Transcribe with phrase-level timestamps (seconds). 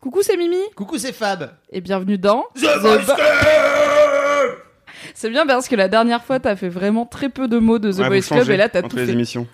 [0.00, 1.50] Coucou, c'est Mimi Coucou, c'est Fab.
[1.70, 3.14] et bienvenue dans The Bo- Boys
[5.14, 7.92] C'est bien parce que la dernière fois t'as fait vraiment très peu de mots de
[7.92, 9.12] The Ouais, Boys Club et là t'as tout les fait.
[9.12, 9.46] émissions.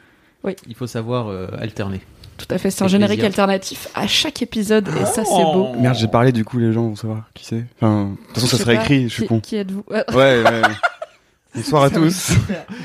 [0.69, 2.01] Il faut savoir euh, alterner.
[2.39, 3.27] Tout à fait, c'est un générique plaisir.
[3.31, 5.73] alternatif à chaque épisode et ça c'est beau.
[5.73, 5.77] Oh.
[5.81, 7.65] Merde, j'ai parlé du coup, les gens vont savoir qui c'est.
[7.81, 9.41] Enfin, de toute façon, ça sera pas, écrit, je suis qui, con.
[9.41, 10.45] Qui êtes-vous Ouais, ouais.
[11.57, 12.33] Bonsoir à tous.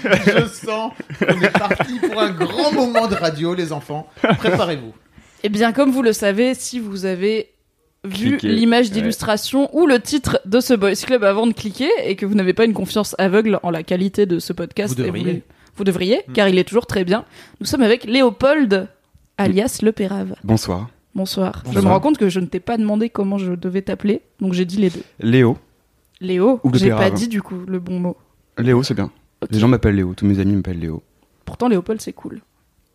[0.04, 4.08] Je sens qu'on est parti pour un grand moment de radio, les enfants.
[4.40, 4.94] Préparez-vous.
[5.44, 7.50] Eh bien, comme vous le savez, si vous avez
[8.04, 8.94] vu l'image ouais.
[8.94, 12.54] d'illustration ou le titre de ce Boys Club avant de cliquer et que vous n'avez
[12.54, 15.44] pas une confiance aveugle en la qualité de ce podcast, Vous devriez.
[15.76, 16.34] vous devriez, Mm.
[16.34, 17.26] car il est toujours très bien.
[17.60, 18.88] Nous sommes avec Léopold,
[19.38, 20.36] alias Le Pérave.
[20.44, 20.90] Bonsoir.
[21.14, 21.60] Bonsoir.
[21.66, 21.84] Je Bonsoir.
[21.86, 24.66] me rends compte que je ne t'ai pas demandé comment je devais t'appeler, donc j'ai
[24.66, 25.04] dit les deux.
[25.20, 25.58] Léo.
[26.22, 28.18] Léo, Ou Le j'ai pas dit du coup le bon mot.
[28.58, 29.12] Léo, c'est bien.
[29.50, 30.14] Les gens m'appellent Léo.
[30.16, 31.02] Tous mes amis m'appellent Léo.
[31.46, 32.42] Pourtant, Léopold, c'est cool.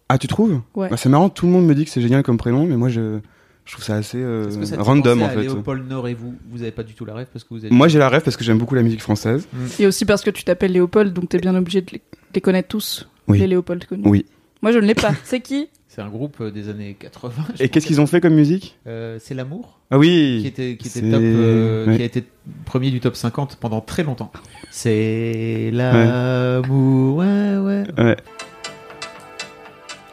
[0.09, 0.89] Ah, tu trouves Ouais.
[0.89, 2.89] Bah, C'est marrant, tout le monde me dit que c'est génial comme prénom, mais moi,
[2.89, 3.19] je,
[3.65, 5.49] je trouve ça assez euh, Est-ce que ça te fait random penser en à fait.
[5.49, 7.73] Léopold Nord et vous, vous avez pas du tout la rêve parce que vous êtes.
[7.73, 9.49] Moi, j'ai la rêve parce que j'aime beaucoup la musique française.
[9.79, 11.91] Et aussi parce que tu t'appelles Léopold, donc t'es bien obligé de
[12.35, 13.39] les, connaître tous, Oui.
[13.39, 14.03] les Léopold connus.
[14.07, 14.27] Oui.
[14.63, 15.13] Moi, je ne l'ai pas.
[15.25, 17.33] C'est qui C'est un groupe euh, des années 80.
[17.37, 17.69] je Et pense.
[17.75, 18.79] qu'est-ce qu'ils ont fait comme musique?
[18.87, 21.97] Euh, C'est l'amour Ah oui qui était, qui était C'est- top, euh, ouais.
[21.97, 22.25] qui a été
[22.65, 24.31] premier du top 50 pendant très longtemps.
[24.71, 27.85] C'est l'amour, ouais, ouais.
[27.99, 28.17] Ouais,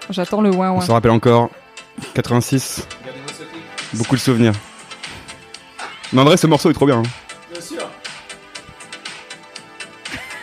[0.10, 0.82] J'attends le ouin on ouin.
[0.86, 1.50] se rappelle encore.
[2.16, 2.88] 86,
[3.94, 4.54] beaucoup de souvenirs.
[6.12, 7.00] Mais en vrai, ce morceau est trop bien.
[7.00, 7.04] hein.
[7.52, 7.90] Bien sûr.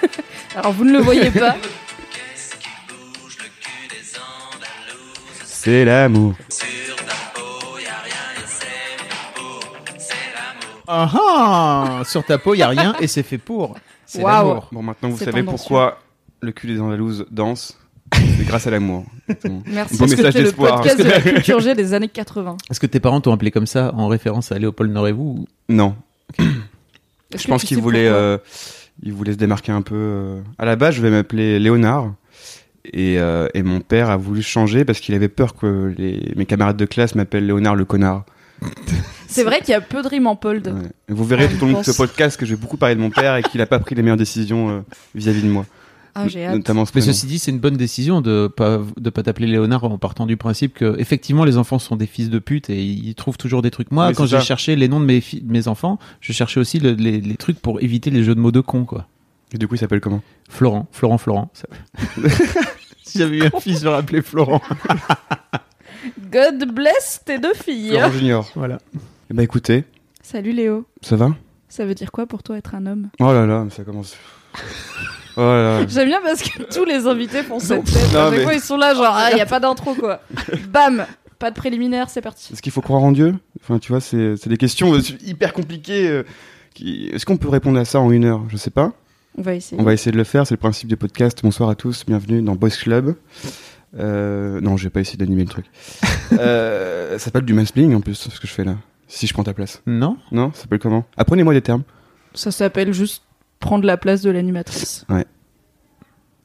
[0.57, 1.57] Alors, vous ne le voyez pas.
[5.45, 6.35] C'est l'amour.
[10.93, 13.77] Ah ah Sur ta peau, il y a rien et c'est fait pour.
[14.07, 14.49] C'est Waouh.
[14.49, 14.69] l'amour.
[14.73, 15.99] Bon, maintenant, vous C'est savez pourquoi
[16.41, 17.79] le cul des Andalouses danse.
[18.15, 19.05] C'est grâce à l'amour.
[19.67, 19.97] Merci.
[19.99, 20.77] Beau message d'espoir.
[20.83, 22.57] podcast de la culture G des années 80.
[22.71, 25.23] Est-ce que tes parents t'ont appelé comme ça en référence à Léopold Nord et vous
[25.41, 25.95] ou- Non,
[26.39, 28.39] je pense tu qu'il sais voulait, pourquoi euh,
[29.03, 29.95] il voulait se démarquer un peu.
[29.97, 30.41] euh.
[30.59, 32.13] À la base, je vais m'appeler Léonard.
[32.93, 36.47] Et, euh, et mon père a voulu changer parce qu'il avait peur que les, mes
[36.47, 38.25] camarades de classe m'appellent Léonard le connard.
[39.29, 40.67] C'est vrai qu'il y a peu de rimes en pold.
[40.67, 40.89] Ouais.
[41.09, 43.11] Vous verrez tout au long de ce podcast que je vais beaucoup parler de mon
[43.11, 44.81] père et qu'il a pas pris les meilleures décisions euh,
[45.15, 45.67] vis-à-vis de moi.
[46.15, 46.55] Ah, j'ai hâte.
[46.57, 49.85] Notamment ce Mais ceci dit, c'est une bonne décision de pas de pas t'appeler Léonard
[49.85, 53.15] en partant du principe que effectivement les enfants sont des fils de pute et ils
[53.15, 53.91] trouvent toujours des trucs.
[53.91, 56.79] Moi, Oui, quand j'ai cherché les noms de mes de mes enfants, je cherchais aussi
[56.81, 59.07] le- les, les trucs pour éviter les jeux de mots de con quoi.
[59.53, 60.23] Et du coup, il s'appelle comment?
[60.49, 61.51] Florent, Florent, Florent.
[61.55, 61.67] Ça-
[63.05, 64.61] si j'avais eu un fils, j'aurais appelé Florent.
[66.33, 67.91] God bless tes deux filles.
[67.91, 68.49] Florent Junior.
[68.55, 68.79] Voilà.
[69.31, 69.85] Eh ben écoutez,
[70.23, 70.87] Salut Léo.
[71.03, 71.35] ça va?
[71.69, 73.11] Ça veut dire quoi pour toi être un homme?
[73.21, 74.17] Oh là là, ça commence.
[75.37, 75.85] Oh.
[75.89, 78.13] J'aime bien parce que tous les invités font cette tête.
[78.13, 79.95] Non, à chaque mais- fois, ils sont là, genre, ah, il n'y a pas d'intro,
[79.95, 80.21] quoi.
[80.69, 81.07] Bam
[81.39, 82.53] Pas de préliminaire, c'est parti.
[82.53, 83.35] Est-ce qu'il faut croire en Dieu?
[83.63, 86.09] Enfin, tu vois, c'est des questions euh, hyper compliquées.
[86.09, 86.25] euh,
[86.75, 88.43] qui- Est-ce qu'on peut répondre à ça en une heure?
[88.49, 88.93] Je sais pas.
[89.39, 89.81] On va essayer.
[89.81, 90.47] On va essayer de le faire.
[90.47, 91.39] C'est le principe du podcast.
[91.43, 93.15] Bonsoir à tous, bienvenue dans Boys Club.
[93.99, 95.67] Euh, non, je vais pas essayer d'animer le truc.
[96.33, 98.75] euh, ça s'appelle du mansplaining en plus, ce que je fais là.
[99.09, 99.83] Si je prends ta place.
[99.87, 101.05] Non Non, ça s'appelle comment?
[101.17, 101.83] Apprenez-moi des termes.
[102.35, 103.23] Ça s'appelle juste
[103.61, 105.07] prendre la place de l'animatrice.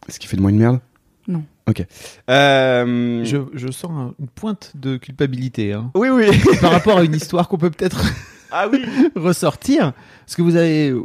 [0.08, 0.80] Est-ce qu'il fait de moi une merde?
[1.28, 1.44] Non.
[1.68, 1.84] Ok.
[2.30, 3.26] Euh...
[3.26, 5.90] je, je sens un- une pointe de culpabilité hein.
[5.96, 6.28] Oui, oui.
[6.62, 8.04] par rapport à une histoire qu'on peut peut-être
[8.52, 8.86] ah oui.
[9.16, 9.94] ressortir.
[10.26, 10.90] Parce que vous avez.
[10.92, 11.02] euh,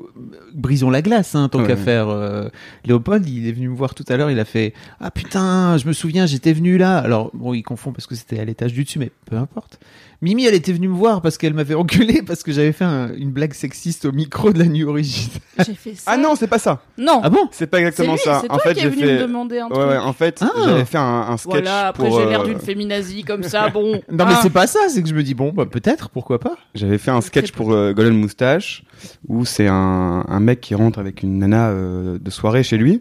[0.53, 1.67] Brisons la glace, hein, tant Ouais.
[1.69, 2.09] qu'à faire.
[2.11, 2.51] euh,
[2.85, 5.87] Léopold, il est venu me voir tout à l'heure, il a fait Ah putain, je
[5.89, 6.99] me souviens, j'étais venu là.
[6.99, 9.79] Alors, bon, il confond parce que c'était à l'étage du dessus, mais peu importe.
[10.23, 13.15] Mimi, elle était venue me voir parce qu'elle m'avait enculé parce que j'avais fait un-
[13.15, 15.31] une blague sexiste au micro de la nuit origine.
[15.65, 16.03] J'ai fait ça.
[16.13, 16.83] Ah non, c'est pas ça.
[16.99, 17.49] Non Ah bon?
[17.53, 18.41] C'est pas C'est exactement lui, ça.
[18.43, 19.15] c'est en toi fait, qui est j'ai venu fait.
[19.15, 19.83] me demander un truc.
[19.83, 20.51] ouais, en fait, Ah.
[20.65, 21.53] j'avais fait un, un sketch.
[21.53, 23.93] Voilà, après pour, j'ai l'air euh, d'une féminazie comme ça, bon.
[24.11, 24.41] Non, mais Ah.
[24.43, 27.13] c'est pas ça, c'est que je me dis Bon, bah, peut-être, pourquoi pas J'avais fait
[27.13, 28.83] un sketch pour euh, Golden Moustache
[29.29, 33.01] où c'est un, un mec qui rentre avec une nana euh, de soirée chez lui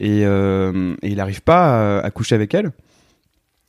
[0.00, 2.70] et, euh, et il arrive pas à, à coucher avec elle.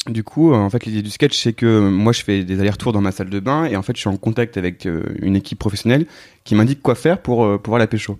[0.07, 2.93] Du coup, euh, en fait, l'idée du sketch, c'est que moi, je fais des allers-retours
[2.93, 5.35] dans ma salle de bain et en fait, je suis en contact avec euh, une
[5.35, 6.05] équipe professionnelle
[6.43, 8.17] qui m'indique quoi faire pour euh, pouvoir la pécho.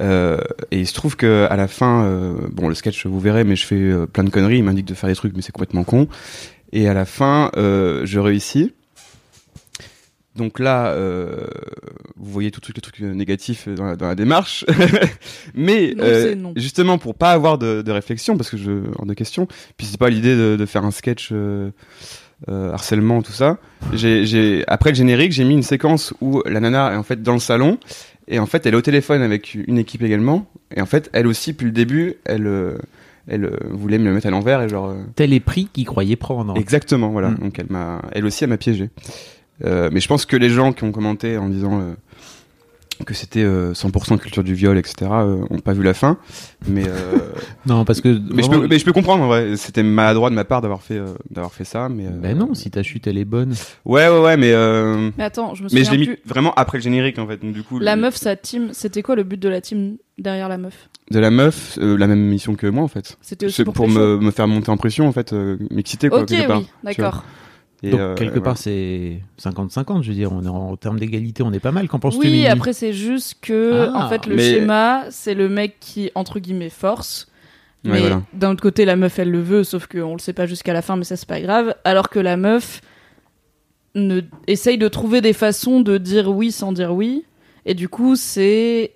[0.00, 0.38] Euh,
[0.70, 3.56] et il se trouve que à la fin, euh, bon, le sketch, vous verrez, mais
[3.56, 4.58] je fais plein de conneries.
[4.58, 6.06] Il m'indique de faire des trucs, mais c'est complètement con.
[6.72, 8.74] Et à la fin, je réussis.
[10.36, 11.46] Donc là, euh,
[12.16, 14.64] vous voyez tout suite les trucs négatifs dans la, dans la démarche.
[15.54, 19.14] Mais Non, euh, justement, pour pas avoir de, de réflexion, parce que je hors de
[19.14, 19.46] question,
[19.76, 21.70] puis c'est pas l'idée de, de faire un sketch euh,
[22.48, 23.58] euh, harcèlement, tout ça.
[23.94, 27.22] J'ai, j'ai, après le générique, j'ai mis une séquence où la nana est en fait
[27.22, 27.78] dans le salon,
[28.28, 31.26] et en fait, elle est au téléphone avec une équipe également, et en fait, elle
[31.26, 32.76] aussi, depuis le début, elle, euh,
[33.28, 34.90] elle euh, voulait me le mettre à l'envers, et genre...
[34.90, 36.56] euh, Tel est pris qu'il croyait prendre.
[36.58, 37.30] Exactement, voilà.
[37.30, 37.38] Mm.
[37.38, 38.90] Donc elle m'a, elle aussi, elle m'a piégé.
[39.64, 41.94] Euh, mais je pense que les gens qui ont commenté en disant euh,
[43.04, 46.16] que c'était euh, 100% culture du viol, etc., euh, ont pas vu la fin.
[46.66, 47.18] Mais euh,
[47.66, 48.08] Non, parce que.
[48.32, 49.24] mais, je peux, mais je peux comprendre.
[49.24, 51.88] En vrai, c'était maladroit de ma part d'avoir fait, euh, d'avoir fait ça.
[51.90, 53.54] Mais euh, Ben non, si ta chute elle est bonne.
[53.84, 56.18] Ouais, ouais, ouais, mais euh, Mais attends, je me mais je l'ai mis plus.
[56.24, 57.38] vraiment après le générique en fait.
[57.38, 59.96] Donc du coup, La le- meuf, sa team, c'était quoi le but de la team
[60.18, 60.88] derrière la meuf?
[61.10, 63.16] De la meuf, euh, la même mission que moi en fait.
[63.20, 66.28] C'était pour, pour me, me faire monter en pression en fait, euh, m'exciter quoi Ok,
[66.28, 66.58] quelque part.
[66.60, 67.24] oui, d'accord.
[67.82, 70.98] Et, Donc euh, quelque part c'est 50-50, je veux dire, on est en, en termes
[70.98, 71.88] d'égalité, on est pas mal.
[71.88, 75.34] Qu'en penses-tu Oui, Mimi après c'est juste que Ah, en fait le mais- schéma, c'est
[75.34, 77.28] le mec qui entre guillemets force.
[77.84, 78.22] Ouais, Mais voilà.
[78.32, 80.82] d'un autre côté, la meuf, elle le veut, sauf qu'on le sait pas jusqu'à la
[80.82, 81.74] fin, mais ça c'est pas grave.
[81.84, 82.80] Alors que la meuf
[83.94, 87.24] ne essaye de trouver des façons de dire oui sans dire oui,
[87.64, 88.92] et du coup c'est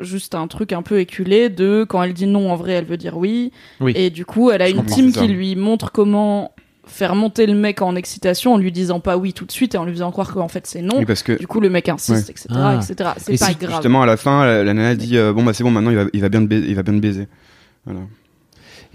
[0.00, 2.96] juste un truc un peu éculé de quand elle dit non en vrai, elle veut
[2.96, 3.52] dire oui.
[3.80, 3.92] Oui.
[3.94, 6.52] Et du coup, elle a Je une team qui lui montre comment
[6.86, 9.78] faire monter le mec en excitation en lui disant pas oui tout de suite et
[9.78, 10.98] en lui faisant croire qu'en fait c'est non.
[10.98, 12.32] Oui, parce que Du coup, le mec insiste, Ouais.
[12.32, 12.74] etc., Ah.
[12.82, 13.10] etc.
[13.18, 13.70] C'est Et pas si, grave.
[13.72, 15.96] Justement, à la fin, la, la nana dit euh, Bon, bah c'est bon, maintenant il
[15.96, 17.28] va, il va, bien, te baiser, il va bien te baiser.
[17.86, 18.00] Voilà.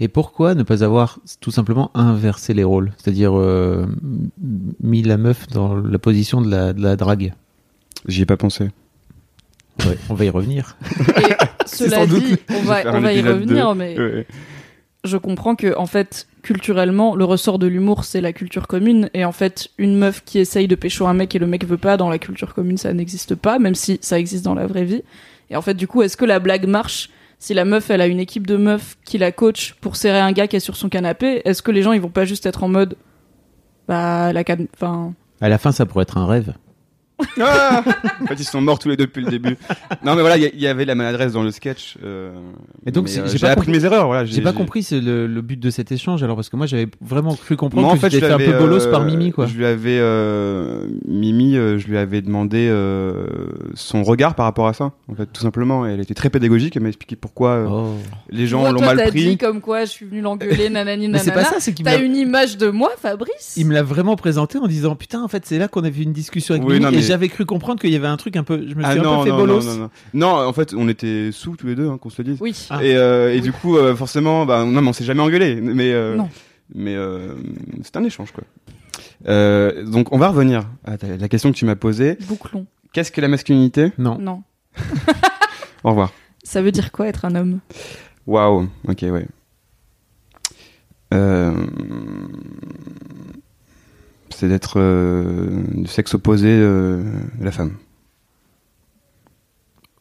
[0.02, 2.92] Et pourquoi ne pas avoir tout simplement inversé les rôles?
[2.96, 3.86] C'est-à-dire euh,
[4.82, 7.34] mis la meuf dans la position de la, de la drague.
[8.08, 8.70] J'y ai pas pensé.
[9.80, 10.76] Ouais, on va y revenir.
[11.18, 11.34] Et
[11.66, 13.78] cela dit, on va, on va y revenir, deux.
[13.78, 14.26] mais Ouais.
[15.04, 19.10] Je comprends que en fait culturellement le ressort de l'humour c'est la culture commune.
[19.14, 21.78] Et en fait une meuf qui essaye de pécho un mec et le mec veut
[21.78, 24.84] pas dans la culture commune ça n'existe pas même si ça existe dans la vraie
[24.84, 25.02] vie.
[25.50, 27.10] Et en fait du coup est-ce que la blague marche?
[27.38, 30.32] Si la meuf elle a une équipe de meufs qui la coach pour serrer un
[30.32, 32.62] gars qui est sur son canapé est-ce que les gens ils vont pas juste être
[32.62, 32.96] en mode
[33.90, 34.44] bah la
[34.74, 36.54] enfin À la fin, ça pourrait être un rêve.
[37.40, 37.82] Ah
[38.22, 39.56] en fait, ils sont morts tous les deux depuis le début.
[40.04, 41.96] Non, mais voilà, il y, a- y avait la maladresse dans le sketch.
[42.04, 42.30] euh,
[42.86, 44.06] Et donc, euh, j'ai pas appris compris- mes erreurs.
[44.06, 46.66] Voilà, J'ai pas compris c'est le, le but de cet échange alors parce que moi
[46.66, 48.90] j'avais vraiment cru comprendre Moi, en que fait, j'étais je fait un peu bolos euh,
[48.90, 49.46] par Mimi quoi.
[49.46, 53.26] Je lui avais euh, Mimi, euh, je lui avais demandé euh,
[53.74, 54.92] son regard par rapport à ça.
[55.10, 56.76] En fait, tout simplement, elle était très pédagogique.
[56.76, 57.94] Elle m'a expliqué pourquoi euh, Oh.
[58.30, 59.10] les gens l'ont mal pris.
[59.30, 62.00] dit comme quoi je suis venu l'engueuler nanani Mais c'est nanana pas ça, c'est t'as
[62.00, 63.54] une image de moi Fabrice?
[63.56, 66.12] Il me l'a vraiment présenté en disant putain en fait c'est là qu'on avait une
[66.12, 68.36] discussion avec Oui, Mimi non, et mais- j'avais cru comprendre qu'il y avait un truc
[68.36, 69.64] un peu je me suis Ah un non, peu fait non, bolos.
[69.66, 69.90] non, non, non.
[70.14, 72.38] Non, en fait, on était sous tous les deux, hein, qu'on se le dise.
[72.40, 72.82] oui Ah.
[72.84, 73.40] Et, euh, et Oui.
[73.42, 75.56] du coup, euh, forcément, bah, non, mais on s'est jamais engueulé.
[75.60, 76.28] Mais, euh, Non.
[76.74, 77.34] mais euh,
[77.82, 78.44] c'est un échange, quoi.
[79.28, 82.16] Euh, donc, on va revenir à ta- la question que tu m'as posée.
[82.28, 83.92] bouclon Qu'est-ce que la masculinité?
[83.98, 84.18] Non.
[84.18, 84.42] non
[85.84, 86.12] Au revoir.
[86.42, 87.60] ça veut dire quoi être un homme?
[88.26, 88.68] Waouh.
[88.88, 89.26] Ok, ouais.
[91.12, 91.52] Euh,
[94.40, 97.02] c'est d'être euh, du sexe opposé euh,
[97.38, 97.76] de la femme.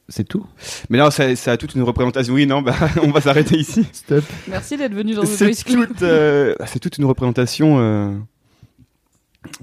[0.08, 0.46] C'est tout?
[0.90, 2.34] Mais là, ça, ça a toute une représentation.
[2.34, 3.86] Oui, non, bah, on va s'arrêter ici.
[3.92, 4.24] Stop.
[4.48, 5.90] Merci d'être venu dans C'est Voice Club.
[6.02, 7.78] euh, c'est toute une représentation.
[7.80, 8.16] euh,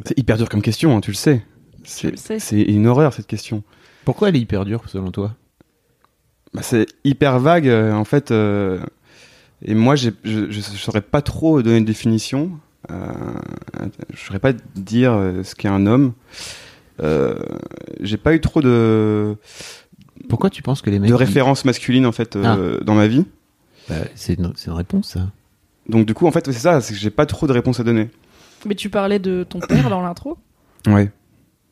[0.05, 1.43] C'est hyper dur comme question, hein, tu le sais.
[2.05, 2.13] Le.
[2.39, 3.63] C'est une horreur cette question.
[4.05, 5.35] Pourquoi elle est hyper dure selon toi?
[6.55, 8.31] Bah, c'est hyper vague euh, en fait.
[8.31, 8.79] euh,
[9.65, 12.53] et moi, je je saurais pas trop donner une définition.
[12.91, 13.05] Euh,
[14.13, 16.13] je saurais pas dire euh, ce qu'est un homme.
[17.03, 17.39] Euh,
[18.01, 19.37] j'ai pas eu trop de,
[20.29, 22.85] Pourquoi tu penses que les mecs de références masculines en fait euh, Ah.
[22.85, 23.25] dans ma vie.
[23.89, 25.31] Bah, c'est une, c'est une réponse ça.
[25.89, 27.85] Donc du coup, en fait, c'est ça, c'est que j'ai pas trop de réponses à
[27.85, 28.09] donner.
[28.65, 30.39] Mais tu parlais de ton père dans l'intro.
[30.87, 31.11] Ouais.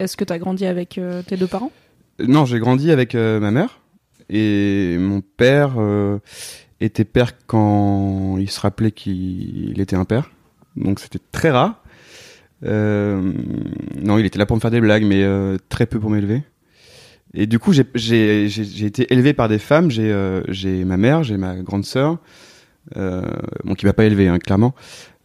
[0.01, 1.71] Est-ce que t'as grandi avec euh, tes deux parents?
[2.19, 3.79] Non, j'ai grandi avec euh, ma mère
[4.29, 6.19] et mon père euh,
[6.81, 10.33] était père quand il se rappelait qu'il était un père.
[10.77, 11.83] Donc c'était très rare.
[12.65, 13.33] Euh,
[14.03, 16.43] non, il était là pour me faire des blagues, mais euh, très peu pour m'élever.
[17.35, 18.47] Et du coup, j'ai-
[18.85, 19.91] été élevé par des femmes.
[19.91, 22.19] J'ai euh, ma mère, j'ai ma grande sœur,
[22.97, 23.23] euh,
[23.65, 24.75] bon, qui m'a pas élevé, hein, clairement.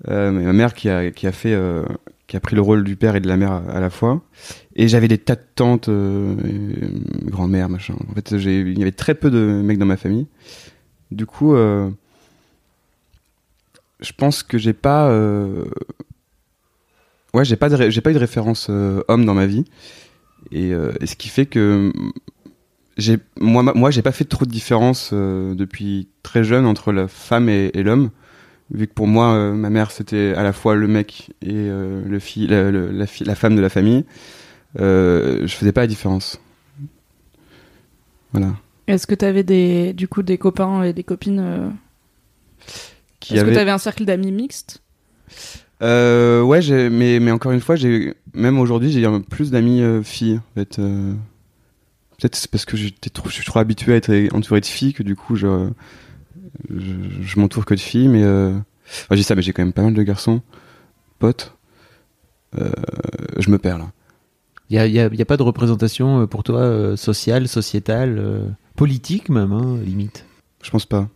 [0.07, 1.83] Euh, mais ma mère qui a, qui a fait, euh,
[2.27, 4.23] qui a pris le rôle du père et de la mère à, la fois.
[4.75, 5.89] Et j'avais des tas de tantes,
[7.25, 7.95] grand-mère, machin.
[8.09, 10.27] En fait, il y avait très peu de mecs dans ma famille.
[11.11, 11.55] Du coup,
[13.99, 15.65] je pense que j'ai pas, euh,
[17.33, 19.65] ouais, j'ai pas, j'ai pas eu de référence euh, homme dans ma vie.
[20.51, 21.91] Et, euh, et ce qui fait que
[22.97, 27.49] j'ai, moi, moi, j'ai pas fait trop de différence depuis très jeune entre la femme
[27.49, 28.09] et, l'homme.
[28.71, 33.05] vu que pour moi, ma mère c'était à la fois le mec et le la,
[33.25, 34.05] la, femme de la famille,
[34.75, 36.41] je faisais pas la différence.
[38.31, 38.53] Voilà.
[38.87, 41.73] Est-ce que t'avais des, du coup, des copains et des copines
[43.19, 44.81] Qui Est-ce avait- que t'avais un cercle d'amis mixte
[45.81, 50.03] Euh, ouais, j'ai- mais, mais encore une fois, j'ai même aujourd'hui, j'ai plus d'amis euh,
[50.03, 50.39] filles.
[50.51, 51.13] En fait, euh,
[52.17, 54.93] peut-être c'est parce que j'étais trop, je suis trop habitué à être entouré de filles
[54.93, 55.69] que du coup, je,
[56.69, 58.09] je, je m'entoure que de filles.
[58.09, 58.51] Mais euh,
[59.05, 60.41] enfin, dis ça, mais j'ai quand même pas mal de garçons,
[61.17, 61.55] potes.
[62.57, 62.69] Euh,
[63.37, 63.91] je me perds là.
[64.71, 69.77] Il y a, pas de représentation pour toi euh, sociale, sociétale, euh, politique même, hein,
[69.83, 70.25] limite?
[70.61, 71.09] Je pense pas.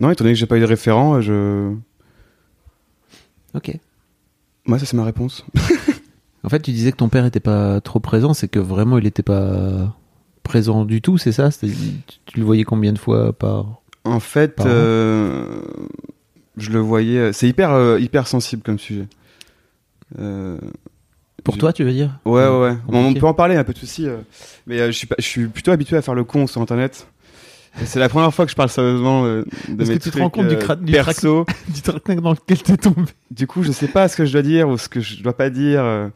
[0.00, 1.74] Non, étant donné que j'ai pas eu de référent, euh, je.
[3.54, 3.76] Ok.
[4.66, 5.44] Moi, ça c'est ma réponse.
[6.42, 9.06] En fait, tu disais que ton père était pas trop présent, c'est que vraiment il
[9.06, 9.94] était pas
[10.42, 11.50] présent du tout, c'est ça?
[11.52, 11.68] Tu,
[12.38, 15.60] le voyais combien de fois par En fait, Par euh,
[16.56, 17.34] je le voyais.
[17.34, 19.06] C'est hyper, euh, hyper sensible comme sujet.
[20.18, 20.56] Euh,
[21.44, 22.18] Pour je- toi, tu veux dire?
[22.24, 22.76] Ouais, ouais, ouais.
[22.88, 24.06] On peut en parler, un peu de souci.
[24.08, 24.16] euh,
[24.66, 27.06] mais euh, je, suis pas, je suis plutôt habitué à faire le con sur Internet.
[27.84, 30.18] C'est la première fois que je parle sérieusement euh, de Est-ce mes que tu te
[30.18, 31.46] rends compte du euh, cra- du perso.
[31.68, 33.02] Du truc dans lequel t'es tombé.
[33.30, 35.36] Du coup, je sais pas ce que je dois dire ou ce que je dois
[35.36, 35.82] pas dire.
[35.84, 36.08] euh.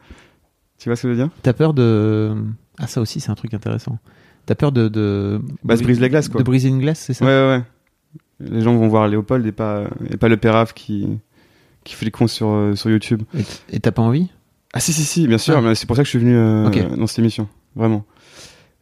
[0.79, 1.31] Tu vois ce que je veux dire?
[1.43, 2.35] T'as peur de
[2.79, 3.99] ah ça aussi c'est un truc intéressant.
[4.47, 6.41] T'as peur de de Bah, se brise la glace, quoi.
[6.41, 7.25] De briser une glace, c'est ça?
[7.25, 7.63] Ouais, ouais, ouais.
[8.41, 11.07] Les gens vont voir Léopold et pas, et pas le pérave qui,
[11.85, 13.23] qui fait les cons sur, euh, sur YouTube.
[13.73, 14.29] Et- t'as pas envie?
[14.75, 15.57] Ah, si, si, si, bien sûr.
[15.57, 15.61] Ah.
[15.63, 17.49] mais C'est pour ça que je suis venu euh, dans cette émission.
[17.77, 18.05] Vraiment.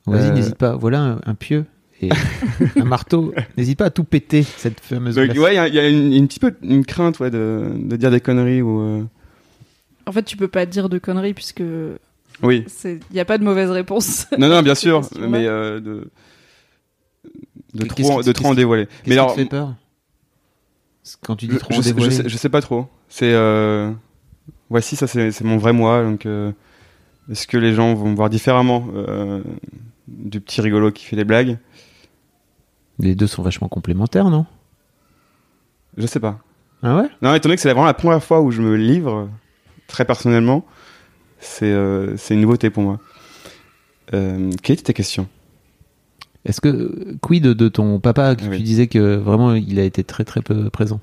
[0.06, 0.74] Vas-y, Euh, n'hésite pas.
[0.74, 1.66] Voilà un, un pieu
[2.02, 2.08] et
[2.80, 3.32] un marteau.
[3.56, 5.88] N'hésite pas à tout péter cette fameuse Donc, ouais, il y a, il y a
[5.88, 8.80] une, une petite peu une crainte ouais, de, de dire des conneries ou.
[8.80, 9.02] euh,
[10.06, 11.62] En fait, tu peux pas dire de conneries puisque
[12.42, 12.64] Oui.
[12.84, 14.26] il n'y a pas de mauvaise réponse.
[14.38, 16.08] Non, non, bien sûr, mais euh, de
[17.74, 18.86] de trop, qui- de trop en dévoiler.
[19.06, 19.74] Mais alors, fait peur
[21.22, 22.14] Quand tu dis je, trop je sais, je, dévoilé.
[22.16, 22.86] sais, je sais pas trop.
[23.08, 23.90] C'est euh,
[24.70, 26.02] voici, ça c'est mon vrai moi.
[26.04, 26.52] Donc, euh,
[27.30, 29.42] est-ce que les gens vont me voir différemment euh,
[30.08, 31.58] du petit rigolo qui fait des blagues?
[33.02, 34.46] Les deux sont vachement complémentaires, non?
[35.98, 36.38] Je sais pas.
[36.82, 37.08] Ah ouais?
[37.20, 39.28] Non, étant donné que c'est vraiment la première fois où je me livre
[39.88, 40.64] très personnellement,
[41.40, 42.98] c'est euh, une nouveauté pour moi.
[44.14, 45.28] Euh, quelle était ta question?
[46.44, 48.34] Est-ce que quid de, ton papa?
[48.34, 48.56] Que Ah oui.
[48.56, 51.00] tu disais que vraiment il a été très très peu présent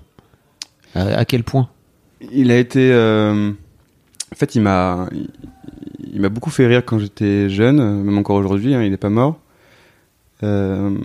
[0.96, 1.70] à, à quel point?
[2.32, 2.91] Il a été.
[2.91, 3.51] euh,
[4.32, 5.08] En fait, il m'a.
[5.12, 5.29] il-
[6.12, 9.10] Il m'a beaucoup fait rire quand j'étais jeune, même encore aujourd'hui, hein, il n'est pas
[9.12, 9.39] mort.
[10.44, 10.98] Euh,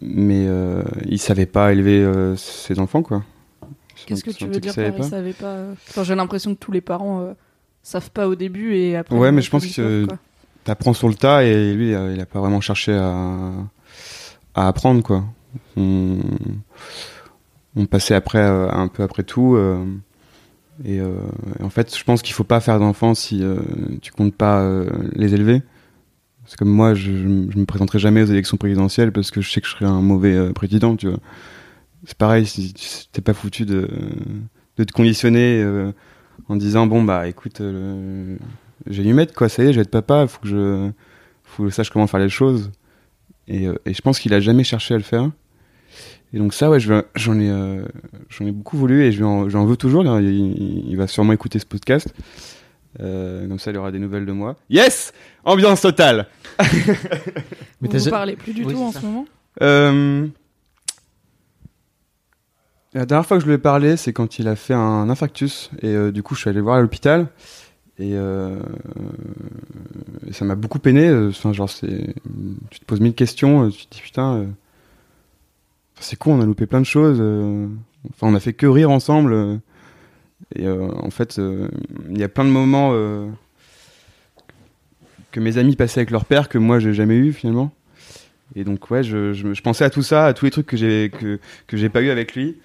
[0.00, 3.22] mais euh, il savait pas élever euh, ses enfants, quoi.
[4.06, 6.72] Qu'est-ce que tu veux dire par il savait pas euh, Enfin, j'ai l'impression que tous
[6.72, 7.32] les parents euh,
[7.82, 9.16] savent pas au début et après.
[9.16, 10.06] Ouais, mais je pense que-.
[10.64, 13.50] T'apprends sur le tas et lui, il a pas vraiment cherché à,
[14.54, 15.24] à apprendre, quoi.
[15.76, 16.18] On,
[17.74, 19.56] on passait après, un peu après tout.
[20.84, 21.14] et, euh,
[21.58, 23.56] et en fait, je pense qu'il faut pas faire d'enfants si euh,
[24.00, 25.62] tu comptes pas euh, les élever.
[26.52, 29.62] C'est comme moi, je, je me présenterai jamais aux élections présidentielles parce que je sais
[29.62, 31.18] que je serai un mauvais euh, président, tu vois.
[32.04, 32.74] C'est pareil, si
[33.10, 33.88] t'es pas foutu de,
[34.76, 35.92] de te conditionner euh,
[36.50, 38.36] en disant bon bah écoute, euh,
[38.84, 40.90] vais lui mettre quoi, ça y est, je vais être papa, faut que je,
[41.42, 42.70] faut que je sache comment faire les choses.
[43.48, 45.30] Et, euh, et je pense qu'il a jamais cherché à le faire.
[46.34, 47.00] Et donc ça, ouais, j'en
[47.40, 47.82] ai, euh,
[48.28, 50.04] j'en ai beaucoup voulu et je lui en, je lui en veux toujours.
[50.20, 52.12] Il, il va sûrement écouter ce podcast.
[53.00, 54.56] Euh, comme ça, il aura des nouvelles de moi.
[54.68, 55.12] Yes,
[55.44, 56.26] ambiance totale.
[57.80, 59.00] Mais Vous ja- parlez plus du Oui, tout en ça.
[59.00, 59.26] ce moment?
[59.62, 60.26] Euh,
[62.94, 65.70] La dernière fois que je lui ai parlé, c'est quand il a fait un infarctus.
[65.80, 67.28] Et euh, du coup, je suis allé le voir à l'hôpital.
[67.98, 68.58] Et, euh,
[70.26, 71.10] et ça m'a beaucoup peiné.
[71.28, 72.14] Enfin, genre, c'est...
[72.70, 73.70] tu te poses mille questions.
[73.70, 74.46] Tu te dis, putain, euh,
[76.00, 77.20] c'est con, on a loupé plein de choses.
[78.10, 79.60] Enfin, on a fait que rire ensemble.
[80.54, 81.68] Et euh, en fait, euh,
[82.10, 83.28] il y a plein de moments euh,
[85.30, 87.72] que mes amis passaient avec leur père que moi, j'ai jamais eu finalement.
[88.54, 91.10] Et donc ouais, je, je, pensais à tout ça, à tous les trucs que j'ai
[91.10, 92.58] que, que j'ai pas eu avec lui.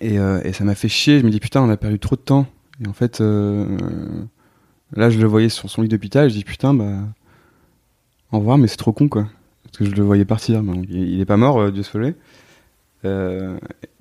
[0.00, 1.20] Et, et ça m'a fait chier.
[1.20, 2.46] Je me dis putain, on a perdu trop de temps.
[2.84, 6.30] Et en fait, là, je le voyais sur son lit d'hôpital.
[6.30, 6.98] Je dis putain, bah
[8.32, 9.28] au revoir, mais c'est trop con quoi.
[9.62, 10.64] Parce que je le voyais partir.
[10.88, 11.96] Il, il est pas mort, euh, Dieu se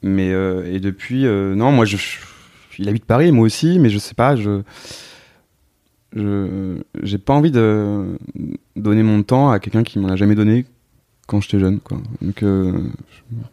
[0.01, 1.97] mais et depuis, non, moi, je-
[2.79, 4.61] il habite Paris, moi aussi, mais je sais pas, je
[6.15, 8.17] je j'ai pas envie de
[8.75, 10.65] donner mon temps à quelqu'un qui m'en a jamais donné
[11.27, 12.73] quand j'étais jeune quoi donc euh,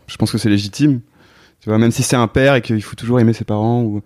[0.08, 1.00] je, pense que c'est légitime
[1.60, 4.02] tu vois même si c'est un père et qu'il faut toujours aimer ses parents ou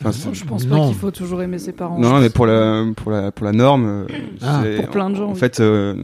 [0.00, 0.80] enfin, c'est- Je pense Non.
[0.80, 1.96] pas qu'il faut toujours aimer ses parents.
[1.98, 4.06] non, non mais pour la pour la pour la norme euh,
[4.42, 5.38] Ah, c'est- pour plein de gens, en oui.
[5.38, 5.94] fait euh,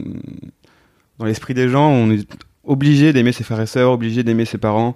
[1.19, 2.25] dans l'esprit des gens on est
[2.63, 4.95] obligé d'aimer ses frères et sœurs obligé d'aimer ses parents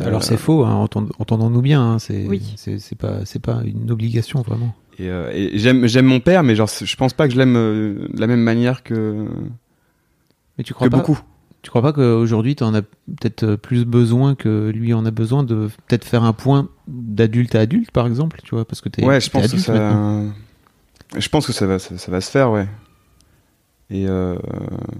[0.00, 1.80] Alors Euh, c'est faux, hein, entend- entendons-nous bien.
[1.82, 2.54] hein, c'est Oui.
[2.56, 4.74] c'est c'est pas c'est pas une obligation vraiment.
[4.98, 7.56] Et, euh, et j'aime j'aime mon père, mais genre je pense pas que je l'aime
[7.56, 9.26] euh, de la même manière que,
[10.58, 11.18] Mais tu crois que pas beaucoup.
[11.62, 15.42] Tu crois pas qu'aujourd'hui tu en as peut-être plus besoin que lui en a besoin
[15.44, 19.04] de peut-être faire un point d'adulte à adulte par exemple, tu vois, parce que t'es
[19.04, 20.32] Ouais, je pense que maintenant.
[21.12, 21.20] ça.
[21.20, 22.66] Je pense que ça va, ça, ça va se faire, ouais.
[23.90, 24.36] Et euh...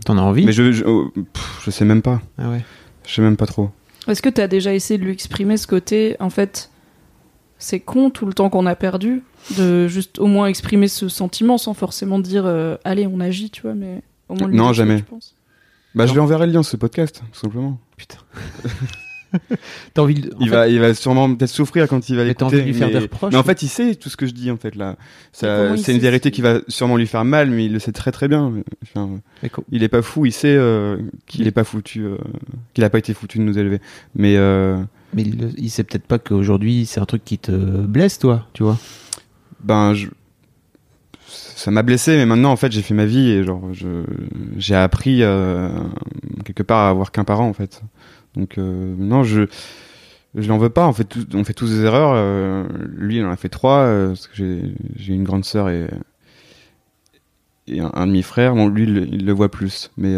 [0.04, 2.20] T'en as envie mais je, je, oh, pff, je sais même pas.
[2.38, 2.64] Ah ouais.
[3.06, 3.70] Je sais même pas trop.
[4.08, 6.70] Est-ce que t'as déjà essayé de lui exprimer ce côté, en fait,
[7.58, 9.22] c'est con tout le temps qu'on a perdu,
[9.56, 13.62] de juste au moins exprimer ce sentiment sans forcément dire euh, allez, on agit, tu
[13.62, 14.98] vois, mais au moins lui Non, jamais.
[14.98, 15.34] tu penses.
[15.94, 17.78] Bah, je lui enverrai le lien, ce podcast, tout simplement.
[17.96, 18.18] Putain.
[19.94, 20.30] T'as envie de...
[20.40, 22.44] il fait, va, il va sûrement peut-être souffrir quand il va Mais l'écouter.
[22.44, 22.94] envie de lui faire mais...
[22.94, 24.96] des reproches, mais en fait, il sait tout ce que je dis, en fait, là.
[25.42, 28.12] Mais c'est une vérité qui va sûrement lui faire mal, mais il le sait très
[28.12, 28.52] très bien.
[28.82, 29.10] Enfin,
[29.42, 32.16] mais il est pas fou, il sait euh, qu'il est pas foutu, euh,
[32.72, 33.80] qu'il a pas été foutu de nous élever.
[34.14, 34.78] Mais euh,
[35.12, 38.62] mais il, il sait peut-être pas qu'aujourd'hui c'est un truc qui te blesse toi, tu
[38.62, 38.78] vois.
[39.62, 40.08] ben, je...
[41.28, 43.62] ça m'a blessé, mais maintenant, en fait, j'ai fait ma vie et genre,
[44.56, 45.68] j'ai appris euh,
[46.44, 47.82] quelque part à avoir qu'un parent, en fait.
[48.36, 49.42] Donc, euh, non, je
[50.34, 50.86] je l'en veux pas.
[50.86, 52.12] En fait, on fait tous des erreurs.
[52.14, 52.64] euh,
[52.96, 53.78] lui, il en a fait trois.
[53.84, 54.60] euh, parce que
[54.96, 55.88] j'ai une grande sœur et
[57.78, 58.54] un, demi-frère.
[58.68, 59.90] Lui, il, le- voit plus.
[59.96, 60.12] Mais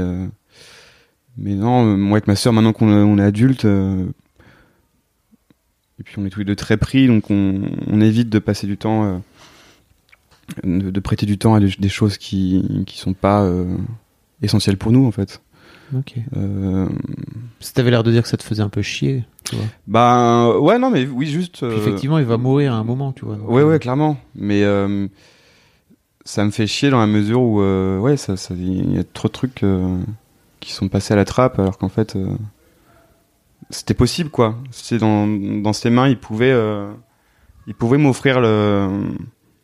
[1.38, 3.64] non, moi avec ma sœur, maintenant qu'on est- on adulte.
[3.66, 4.06] et
[6.02, 8.76] puis on est tous les deux très pris, donc on, on évite de passer du
[8.78, 9.22] temps,
[10.64, 13.46] de, prêter du temps à des, choses qui qui sont pas
[14.42, 15.40] essentielles pour nous en fait.
[15.94, 16.14] Ok.
[16.36, 16.88] Euh,
[17.60, 19.64] Si t'avais l'air de dire que ça te faisait un peu chier, tu vois.
[19.86, 21.62] bah ouais, non, mais oui, juste.
[21.62, 23.36] Euh, effectivement, il va mourir à un moment, tu vois.
[23.36, 24.16] Ouais, ouais, clairement.
[24.34, 25.06] Mais euh,
[26.24, 29.04] ça me fait chier dans la mesure où, euh, ouais, ça, ça, il y a
[29.04, 29.64] trop de trucs
[30.60, 32.16] qui sont passés à la trappe, alors qu'en fait,
[33.70, 34.56] c'était possible, quoi.
[34.72, 36.54] C'était dans, dans ses mains, il pouvait,
[37.68, 38.88] il pouvait m'offrir le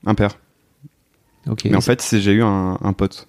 [0.06, 0.38] un père.
[1.48, 1.64] Ok.
[1.64, 3.26] Mais en fait, j'ai eu un, un pote.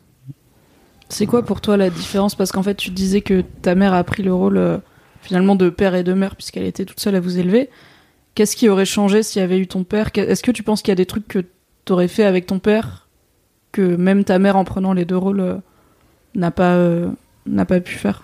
[1.10, 2.36] C'est quoi pour toi la différence?
[2.36, 4.78] Parce qu'en fait, tu disais que ta mère a pris le rôle euh,
[5.22, 7.70] finalement de père et de mère puisqu'elle était toute seule à vous élever.
[8.36, 10.10] Qu'est-ce qui aurait changé s'il y avait eu ton père?
[10.16, 11.46] Est-ce que tu penses qu'il y a des trucs que
[11.86, 13.08] t'aurais fait avec ton père
[13.72, 15.56] que même ta mère en prenant les deux rôles euh,
[16.36, 17.10] n'a pas euh,
[17.46, 18.24] n'a pas pu faire?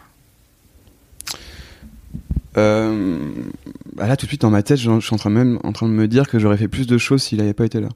[4.00, 5.74] Bah là, tout de suite, dans ma tête, je je suis en train, même en
[5.74, 7.90] train de me dire que j'aurais fait plus de choses s'il n'avait pas été là.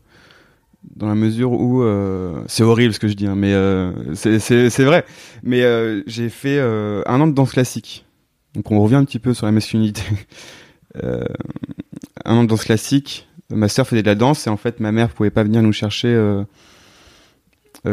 [0.96, 4.84] Dans la mesure où euh, c'est horrible ce que je dis, hein, mais euh, c'est-
[4.84, 5.06] vrai.
[5.42, 8.06] Mais euh, j'ai fait un an de danse classique,
[8.54, 10.04] donc on revient un petit peu sur la masculinité.
[12.26, 13.28] Un an de danse classique.
[13.50, 15.74] Ma sœur faisait de la danse et en fait ma mère pouvait pas venir nous
[15.74, 16.16] chercher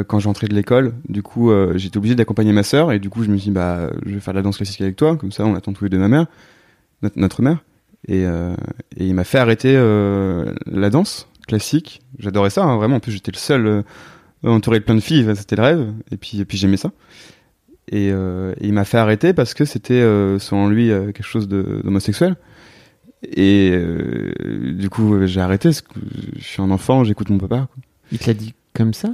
[0.06, 0.92] quand j'entrais de l'école.
[1.08, 3.90] Du coup, j'étais obligé d'accompagner ma sœur et du coup je me suis dit bah
[4.04, 5.90] je vais faire de la danse classique avec toi, comme ça on attend tous les
[5.90, 6.26] deux ma mère,
[7.16, 7.64] notre, mère.
[8.06, 8.26] Et,
[8.98, 9.72] il m'a fait arrêter
[10.66, 12.00] la danse classique.
[12.18, 12.96] J'adorais ça, hein, vraiment.
[12.96, 13.82] En plus, j'étais le seul euh,
[14.44, 15.26] entouré de plein de filles.
[15.34, 15.92] C'était le rêve.
[16.12, 16.92] Et puis, et puis j'aimais ça.
[17.88, 21.48] Et, euh, et il m'a fait arrêter parce que c'était, euh, selon lui, quelque chose
[21.48, 22.36] d'homosexuel.
[23.24, 23.76] Et
[24.78, 25.68] du coup, j'ai arrêté.
[25.68, 26.00] parce que
[26.36, 27.68] Je suis un enfant, j'écoute mon papa.
[27.72, 27.82] quoi.
[28.12, 29.10] Il te l'a dit comme ça?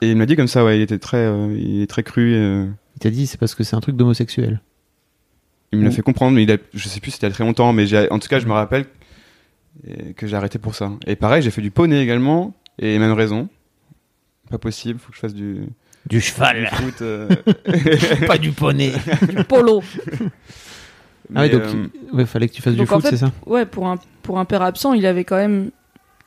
[0.00, 0.78] Et il m'a dit comme ça, ouais.
[0.78, 2.34] Il était très, il est très cru.
[2.34, 4.60] Il t'a dit c'est parce que c'est un truc d'homosexuel?
[5.72, 7.32] Il me l'a fait comprendre, mais il a, je sais plus si c'était il y
[7.32, 8.86] a très longtemps, mais en tout cas, je me rappelle
[10.16, 10.92] que j'ai arrêté pour ça.
[11.06, 13.48] Et pareil, j'ai fait du poney également, et même raison.
[14.50, 15.66] Pas possible, faut que je fasse du,
[16.06, 17.02] Du du cheval, foot.
[17.02, 17.28] euh.
[18.26, 18.92] pas du poney.
[19.48, 19.82] Polo.
[21.34, 23.10] Ah ouais, Mais, donc euh, il ouais, fallait que tu fasses Donc, du en foot,
[23.10, 25.70] c'est ça Ouais, pour un pour un père absent, il avait quand même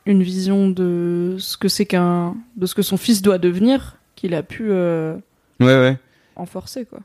[0.06, 4.34] une vision de ce que c'est qu'un de ce que son fils doit devenir qu'il
[4.34, 5.14] a pu euh,
[5.60, 5.96] ouais, ouais.
[6.34, 7.00] enforcer quoi.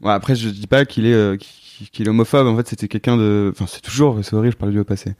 [0.00, 2.48] Ouais, après, je dis pas qu'il est, euh, qu'il qu'il est homophobe.
[2.48, 3.52] En fait, c'était quelqu'un de.
[3.54, 4.18] Enfin, c'est toujours.
[4.24, 5.14] C'est horrible, je parle du au passé.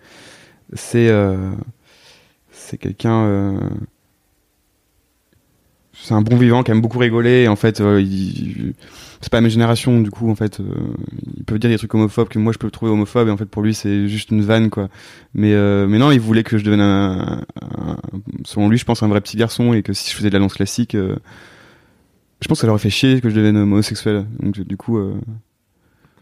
[0.74, 1.08] C'est.
[1.08, 1.52] euh,
[2.50, 3.24] C'est quelqu'un.
[3.24, 3.60] euh,
[5.94, 7.48] C'est un bon vivant qui aime beaucoup rigoler.
[7.48, 8.74] En fait, euh, il...
[9.20, 10.00] c'est pas même génération.
[10.00, 10.64] Du coup, en fait, euh,
[11.36, 13.28] ils peuvent dire des trucs homophobes que moi je peux trouver homophobes.
[13.28, 14.88] Et en fait, pour lui, c'est juste une vanne, quoi.
[15.34, 15.52] Mais,
[15.86, 17.42] mais non, il voulait que je devienne un,
[18.44, 20.40] Selon lui, je pense un vrai petit garçon et que si je faisais de la
[20.40, 20.94] danse classique.
[20.96, 24.26] Je pense que ça leur aurait fait chier que je devienne homosexuel.
[24.40, 24.98] Donc, du coup.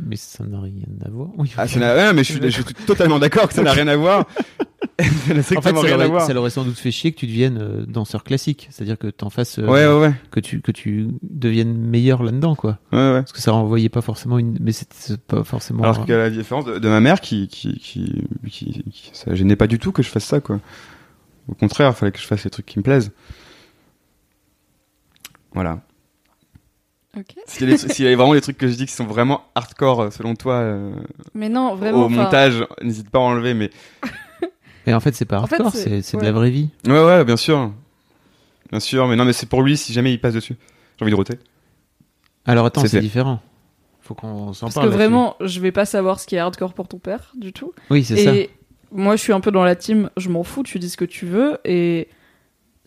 [0.07, 1.29] Mais ça n'a rien à voir.
[1.37, 1.53] Oui.
[1.57, 3.89] ah, ça n'a ouais, mais je suis, je suis totalement d'accord que ça n'a rien
[3.89, 4.27] à voir.
[5.01, 6.27] ça n'a en fait, ça rien à l'aurait, voir.
[6.27, 8.69] ça l'aurait sans doute fait chier que tu deviennes euh, danseur classique.
[8.71, 9.59] C'est-à-dire que t'en fasses.
[9.59, 12.79] euh, Ouais, ouais, ouais, Que, tu, que tu deviennes meilleur là-dedans, quoi.
[12.93, 13.21] ouais, ouais.
[13.21, 14.57] Parce que ça renvoyait pas forcément une.
[14.61, 15.83] Mais c'est pas forcément.
[15.85, 19.57] Alors que la différence de, de ma mère qui, qui, qui, qui, qui- ça gênait
[19.57, 20.61] pas du tout que je fasse ça, quoi.
[21.49, 23.11] Au contraire, il fallait que je fasse les trucs qui me plaisent.
[25.53, 25.81] Voilà.
[27.17, 27.27] Ok.
[27.47, 30.11] S'il y, y a vraiment des trucs que je dis qui sont vraiment hardcore euh,
[30.11, 30.93] selon toi euh,
[31.35, 32.05] Mais non, vraiment.
[32.05, 33.53] au montage, n'hésite pas à enlever.
[34.87, 36.69] Mais en fait, c'est pas En fait, hardcore, c'est- de la vraie vie.
[36.87, 37.73] ouais, ouais, bien sûr,
[38.71, 39.07] bien sûr.
[39.09, 40.57] Mais non, mais c'est pour lui si jamais il passe dessus.
[40.99, 41.35] J'ai envie de roter.
[42.47, 43.41] Alors attends, C'est différent.
[44.01, 44.87] Faut qu'on s'en Parce parle.
[44.87, 44.97] que là-dessus.
[45.11, 47.73] vraiment, je vais pas savoir ce qui est hardcore pour ton père, du tout.
[47.91, 48.35] Oui, c'est ça.
[48.35, 48.51] Et
[48.93, 51.05] moi, je suis un peu dans la team, je m'en fous, tu dis ce que
[51.05, 52.09] tu veux, et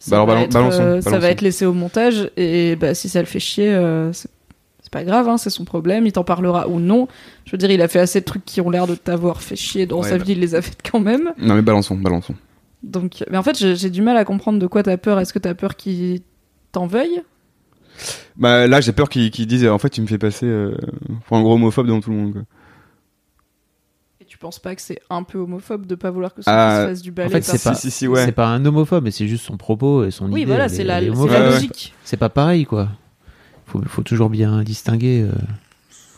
[0.03, 2.75] ça, Bah alors, va, balan- être, balançons, euh, ça va être laissé au montage, et
[2.75, 4.29] bah, si ça le fait chier, euh, c'est
[4.91, 7.07] pas grave, hein, c'est son problème, il t'en parlera ou non.
[7.45, 9.55] Je veux dire, il a fait assez de trucs qui ont l'air de t'avoir fait
[9.55, 10.23] chier dans Ouais, sa bah.
[10.23, 11.31] vie, il les a fait quand même.
[11.37, 12.35] Non, mais balançons, balançons.
[12.83, 15.19] Donc, mais en fait, j'ai du mal à comprendre de quoi t'as peur.
[15.19, 16.19] Est-ce que t'as peur qu'il
[16.73, 17.21] t'en veuille?
[18.35, 20.75] Bah là, j'ai peur qu'ils qu'ils disent en fait, tu me fais passer euh,
[21.27, 22.33] pour un gros homophobe devant tout le monde.
[22.33, 22.41] Quoi.
[24.43, 27.01] Penses pas que c'est un peu homophobe de pas vouloir que son Ah, fils fasse
[27.01, 28.25] du ballet fait, c'est pas- Si, si, si, ouais.
[28.25, 30.47] C'est pas un homophobe, mais c'est juste son propos et son Oui, idée.
[30.51, 31.93] voilà, elle c'est est- la, logique.
[32.03, 32.89] C'est pas pareil, quoi.
[33.67, 35.21] Faut, faut toujours bien distinguer.
[35.21, 35.31] euh.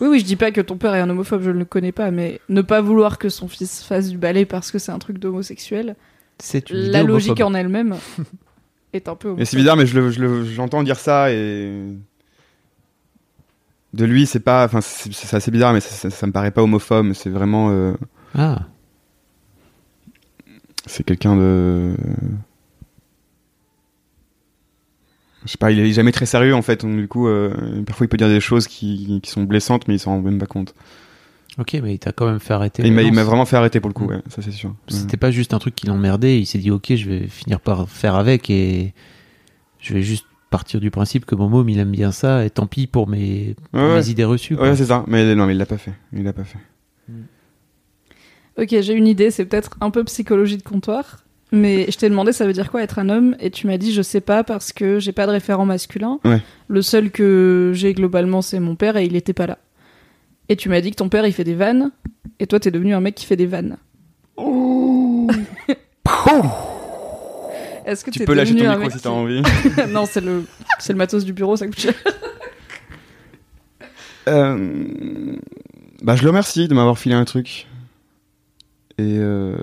[0.01, 1.91] Oui, oui, je dis pas que ton père est un homophobe, je ne le connais
[1.91, 4.97] pas, mais ne pas vouloir que son fils fasse du ballet parce que c'est un
[4.99, 5.95] truc d'homosexuel,
[6.39, 7.53] C'est la idée logique homophobe.
[7.53, 7.95] en elle-même
[8.93, 9.45] est un peu Mais homophobe.
[9.45, 11.71] c'est bizarre, mais je le- je le- j'entends dire ça et
[13.95, 16.61] de lui, c'est pas, enfin, c'est assez bizarre, mais ça, ça- ça me paraît pas
[16.63, 17.13] homophobe.
[17.13, 17.93] C'est vraiment, euh,
[18.35, 18.67] Ah,
[20.85, 21.95] c'est quelqu'un de,
[25.45, 26.81] je sais pas, il est jamais très sérieux en fait.
[26.81, 29.95] Donc, du coup, euh, parfois il peut dire des choses qui, qui sont blessantes, mais
[29.95, 30.73] il s'en rend même pas compte.
[31.57, 32.83] ok, mais il t'a quand même fait arrêter.
[32.85, 34.75] Il m'a- vraiment fait arrêter pour le coup, ouais, ça c'est sûr.
[34.87, 36.39] C'était pas juste un truc qui l'emmerdait.
[36.39, 38.93] Il s'est dit, ok, je vais finir par faire avec et
[39.79, 40.25] je vais juste
[40.57, 43.55] partir du principe que mon môme il aime bien ça et tant pis pour mes,
[43.71, 44.07] pour Ouais, mes ouais.
[44.09, 44.55] idées reçues.
[44.55, 44.69] quoi.
[44.69, 45.03] Ouais, c'est ça.
[45.07, 45.91] Mais non, mais il l'a pas fait.
[46.13, 46.59] Il l'a pas fait.
[48.57, 52.31] Ok, j'ai une idée, c'est peut-être un peu psychologie de comptoir, mais je t'ai demandé
[52.31, 54.71] ça veut dire quoi être un homme, et tu m'as dit je sais pas parce
[54.71, 56.19] que j'ai pas de référent masculin.
[56.23, 56.41] Ouais.
[56.69, 59.57] Le seul que j'ai globalement c'est mon père et il était pas là.
[60.47, 61.91] Et tu m'as dit que ton père il fait des vannes,
[62.39, 63.75] et toi t'es devenu un mec qui fait des vannes.
[67.85, 69.41] Est-ce que Tu peux lâcher ton micro si t'as envie.
[69.89, 70.43] non, c'est le,
[70.79, 71.93] c'est le matos du bureau, ça coûte cher.
[74.27, 75.35] Euh,
[76.01, 77.67] bah, je le remercie de m'avoir filé un truc.
[78.97, 79.55] Et, euh,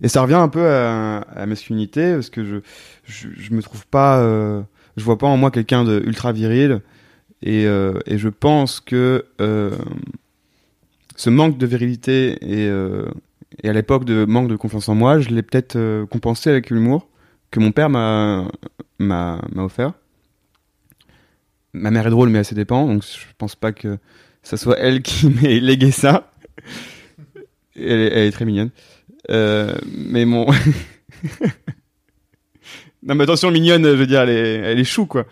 [0.00, 2.56] et ça revient un peu à, à masculinité, parce que je,
[3.04, 4.20] je, je me trouve pas.
[4.20, 4.62] euh,
[4.96, 6.80] je vois pas en moi quelqu'un de ultra viril.
[7.42, 9.76] Et, euh, et je pense que euh,
[11.16, 12.70] ce manque de virilité et,
[13.62, 17.06] et à l'époque de manque de confiance en moi, je l'ai peut-être compensé avec l'humour
[17.50, 18.48] que mon père m'a
[18.98, 19.92] m'a m'a offert.
[21.72, 23.98] Ma mère est drôle, mais elle se dépend, donc je pense pas que
[24.42, 26.30] ça soit elle qui m'ait légué ça.
[27.76, 28.70] Elle est, elle est très mignonne.
[29.30, 30.46] Euh, mais mon.
[33.02, 35.26] non, mais attention, mignonne, je veux dire, elle est, elle est chou, quoi.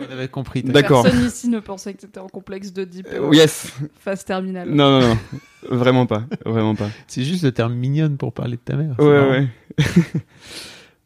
[0.00, 0.62] On avait compris.
[0.62, 1.02] D'accord.
[1.02, 3.72] Personne ici ne pensait que t'étais en complexe de deep Euh, yes.
[3.98, 4.70] phase terminale.
[4.70, 5.18] Non, non, non.
[5.76, 6.24] Vraiment pas.
[6.46, 6.88] Vraiment pas.
[7.08, 8.94] C'est juste le terme mignonne pour parler de ta mère.
[8.98, 9.30] Ouais, marrant.
[9.30, 9.48] ouais.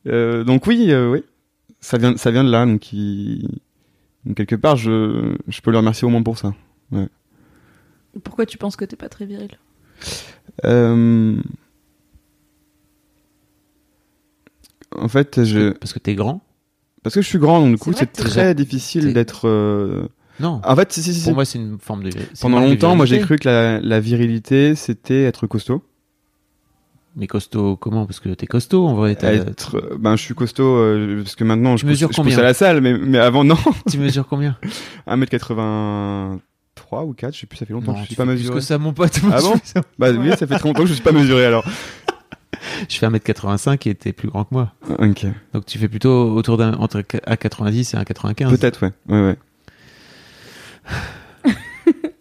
[0.06, 1.24] Euh, donc oui, euh, oui.
[1.80, 3.48] Ça vient, ça vient de là, donc, il...
[4.24, 6.54] donc quelque part, je, je peux le remercier au moins pour ça.
[8.22, 9.58] Pourquoi tu penses que t'es pas très viril?
[10.64, 11.40] Euh...
[14.94, 15.70] En fait, je...
[15.70, 16.42] Parce que t'es grand?
[17.02, 19.48] Parce que je suis grand, donc du C'est coup, c'est très difficile d'être.
[19.48, 20.06] euh,
[20.38, 20.60] Non.
[20.64, 21.24] En fait, si, si, si.
[21.24, 22.10] Pour moi, c'est une forme de.
[22.40, 25.82] Pendant de longtemps, moi, j'ai cru que la, la virilité, c'était être costaud.
[27.16, 28.06] Mais costaud, comment?
[28.06, 29.16] Parce que t'es costaud en vrai.
[29.20, 32.24] Être, ben, je suis costaud euh, parce que maintenant, je Tu pousse, mesures je pousse
[32.24, 32.38] combien?
[32.38, 33.56] à la salle, mais, mais avant, non.
[33.90, 34.56] Tu mesures combien?
[35.08, 36.38] 1m83
[37.04, 38.54] ou 4, je sais plus, ça fait longtemps que je suis pas mesuré.
[38.54, 39.20] que ça, mon pote.
[39.32, 39.54] Ah bon?
[39.98, 41.64] Bah oui, ça fait très longtemps que je suis pas mesuré alors.
[42.90, 44.72] Je fais 1m85 et t'es plus grand que moi.
[44.98, 45.24] Ok.
[45.54, 48.58] Donc tu fais plutôt autour d'un entre à 90 et un 95.
[48.58, 48.92] Peut-être, ouais.
[49.08, 49.38] Ouais, ouais.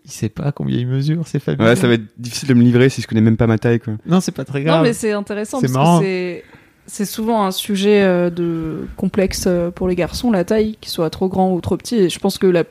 [0.10, 1.70] Il sait pas combien il mesure, c'est fabuleux.
[1.70, 3.80] Ouais, ça va être difficile de me livrer si je connais même pas ma taille,
[3.80, 3.94] quoi.
[4.08, 4.78] Non, c'est pas très grave.
[4.78, 6.00] Non, mais c'est intéressant parce marrant.
[6.00, 6.44] que c'est
[6.88, 11.12] c'est souvent un sujet euh, de complexe euh, pour les garçons, la taille, qu'ils soient
[11.12, 11.98] trop grands ou trop petits.
[11.98, 12.64] Et je pense que la...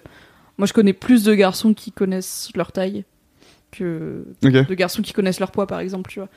[0.59, 3.05] moi, je connais plus de garçons qui connaissent leur taille
[3.71, 6.11] que de garçons qui connaissent leur poids, par exemple.
[6.11, 6.29] Tu vois,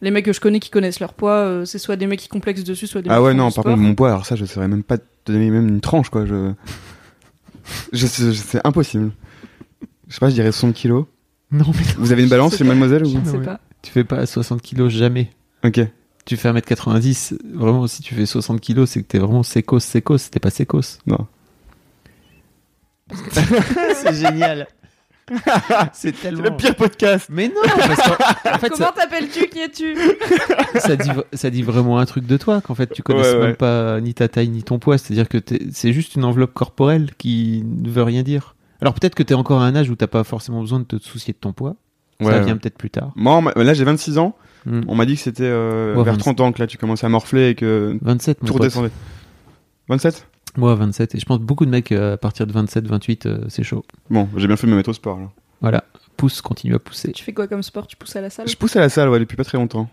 [0.00, 2.28] les mecs que je connais qui connaissent leur poids, euh, c'est soit des mecs qui
[2.28, 4.34] complexent dessus, soit des Ah mecs ouais, qui non, par contre, mon poids, alors ça,
[4.36, 6.24] je saurais même pas te donner même une tranche, quoi.
[6.24, 6.52] Je...
[7.92, 9.10] je, je- c'est impossible.
[10.08, 11.06] Je sais pas, je dirais 60 kilos.
[11.50, 13.20] Non, mais Vous avez une balance C'est chez mademoiselle Je ou...
[13.20, 13.60] ne sais pas.
[13.82, 15.30] tu fais pas 60 kilos jamais.
[15.64, 15.80] Ok.
[16.24, 20.18] Tu fais 1m90, vraiment, si tu fais 60 kilos, c'est que t'es vraiment sécos, sécos,
[20.30, 20.98] t'es pas sécos.
[21.06, 21.26] Non.
[23.94, 24.66] c'est génial.
[25.28, 25.34] C'est
[25.92, 26.42] C'est tellement.
[26.44, 27.28] le pire podcast.
[27.30, 29.96] Mais non, parce qu'en en fait, Comment ça, t'appelles-tu Qui es-tu
[30.78, 33.46] ça dit, ça dit vraiment un truc de toi qu'en fait tu connais Ouais, ouais.
[33.48, 34.98] même pas ni ta taille ni ton poids.
[34.98, 38.54] C'est-à-dire que t'es- c'est juste une enveloppe corporelle qui ne veut rien dire.
[38.80, 40.96] Alors peut-être que t'es encore à un âge où t'as pas forcément besoin de te
[40.98, 41.76] soucier de ton poids.
[42.22, 43.12] ça vient peut-être plus tard.
[43.16, 44.36] Moi, on là, j'ai 26 ans.
[44.64, 44.80] Hmm.
[44.88, 46.18] On m'a dit que c'était euh, Ouais, vers 26.
[46.18, 48.90] 30 ans que là, tu commençais à morfler et que 27, mon tout redescendait.
[49.88, 51.14] 27 Moi, 27.
[51.14, 53.62] Et je pense que beaucoup de mecs euh, à partir de 27, 28, euh, c'est
[53.62, 53.84] chaud.
[54.10, 55.18] Bon, j'ai bien fait de me mettre au sport.
[55.20, 55.30] Là.
[55.60, 55.84] Voilà.
[56.16, 57.12] Pousse, continue à pousser.
[57.12, 57.86] Tu fais quoi comme sport?
[57.86, 58.48] Tu pousses à la salle?
[58.48, 59.88] Je pousse à la salle ouais, depuis pas très longtemps.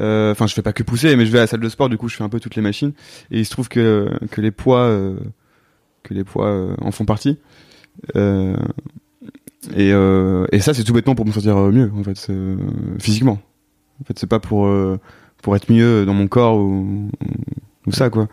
[0.00, 1.88] Euh, Enfin, je fais pas que pousser, mais je vais à la salle de sport.
[1.88, 2.92] Du coup, je fais un peu toutes les machines.
[3.30, 5.16] Et il se trouve que que les poids, euh,
[6.02, 7.38] que les poids euh, en font partie.
[8.16, 8.56] Euh,
[9.74, 12.30] et euh, et ça, c'est tout bêtement pour me sentir euh, mieux, en fait,
[12.98, 13.38] physiquement.
[14.00, 14.98] En fait, c'est pas pour euh,
[15.42, 17.10] pour être mieux dans mon corps ou
[17.86, 18.28] ou ça quoi.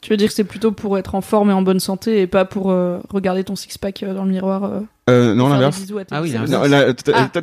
[0.00, 2.26] Tu veux dire que c'est plutôt pour être en forme et en bonne santé et
[2.26, 5.80] pas pour euh, regarder ton six-pack dans le miroir euh, Euh, non, l'inverse.
[6.10, 6.50] Ah oui, biceps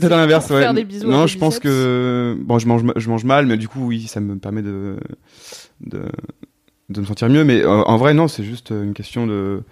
[0.10, 0.52] l'inverse.
[0.52, 0.84] Ah, ouais.
[1.06, 1.64] non, je pense biceps.
[1.64, 4.98] que bon, je mange, je mange mal, mais du coup, oui, ça me permet de
[5.80, 6.02] de,
[6.90, 7.46] de me sentir mieux.
[7.46, 9.64] Mais euh, en vrai, non, c'est juste une question de.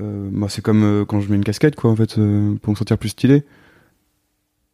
[0.00, 2.72] Euh, moi, c'est comme euh, quand je mets une casquette, quoi, en fait, euh, pour
[2.72, 3.44] me sentir plus stylé.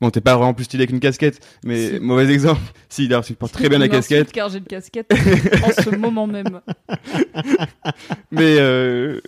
[0.01, 2.01] Bon, t'es pas vraiment plus stylé qu'une casquette, mais Si.
[2.01, 2.61] mauvais exemple.
[2.88, 6.27] Si, d'ailleurs, tu portes très bien la casquette, Car j'ai une casquette en ce moment
[6.27, 6.61] même.
[8.31, 9.20] mais euh,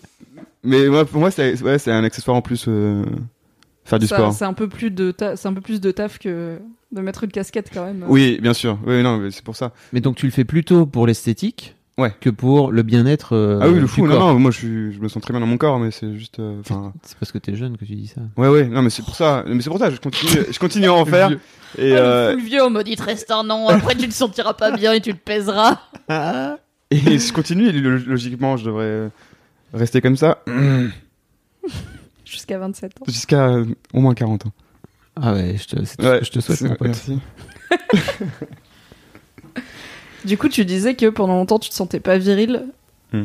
[0.62, 2.64] mais moi, pour moi, c'est ouais, c'est un accessoire en plus.
[2.68, 3.04] euh,
[3.84, 4.32] faire du Ça, sport.
[4.32, 6.58] C'est un peu plus de c'est un peu plus de taf que
[6.92, 8.04] de mettre une casquette quand même.
[8.08, 8.78] Oui, bien sûr.
[8.86, 9.72] Oui, non, c'est pour ça.
[9.92, 12.12] Mais donc tu le fais plutôt pour l'esthétique Ouais.
[12.20, 13.34] que pour le bien-être.
[13.36, 14.32] euh, ah oui, le fou, non, corps.
[14.32, 16.38] non, moi je, suis, je me sens très bien dans mon corps, mais c'est juste.
[16.40, 16.60] euh,
[17.02, 18.22] C'est parce que t'es jeune que tu dis ça.
[18.36, 19.44] ouais, ouais, non, mais c'est pour ça.
[19.46, 21.28] Mais c'est pour ça, je continue, je continue à en faire.
[21.28, 21.40] Vieux.
[21.78, 24.08] Et, Ah, euh, le full vieux, on m'a dit te reste un an, après tu
[24.08, 25.80] te sentiras pas bien et tu te pèseras.
[26.90, 29.10] et je continue, et logiquement, je devrais
[29.74, 30.42] rester comme ça
[32.24, 33.04] Jusqu'à 27 ans.
[33.06, 34.52] jusqu'à euh, au moins 40 ans.
[35.20, 36.88] Ah ouais, je te, c'est tout ce Ouais, que je te souhaite, mon pote.
[36.88, 37.18] Merci.
[40.24, 42.66] Du coup, tu disais que pendant longtemps tu te sentais pas viril.
[43.12, 43.24] Hmm.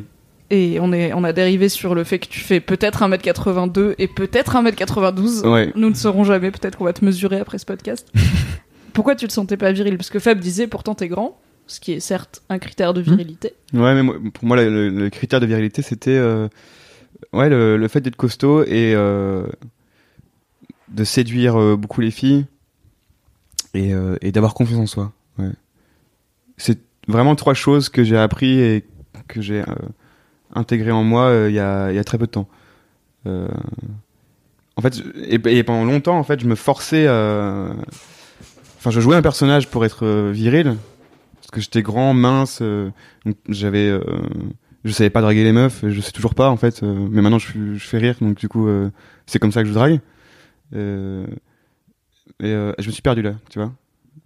[0.50, 4.08] Et on, est, on a dérivé sur le fait que tu fais peut-être 1m82 et
[4.08, 5.46] peut-être 1m92.
[5.46, 5.74] Ouais.
[5.76, 8.08] Nous ne saurons jamais, peut-être qu'on va te mesurer après ce podcast.
[8.94, 9.98] Pourquoi tu te sentais pas viril?
[9.98, 13.54] Parce que Fab disait pourtant t'es grand, ce qui est certes un critère de virilité.
[13.74, 16.48] Ouais, mais moi- pour moi, le, le- le critère de virilité, c'était euh,
[17.34, 19.46] ouais, le, le fait d'être costaud et euh,
[20.88, 22.46] de séduire euh, beaucoup les filles
[23.74, 25.12] et, et d'avoir confiance en soi.
[25.38, 25.52] Ouais.
[26.56, 28.86] C'est vraiment trois choses que j'ai appris et
[29.28, 29.76] que j'ai euh,
[30.54, 32.48] intégré en moi euh, il y, a, très peu de temps.
[33.26, 33.48] Euh,
[34.76, 37.08] en fait, et, pendant longtemps, en fait, je me forçais.
[37.10, 40.78] Enfin, je jouais un personnage pour être viril
[41.36, 42.60] parce que j'étais grand, mince.
[42.62, 42.92] euh,
[43.50, 43.92] j'avais,
[44.84, 46.84] je savais pas draguer les meufs, je sais toujours pas en fait.
[46.84, 48.70] mais maintenant je, je fais rire, donc du coup
[49.26, 50.00] c'est comme ça que je drague.
[50.74, 51.26] Et
[52.40, 53.72] je me suis perdu là, tu vois.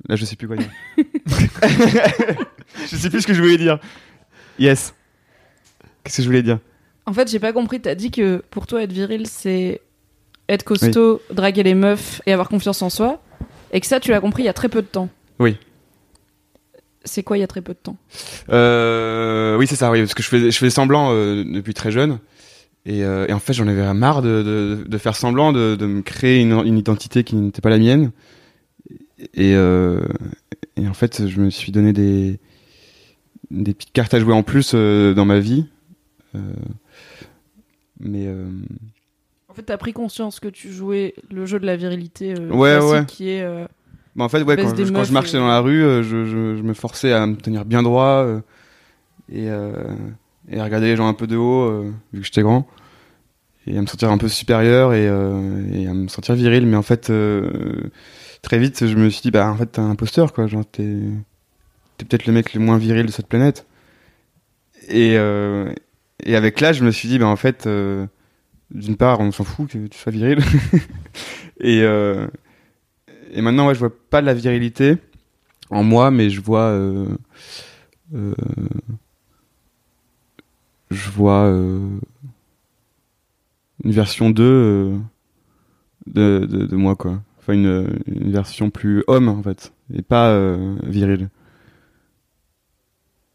[0.08, 0.70] Là je sais plus quoi dire.
[0.98, 3.80] je sais plus ce que je voulais dire.
[4.60, 4.94] Yes.
[6.04, 6.60] Qu'est-ce que je voulais dire?
[7.06, 7.82] En fait, j'ai pas compris.
[7.82, 9.82] T'as dit que pour toi, être viril, c'est
[10.50, 13.22] être costaud, draguer les meufs et avoir confiance en soi.
[13.72, 15.10] Et que ça, tu l'as compris il y a très peu de temps.
[15.40, 15.58] Oui.
[17.04, 17.98] C'est quoi il y a très peu de temps?
[18.50, 21.92] Euh, oui, c'est ça, oui, parce que je fais, je fais semblant euh, depuis très
[21.92, 22.20] jeune.
[22.86, 25.86] Et, euh, et en fait, j'en avais marre de, de, de faire semblant, de, de
[25.86, 28.12] me créer une, une identité qui n'était pas la mienne.
[29.34, 30.02] Et, euh,
[30.78, 32.40] et en fait, je me suis donné des,
[33.52, 35.66] des petites cartes à jouer en plus euh, dans ma vie.
[36.36, 36.40] Euh,
[38.00, 38.28] mais
[39.50, 43.06] En fait, t'as pris conscience que tu jouais le jeu de la virilité Ouais, ouais.
[43.06, 43.46] qui est.
[44.16, 46.26] bah, en fait, ouais, quand, je, quand meufs je marchais et- dans la rue, je,
[46.26, 48.26] je, je me forçais à me tenir bien droit
[49.32, 49.50] et, et
[50.60, 52.68] à regarder les gens un peu de haut, vu que j'étais grand,
[53.68, 56.66] et à me sentir un peu supérieur et, euh, et à me sentir viril.
[56.66, 57.52] Mais en fait, euh,
[58.42, 60.48] très vite, je me suis dit, bah en fait, t'es un imposteur, quoi.
[60.48, 60.98] Genre, t'es
[61.98, 63.66] t'es peut-être le mec le moins viril de cette planète.
[64.90, 65.72] Et, euh,
[66.24, 68.08] et avec l'âge, je me suis dit, bah en fait, euh,
[68.72, 70.40] d'une part, on s'en fout que tu sois viril.
[71.60, 72.28] et, euh,
[73.32, 74.98] et maintenant, ouais, je vois pas de la virilité
[75.70, 76.70] en moi, mais je vois.
[76.70, 77.08] euh,
[78.16, 78.34] euh,
[80.90, 81.88] je vois euh,
[83.84, 84.98] une version 2 euh,
[86.08, 87.22] de, de, de moi, quoi.
[87.54, 91.30] Une, une version plus homme, en fait, et pas euh, viril.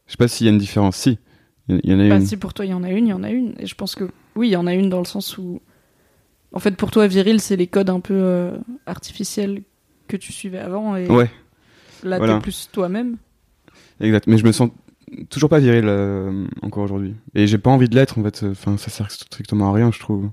[0.07, 0.97] Je sais pas s'il y a une différence.
[0.97, 1.19] Si,
[1.69, 2.27] il y, il y en a Bah, une.
[2.27, 3.55] si pour toi il y en a une, il y en a une.
[3.59, 4.05] Et je pense que
[4.37, 5.61] oui, il y en a une dans le sens où.
[6.53, 9.63] En fait, pour toi, viril, c'est les codes un peu euh, artificiels
[10.09, 10.97] que tu suivais avant.
[10.97, 11.31] Et Ouais,
[12.05, 12.35] là, voilà.
[12.37, 13.17] t'es plus toi-même.
[14.01, 14.27] exact.
[14.29, 14.71] Mais je me sens
[15.29, 17.15] toujours pas viril euh, encore aujourd'hui.
[17.35, 18.45] Et j'ai pas envie de l'être, en fait.
[18.45, 20.31] Enfin, ça sert strictement à rien, je trouve.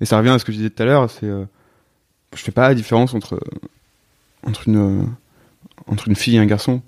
[0.00, 1.44] Et ça revient à ce que je disais tout à l'heure, c'est euh,
[2.34, 3.40] je fais pas la différence entre
[4.44, 5.06] entre une
[5.86, 6.82] entre une fille et un garçon.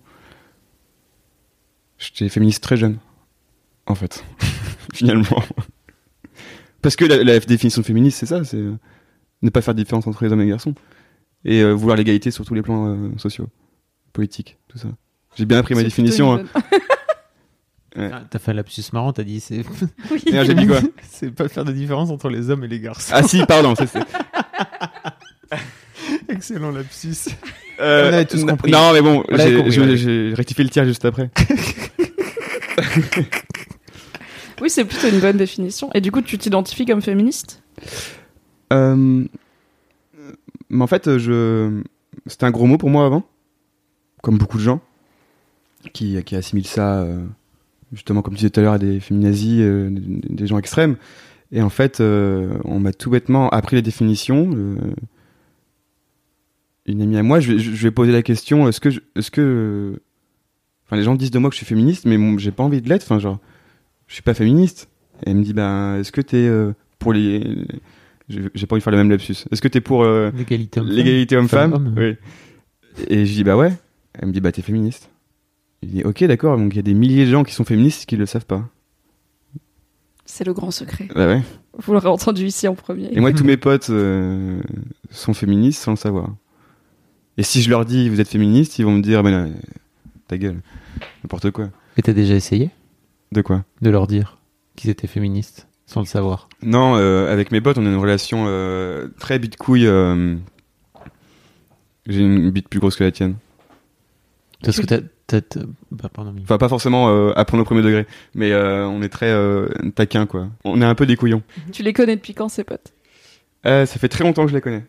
[1.98, 2.98] J'étais féministe très jeune,
[3.86, 4.24] en fait,
[4.94, 5.42] finalement.
[6.82, 8.74] Parce que la, la définition de féministe, c'est ça, c'est euh,
[9.42, 10.74] ne pas faire de différence entre les hommes et les garçons.
[11.44, 13.48] Et euh, vouloir l'égalité sur tous les plans euh, sociaux,
[14.14, 14.88] politiques, tout ça.
[15.36, 16.32] J'ai bien appris ma définition.
[16.34, 16.44] hein.
[17.96, 19.62] Ah, T'as fait un lapsus marrant, t'as dit c'est.
[20.10, 20.22] Oui.
[20.26, 23.12] J'ai dit quoi c'est pas faire de différence entre les hommes et les garçons.
[23.14, 23.74] Ah si, pardon.
[23.74, 24.06] c'est- c'est-
[26.40, 27.28] Excellent lapsus.
[27.80, 28.70] Euh, On avait tous compris.
[28.70, 31.30] Non, mais bon, j'ai rectifié le tir juste après.
[34.60, 35.88] Oui, c'est plutôt une bonne définition.
[35.94, 37.62] Et du coup, tu t'identifies comme féministe?
[38.74, 39.24] Euh,
[40.68, 41.80] mais en fait, je...
[42.26, 43.24] c'était un gros mot pour moi avant,
[44.20, 44.82] comme beaucoup de gens
[45.94, 47.24] qui, qui assimilent ça, euh,
[47.94, 50.96] justement, comme tu disais tout à l'heure, à des féminazis, euh, des, gens extrêmes.
[51.50, 54.50] Et en fait, euh, on m'a tout bêtement appris les définitions.
[56.86, 59.30] Une amie à moi, je, lui- je, ai posé la question est-ce que, je- est-ce
[59.30, 60.00] que,
[60.86, 62.80] enfin, les gens disent de moi que je suis féministe, mais moi, j'ai pas envie
[62.82, 63.02] de l'être.
[63.04, 63.38] Enfin, genre,
[64.06, 64.88] je suis pas féministe.
[65.26, 67.66] Et elle me dit ben, est-ce que t'es euh, pour les,
[68.28, 69.36] j'ai j'ai pas envie de faire le même lapsus.
[69.50, 70.96] Est-ce que t'es pour euh, L'égalité homme-femme.
[70.96, 71.72] l'égalité homme-femme?
[71.72, 71.94] Femme-homme.
[71.96, 72.16] Oui.
[73.08, 73.72] Et je dis bah ouais.
[74.14, 75.10] Elle me dit bah t'es féministe.
[75.82, 78.06] Je dis ok d'accord donc il y a des milliers de gens qui sont féministes
[78.06, 78.68] qui le savent pas.
[80.24, 81.08] C'est le grand secret.
[81.14, 81.42] Bah ouais.
[81.78, 83.08] Vous l'aurez entendu ici en premier.
[83.12, 84.60] Et moi tous mes potes euh,
[85.10, 86.34] sont féministes sans le savoir.
[87.38, 89.52] Et si je leur dis vous êtes féministe ils vont me dire mais non,
[90.28, 90.60] ta gueule
[91.24, 91.70] n'importe quoi.
[91.96, 92.70] Et t'as déjà essayé
[93.32, 93.64] De quoi?
[93.82, 94.38] De leur dire
[94.76, 96.48] qu'ils étaient féministes sans le savoir?
[96.62, 99.86] Non euh, avec mes potes on a une relation euh, très bite couille.
[99.86, 100.36] euh,
[102.06, 103.36] J'ai une bite plus grosse que la tienne.
[104.62, 104.98] Parce que t'as.
[105.26, 108.52] t'as- t'as- Bah, pardon, mais- Enfin, pas forcément euh, à prendre au premier degré, mais
[108.52, 110.48] euh, on est très euh, taquin, quoi.
[110.64, 111.42] On est un peu des couillons.
[111.72, 112.92] Tu les connais depuis quand, ces potes?
[113.66, 114.84] Euh, ça fait très longtemps que je les connais.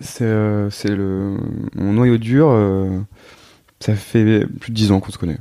[0.00, 1.36] C'est euh, c'est le
[1.74, 2.48] mon noyau dur.
[2.50, 3.00] euh,
[3.80, 5.38] ça fait plus de dix ans qu'on se connaît.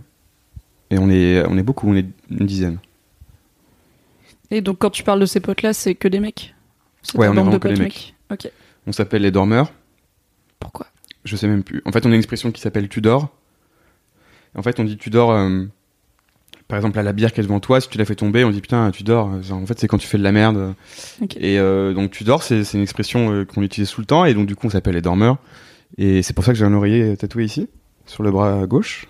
[0.90, 2.78] Et on est on est beaucoup, on est une dizaine.
[4.52, 6.54] Et donc, quand tu parles de ces potes-là, c'est que des mecs?
[7.02, 8.14] C'est Ouais, on est vraiment que des mecs.
[8.32, 8.50] Ok.
[8.86, 9.72] On s'appelle les dormeurs.
[10.60, 10.86] Pourquoi?
[11.26, 11.82] Je sais même plus.
[11.86, 13.30] En fait, on a une expression qui s'appelle tu dors.
[14.56, 15.32] En fait, on dit tu dors.
[15.32, 15.64] euh,
[16.74, 18.60] par exemple, la bière qui est devant toi, si tu la fais tomber, on dit
[18.60, 19.44] putain, tu dors.
[19.44, 20.74] Genre, en fait, c'est quand tu fais de la merde.
[21.38, 24.26] Et euh, donc, tu dors, c'est une expression euh, qu'on utilise tout le temps.
[24.26, 25.38] Et donc, du coup, on s'appelle les dormeurs.
[26.00, 27.70] Et c'est pour ça que j'ai un oreiller tatoué ici,
[28.08, 29.06] sur le bras gauche.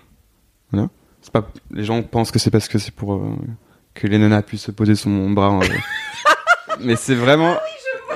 [0.72, 0.90] Voilà.
[1.22, 1.50] C'est pas.
[1.70, 3.34] Les gens pensent que c'est parce que c'est pour euh,
[3.94, 5.58] que les nanas puissent se poser sur mon bras.
[6.80, 7.56] Mais c'est vraiment.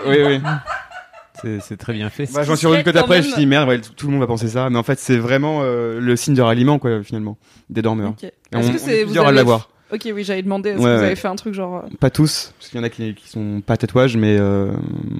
[0.06, 0.40] Oui, oui.
[0.42, 0.77] C'est
[1.60, 2.28] c'est très bien fait.
[2.32, 4.06] Bah, j'en suis rendu compte après, même- je me suis dit merde, ouais, tout, tout
[4.06, 6.78] le monde va penser ça, mais en fait c'est vraiment euh, le signe de ralliement
[6.78, 7.38] quoi finalement,
[7.70, 8.10] des dormeurs.
[8.10, 8.24] Ok.
[8.24, 9.70] Et Est-ce on, que c'est est vous plusieurs à avez- l'avoir.
[9.90, 10.70] Ok, oui, j'allais demander.
[10.70, 12.80] Est-ce Ouais, que vous avez fait un truc genre euh, Pas tous, parce qu'il y
[12.80, 14.70] en a qui, qui sont pas tatouages, mais euh,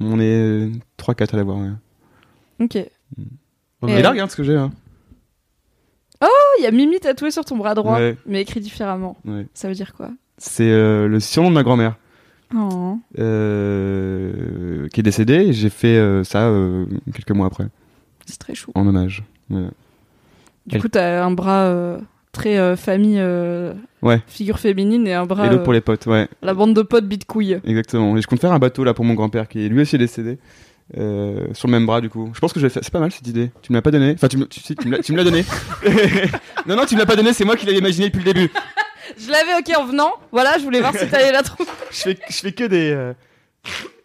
[0.01, 1.57] on est 3-4 à l'avoir.
[1.57, 1.69] Ouais.
[2.59, 2.75] Ok.
[2.75, 2.89] Et-
[4.01, 4.55] là regarde ce que j'ai.
[4.55, 4.69] Hein.
[6.21, 6.27] Oh,
[6.59, 8.17] il y a Mimi tatoué sur ton bras droit, Ouais.
[8.25, 9.17] mais écrit différemment.
[9.25, 9.47] Ouais.
[9.53, 10.09] Ça veut dire quoi?
[10.37, 11.95] C'est euh, le surnom de ma grand-mère
[12.55, 12.97] Oh.
[13.19, 15.47] euh, qui est décédée.
[15.47, 17.67] et J'ai fait euh, ça euh, quelques mois après,
[18.25, 18.71] C'est très chou.
[18.75, 19.23] en hommage.
[19.49, 19.61] Ouais.
[20.67, 21.97] Du Elle- coup, t'as un bras
[22.31, 23.21] très famille,
[24.01, 24.21] Ouais.
[24.27, 25.47] figure féminine et un bras.
[25.47, 26.27] Et l'autre pour les potes, ouais.
[26.41, 27.59] La bande de potes bite couille.
[27.65, 28.15] Exactement.
[28.17, 30.37] Et je compte faire un bateau là pour mon grand-père qui est lui aussi décédé.
[30.97, 32.31] euh, sur le même bras du coup.
[32.33, 32.83] Je pense que je vais faire.
[32.83, 33.51] C'est pas mal cette idée.
[33.61, 34.13] Tu me l'as pas donné.
[34.15, 35.45] Enfin, tu me, tu me l'as donné.
[36.67, 37.31] non, non, tu me l'as pas donné.
[37.31, 38.49] C'est moi qui l'ai imaginé depuis le début.
[39.17, 40.11] Je l'avais ok en venant.
[40.31, 41.69] Voilà, je voulais voir si t'allais la trouver.
[41.91, 43.13] Je fais, je fais que des euh,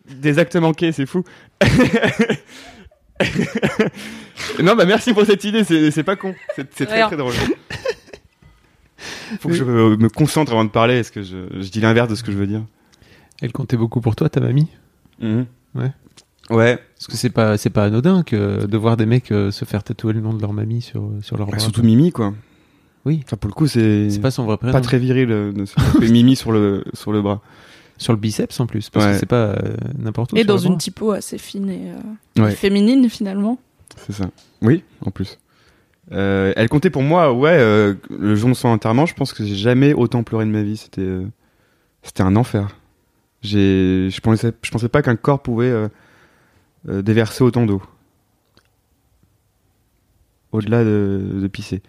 [0.08, 0.92] des actes manqués.
[0.92, 1.22] C'est fou.
[4.62, 5.64] non, bah merci pour cette idée.
[5.64, 6.34] C'est c'est pas con.
[6.56, 7.06] C'est c'est très Rien.
[7.08, 7.32] très drôle.
[9.40, 10.94] Faut que je me, me concentre avant de parler.
[10.98, 12.62] Est-ce que je, je dis l'inverse de ce que je veux dire
[13.42, 14.68] Elle comptait beaucoup pour toi, ta mamie?
[15.20, 15.44] Ouais.
[16.50, 16.78] Ouais.
[16.96, 19.82] Parce que c'est pas, c'est pas anodin que de voir des mecs euh, se faire
[19.82, 21.60] tatouer le nom de leur mamie sur, sur leur Bah, bras.
[21.60, 22.34] surtout Mimi quoi.
[23.04, 23.20] Oui.
[23.24, 24.72] Enfin pour le coup c'est C'est pas son vrai prénom.
[24.72, 25.52] pas très viril euh,
[26.00, 27.40] Mimi sur le sur le bras.
[27.96, 29.12] Sur le biceps en plus, parce Ouais.
[29.12, 30.36] que c'est pas euh, n'importe où.
[30.36, 31.92] Et dans une typo assez fine et,
[32.38, 32.52] euh, Ouais.
[32.52, 33.58] et féminine finalement.
[33.96, 34.30] C'est ça.
[34.62, 35.38] Oui, en plus.
[36.10, 39.44] Euh, elle comptait pour moi, ouais, euh, le jour de son enterrement, je pense que
[39.44, 40.76] j'ai jamais autant pleuré de ma vie.
[40.76, 41.24] C'était, euh,
[42.02, 42.76] c'était un enfer.
[43.42, 45.88] J'ai, je pensais, je pensais pas qu'un corps pouvait euh,
[46.88, 47.80] euh, déverser autant d'eau.
[50.50, 51.80] Au-delà de, de pisser.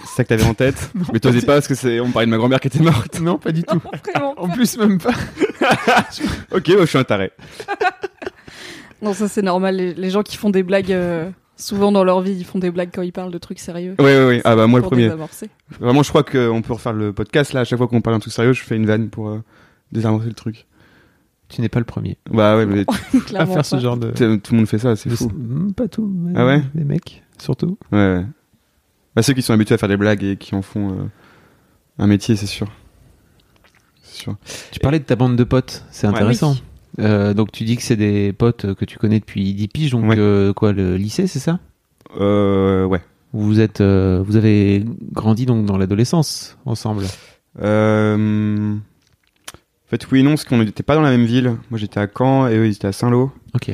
[0.00, 2.30] C'est ça que t'avais en tête, mais t'osais pas parce que c'est, on parlait de
[2.30, 3.20] ma grand-mère qui était morte.
[3.20, 3.80] Non, pas du tout.
[4.36, 5.12] En plus, même pas.
[6.52, 7.30] ok, ouais, je suis un taré.
[9.02, 9.76] Non, ça c'est normal.
[9.76, 12.70] Les, les gens qui font des blagues, euh, souvent dans leur vie, ils font des
[12.70, 13.94] blagues quand ils parlent de trucs sérieux.
[13.98, 14.40] Oui, oui, oui.
[14.44, 15.04] Ah bah moi le premier.
[15.04, 15.50] désamorcer.
[15.78, 17.60] Vraiment, je crois qu'on peut refaire le podcast là.
[17.60, 19.42] À chaque fois qu'on parle d'un truc sérieux, je fais une vanne pour euh,
[19.92, 20.66] désamorcer le truc.
[21.48, 24.10] Tu n'es pas le premier Bah ouais, mais à Clairement faire ce genre de.
[24.10, 25.28] tout le monde fait ça, c'est fou.
[25.28, 26.10] Hmm, Pas tout.
[26.12, 27.76] mais Ah ouais Les mecs, surtout.
[27.92, 28.24] Ouais, ouais.
[29.16, 31.04] Bah, ceux qui sont habitués à faire des blagues et qui en font euh,
[31.98, 32.66] un métier, c'est sûr.
[34.02, 34.36] C'est sûr.
[34.72, 36.14] Tu parlais de ta bande de potes, c'est Ouais.
[36.14, 36.56] intéressant.
[37.00, 40.08] Euh, donc tu dis que c'est des potes que tu connais depuis 10 piges, donc
[40.08, 40.16] Ouais.
[40.18, 41.58] euh, quoi, le lycée, c'est ça?
[42.20, 43.02] Euh, ouais.
[43.32, 47.04] Vous êtes, euh, vous avez grandi donc dans l'adolescence ensemble?
[47.60, 48.74] Euh...
[48.76, 51.56] En fait, oui et non, parce qu'on n'était pas dans la même ville.
[51.70, 53.32] Moi, j'étais à Caen et eux, ils étaient à Saint-Lô.
[53.54, 53.70] Ok.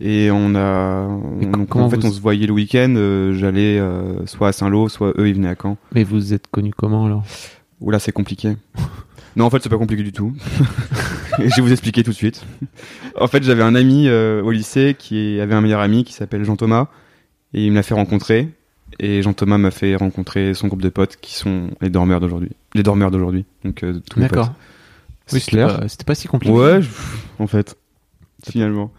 [0.00, 1.08] Et on a.
[1.40, 2.94] Et on- donc, en fait, vous- on se voyait le week-end.
[2.96, 5.78] euh, J'allais euh, soit à Saint-Lô, soit eux, ils venaient à Caen.
[5.94, 7.24] Mais vous êtes connus comment alors?
[7.80, 8.56] Oula, c'est compliqué.
[9.36, 10.34] non, en fait, c'est pas compliqué du tout.
[11.38, 12.44] Et je vais vous expliquer tout de suite.
[13.20, 16.44] En fait, j'avais un ami euh, au lycée qui avait un meilleur ami qui s'appelle
[16.44, 16.88] Jean-Thomas.
[17.54, 18.48] Et il me l'a fait rencontrer.
[19.00, 22.50] Et Jean-Thomas m'a fait rencontrer son groupe de potes qui sont les dormeurs d'aujourd'hui.
[22.74, 23.44] Les dormeurs d'aujourd'hui.
[23.64, 24.48] Donc, tous D'accord.
[24.48, 24.56] potes.
[25.32, 26.54] Oui, C'est c'était pas, si compliqué.
[26.54, 26.88] Ouais, je-
[27.38, 27.76] en fait.
[28.48, 28.92] Finalement.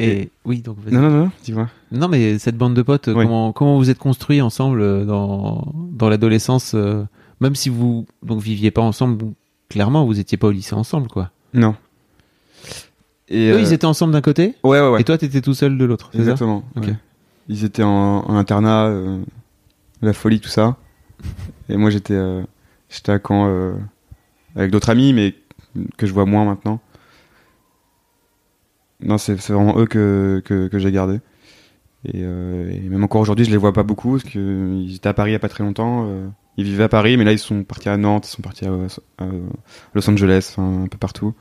[0.00, 0.76] Et oui, donc.
[0.90, 1.68] Non, non, non, dis-moi.
[1.90, 3.24] Non, mais cette bande de potes, Oui.
[3.24, 7.02] comment comment vous êtes construits ensemble euh, dans dans l'adolescence, euh,
[7.40, 9.34] même si vous donc viviez pas ensemble, vous-
[9.68, 11.30] clairement vous étiez pas au lycée ensemble, quoi.
[11.54, 11.74] Non.
[13.28, 15.00] Et, Eux, euh, ils étaient ensemble d'un côté, Ouais, ouais, ouais.
[15.00, 16.10] et toi, t'étais tout seul de l'autre.
[16.12, 16.18] Ça?
[16.18, 16.62] Exactement.
[16.76, 16.94] Ouais.
[17.48, 19.20] Ils étaient en, en internat, euh,
[20.00, 20.76] la folie, tout ça.
[21.68, 22.42] Et moi, j'étais euh,
[22.88, 23.74] j'étais à Caen euh,
[24.56, 25.34] avec d'autres amis, mais
[25.96, 26.80] que je vois moins maintenant.
[29.00, 31.20] Non, c'est vraiment eux que, que, que j'ai gardé.
[32.04, 35.14] Et, euh, et même encore aujourd'hui, je les vois pas beaucoup parce qu'ils étaient à
[35.14, 36.06] Paris il y a pas très longtemps.
[36.08, 38.66] euh, ils vivaient à Paris, mais là, ils sont partis à Nantes, ils sont partis
[38.66, 38.72] à,
[39.18, 39.26] à
[39.94, 41.34] Los Angeles, un peu partout.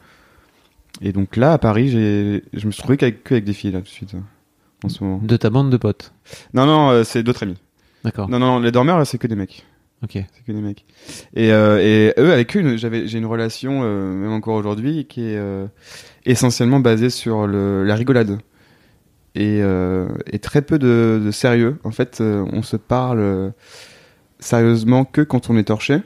[1.01, 3.79] Et donc là, à Paris, je me suis trouvé qu'avec, que avec des filles là
[3.79, 4.15] tout de suite,
[4.83, 5.19] en ce moment.
[5.23, 6.13] De ta bande de potes?
[6.53, 7.57] Non, non, euh, c'est d'autres amis.
[8.03, 8.29] D'accord.
[8.29, 9.65] Non, non, les dormeurs, c'est que des mecs.
[10.03, 10.11] Ok.
[10.13, 10.85] C'est que des mecs.
[11.35, 15.21] Et, euh, et eux, avec eux, j'avais, j'ai une relation, euh, même encore aujourd'hui, qui
[15.21, 15.65] est euh,
[16.25, 18.39] essentiellement basée sur le, la rigolade.
[19.35, 19.59] Et,
[20.31, 21.77] et très peu de, de sérieux.
[21.83, 23.53] En fait, on se parle
[24.39, 25.99] sérieusement que quand on est torché.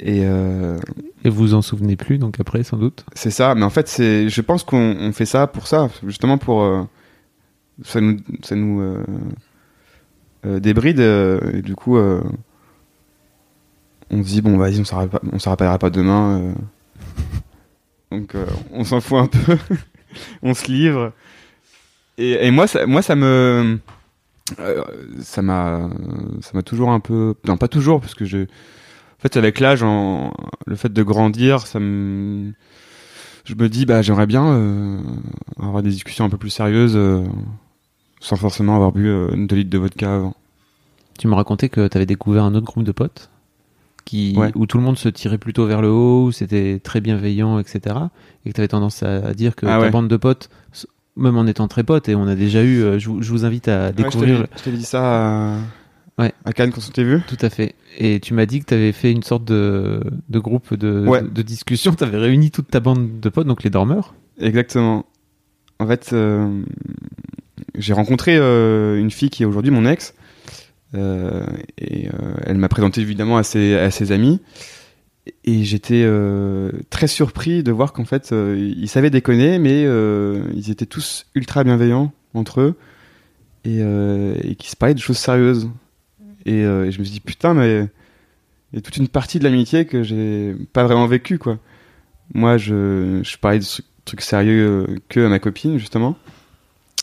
[0.00, 3.04] Et Et vous vous en souvenez plus, donc après, sans doute.
[3.14, 3.54] c'est ça.
[3.54, 6.88] Mais en fait, c'est, je pense qu'on on fait ça pour ça, justement pour
[7.84, 8.96] ça nous, ça nous
[10.44, 11.00] euh, euh, débride.
[11.00, 12.22] euh, et du coup, euh,
[14.10, 16.54] on se dit bon, vas-y, on s'en pas- rappellera pas demain.
[18.10, 18.34] Donc,
[18.72, 19.58] on s'en fout un peu.
[20.42, 21.12] on se livre.
[22.18, 23.78] Et, moi, ça, moi, ça me,
[25.20, 25.90] ça m'a,
[26.64, 30.90] toujours un peu, non, pas toujours, parce que je, en fait, avec l'âge, le fait
[30.90, 32.52] de grandir, ça me,
[33.44, 35.02] je me dis, bah, j'aimerais bien
[35.58, 36.96] avoir des discussions un peu plus sérieuses,
[38.26, 40.34] sans forcément avoir bu euh, 2 litres de vodka avant.
[41.18, 43.30] Tu me racontais que t'avais découvert un autre groupe de potes
[44.04, 44.50] qui, Ouais.
[44.56, 47.96] où tout le monde se tirait plutôt vers le haut, où c'était très bienveillant, etc.
[48.44, 49.90] Et que t'avais tendance à, dire que Ah ta ouais.
[49.90, 50.48] bande de potes,
[51.16, 53.44] même en étant très potes, et on a déjà eu, euh, je, vous- je vous
[53.44, 54.40] invite à découvrir.
[54.40, 55.58] Ouais, je t'avais dit ça à,
[56.18, 56.32] Ouais.
[56.44, 57.20] à Cannes quand on s'était vu.
[57.28, 57.74] Tout à fait.
[57.98, 61.42] Et tu m'as dit que tu avais fait une sorte de, de groupe de, de
[61.42, 61.94] discussion.
[61.96, 64.14] Tu avais réuni toute ta bande de potes, donc les dormeurs.
[64.40, 65.04] Exactement.
[65.78, 66.62] En fait, euh,
[67.78, 70.14] j'ai rencontré euh, une fille qui est aujourd'hui mon ex.
[70.94, 71.44] euh,
[71.78, 74.40] et euh, elle m'a présenté évidemment à ses, à ses amis.
[75.44, 76.08] Et j'étais
[76.88, 79.82] très surpris de voir qu'en fait, ils savaient déconner, mais
[80.54, 82.76] ils étaient tous ultra bienveillants entre eux.
[83.64, 85.68] Et, et se parlaient de choses sérieuses.
[86.44, 87.88] Et, je me suis dit, putain, mais
[88.72, 91.58] il y a toute une partie de l'amitié que j'ai pas vraiment vécue, quoi.
[92.32, 93.64] Moi, je, je parlais de
[94.04, 96.16] trucs sérieux que à ma copine, justement.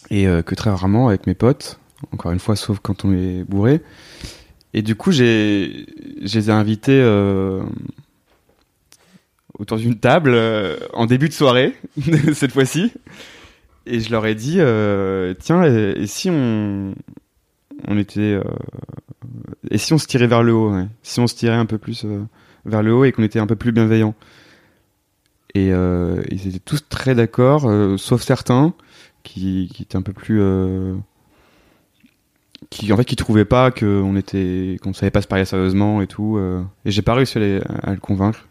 [0.10, 1.80] Et euh, que très rarement avec mes potes.
[2.12, 3.82] Encore une fois, sauf quand on est bourré.
[4.74, 5.86] Et du coup, j'ai,
[6.22, 7.64] je les ai invités euh,
[9.58, 11.76] autour d'une table euh, en début de soirée,
[12.34, 12.92] cette fois-ci.
[13.86, 14.60] Et je leur ai dit,
[15.40, 16.96] tiens, et, si on,
[17.88, 18.40] on était,
[19.70, 20.88] et si on se tirait vers le haut, ouais.
[21.04, 22.06] si on se tirait un peu plus
[22.66, 24.16] vers le haut et qu'on était un peu plus bienveillant.
[25.54, 28.74] Et ils étaient tous très d'accord, sauf certains
[29.24, 30.96] qui, qui étaient un peu plus, euh,
[32.70, 36.08] qui en fait qui trouvaient pas qu'on était, qu'on savait pas se parler sérieusement et
[36.08, 36.38] tout.
[36.38, 36.62] euh.
[36.86, 38.48] et j'ai pas réussi à, les- à le convaincre.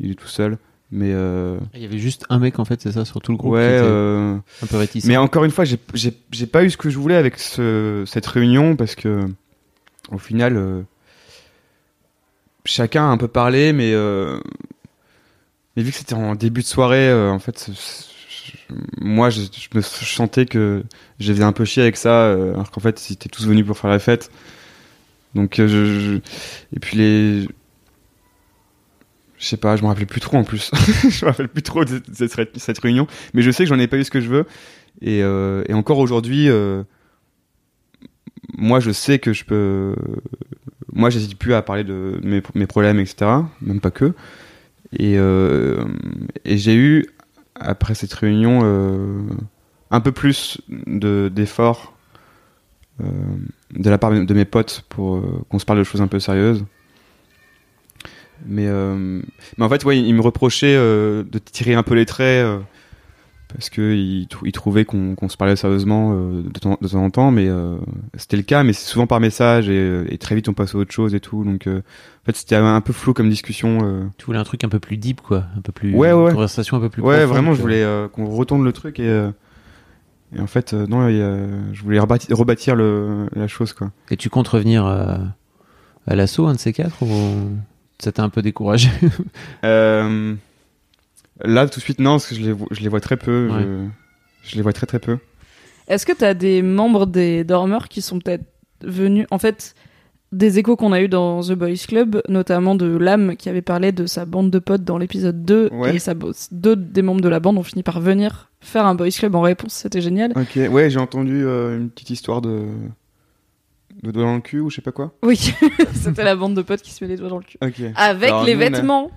[0.00, 0.56] Il est tout seul,
[0.90, 3.38] mais euh, Il y avait juste un mec, en fait, c'est ça, sur tout le
[3.38, 3.52] groupe.
[3.52, 3.64] ouais.
[3.76, 5.04] était euh, un peu réticent.
[5.06, 8.76] mais encore une fois, j'ai- pas eu ce que je voulais avec ce, cette réunion
[8.76, 9.26] parce que,
[10.10, 10.84] au final,
[12.64, 13.92] chacun a un peu parlé, mais,
[15.76, 17.70] mais vu que c'était en début de soirée, en fait,
[19.00, 19.42] moi, je,
[19.74, 20.84] me sentais que
[21.18, 23.66] je faisais un peu chier avec ça, euh, alors qu'en fait, ils étaient tous venus
[23.66, 24.30] pour faire la fête.
[25.34, 26.16] Donc, euh, je,
[26.76, 27.48] et puis les,
[29.38, 30.70] Je sais pas, je me rappelle plus trop en plus.
[31.08, 33.86] je me rappelle plus trop de cette, cette- réunion, mais je sais que j'en ai
[33.86, 34.46] pas eu ce que je veux.
[35.02, 36.48] Et, euh, encore aujourd'hui,
[38.58, 39.94] moi je sais que je peux.
[40.92, 43.30] Moi j'hésite plus à parler de mes, mes problèmes, etc.
[43.62, 44.12] Même pas que.
[44.98, 45.16] Et
[46.58, 47.06] j'ai eu,
[47.60, 49.22] après cette réunion, euh,
[49.90, 51.94] un peu plus de- d'efforts
[53.00, 53.04] euh,
[53.72, 56.20] de la part de mes potes pour euh, qu'on se parle de choses un peu
[56.20, 56.64] sérieuses.
[58.46, 58.66] Mais,
[59.58, 62.46] mais en fait, ouais, me reprochait euh, de tirer un peu les traits
[63.52, 67.02] parce que il, trou- il trouvait qu'on se parlait sérieusement euh, de, temps, de temps
[67.02, 67.76] en temps, mais euh,
[68.16, 70.78] c'était le cas, mais c'est souvent par message et, et très vite on passe à
[70.78, 71.44] autre chose et tout.
[71.44, 73.78] Donc, euh, en fait, c'était un peu flou comme discussion.
[73.82, 74.04] euh.
[74.18, 75.44] Tu voulais un truc un peu plus deep, quoi.
[75.56, 75.94] Un peu plus.
[75.94, 78.64] Ouais, ouais, une conversation un peu plus Ouais, profonde vraiment, je voulais euh, qu'on retourne
[78.64, 79.30] le truc et, euh,
[80.36, 83.72] et en fait, euh, non, il y a- je voulais rebâtir, rebâtir le, la chose,
[83.72, 83.90] quoi.
[84.10, 85.16] Et tu comptes revenir euh,
[86.06, 87.50] à l'assaut, un de ces quatre, ou
[87.98, 88.88] ça t'a un peu découragé?
[89.64, 90.34] Euh,
[91.44, 93.48] là, tout de suite, non, parce que je les, vois- je les vois très peu.
[93.50, 93.62] Ouais.
[94.42, 95.18] Je, je les vois très très peu.
[95.88, 98.44] Est-ce que t'as des membres des dormeurs qui sont peut-être
[98.82, 99.74] venus, en fait,
[100.32, 103.90] des échos qu'on a eu dans The Boys Club, notamment de Lame qui avait parlé
[103.90, 105.96] de sa bande de potes dans l'épisode 2, Ouais.
[105.96, 106.14] et sa,
[106.52, 109.40] deux des membres de la bande ont fini par venir faire un Boys Club en
[109.40, 110.32] réponse, c'était génial.
[110.36, 112.66] Ok, ouais, j'ai entendu euh, une petite histoire de.
[114.02, 115.12] de doigt dans le cul ou je sais pas quoi.
[115.24, 115.52] Oui,
[115.94, 117.58] c'était la bande de potes qui se met les doigts dans le cul.
[117.96, 119.10] Avec Alors, les nous, vêtements.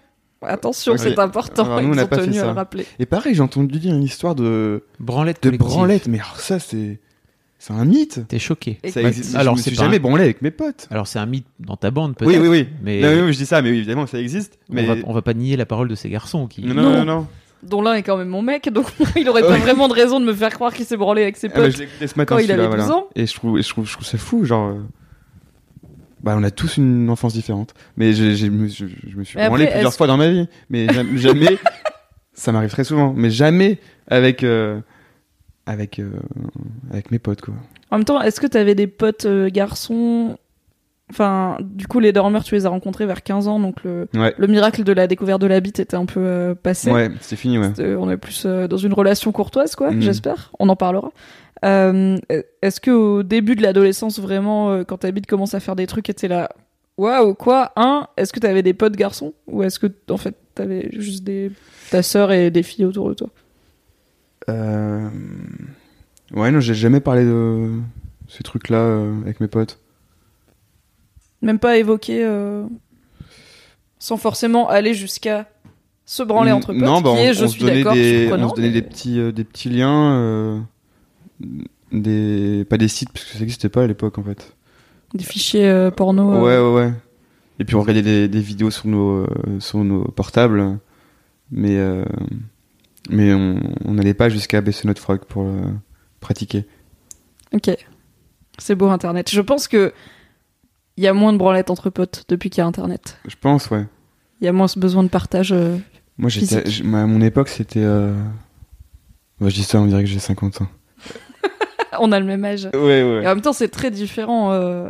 [0.46, 2.46] Attention, c'est important, Alors, nous, on ils n'a ont pas fait tenu à ça.
[2.48, 2.86] le rappeler.
[3.00, 4.84] Et pareil, j'ai entendu dire une histoire de.
[5.00, 5.68] Branlette de collective.
[5.68, 7.00] branlette, mais alors ça, c'est.
[7.60, 8.22] c'est un mythe.
[8.28, 8.80] T'es choqué.
[8.90, 9.36] Ça existe.
[9.36, 10.88] alors, je me c'est suis jamais un- branlé avec mes potes.
[10.92, 12.30] Alors c'est un mythe dans ta bande, peut-être.
[12.30, 12.68] Oui, oui, oui.
[12.84, 14.58] Mais Non, oui, oui, je dis ça, mais évidemment, ça existe.
[14.70, 14.84] Mais.
[14.90, 16.62] on, va, on va pas nier la parole de ces garçons qui.
[16.66, 17.06] Non, non, non, Non.
[17.06, 17.28] non.
[17.64, 20.26] Dont l'un est quand même mon mec, donc il aurait pas vraiment de raison de
[20.26, 21.78] me faire croire qu'il s'est branlé avec ses Ah, bah, potes.
[21.78, 22.94] je écouté ce matin, quand il avait 12 voilà.
[22.94, 23.08] ans.
[23.16, 24.76] Et je trouve, je trouve, je trouve ça fou, genre.
[26.24, 27.74] Bah, on a tous une enfance différente.
[27.98, 30.48] Mais je, me suis- je me suis branlé plusieurs fois dans ma vie.
[30.70, 31.58] Mais jam- jamais.
[32.34, 33.14] ça m'arrive très souvent.
[33.16, 34.44] Mais jamais avec.
[34.44, 34.80] euh,
[35.66, 36.00] avec.
[36.00, 36.12] euh,
[36.92, 37.54] avec mes potes, quoi.
[37.92, 40.38] En même temps, est-ce que t'avais des potes euh, garçons?
[41.10, 44.34] Enfin, du coup, les dormeurs, tu les as rencontrés vers 15 ans, donc le, Ouais.
[44.38, 46.90] le miracle de la découverte de la bite était un peu euh, passé.
[46.92, 47.70] Ouais, c'est fini, ouais.
[47.80, 50.02] Euh, on est plus euh, dans une relation courtoise, quoi, Mhm.
[50.02, 50.52] j'espère.
[50.60, 51.12] On en parlera.
[51.64, 52.18] Euh,
[52.62, 55.88] Est-ce que au début de l'adolescence, vraiment, euh, quand ta bite commence à faire des
[55.88, 56.50] trucs, et t'es là,
[56.98, 60.90] waouh, quoi Un, est-ce que t'avais des potes garçons Ou est-ce que, en fait, t'avais
[60.92, 61.52] juste des
[61.90, 63.30] ta sœur et des filles autour de toi?
[64.50, 65.10] Euh...
[66.34, 67.70] Ouais, non, j'ai jamais parlé de
[68.28, 69.80] ces trucs-là euh, avec mes potes.
[71.42, 72.66] Même pas évoqué, euh,
[74.00, 75.48] sans forcément aller jusqu'à
[76.06, 78.50] se branler entre potes, Non, bah, qui on, est, je on suis d'accord, des, on
[78.50, 80.60] se donnait mais- des petits, euh, des petits liens, euh,
[81.92, 84.56] des, pas des sites parce que ça n'existait pas à l'époque en fait.
[85.14, 86.34] des fichiers euh, porno.
[86.34, 86.94] euh, Ouais, ouais, ouais.
[87.60, 89.28] Et puis on regardait des, des vidéos sur nos, euh,
[89.60, 90.80] sur nos portables,
[91.52, 92.04] mais, euh,
[93.10, 93.60] mais on
[93.94, 95.62] n'allait pas jusqu'à baisser notre froc pour le
[96.20, 96.66] pratiquer.
[97.54, 97.70] Ok.
[98.58, 99.30] C'est beau Internet.
[99.30, 99.94] Je pense que
[100.98, 103.18] il y a moins de branlettes entre potes depuis qu'il y a Internet.
[103.28, 103.86] Je pense, ouais.
[104.42, 105.54] Il y a moins ce besoin de partage.
[106.18, 107.80] Moi, j'étais, à mon époque, c'était.
[107.84, 108.14] Euh...
[109.42, 110.68] ouais, je dis ça, on dirait que j'ai 50 ans.
[112.00, 112.70] On a le même âge.
[112.74, 114.90] Ouais, Et en même temps, c'est très différent euh,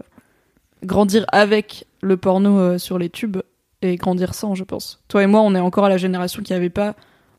[0.84, 3.38] grandir avec le porno euh, sur les tubes
[3.82, 5.02] et grandir sans, je pense.
[5.08, 6.96] Toi et moi, on est encore à la génération qui avait pas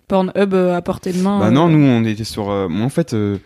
[0.08, 1.38] Pornhub euh, à portée de main.
[1.40, 1.50] Bah euh.
[1.50, 2.50] non, nous on était sur.
[2.50, 3.38] euh, moi en fait, euh,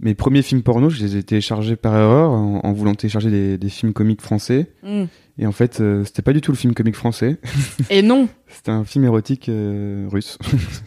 [0.00, 3.58] mes premiers films porno, je les ai téléchargés par erreur en, en voulant télécharger des,
[3.58, 4.70] des films comiques français.
[4.82, 5.04] Mm.
[5.40, 7.36] Et en fait, euh, c'était pas du tout le film comique français.
[7.90, 8.28] Et non.
[8.48, 10.38] C'était un film érotique euh, russe.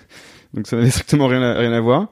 [0.55, 2.07] Donc ça n'avait strictement rien à, rien à voir.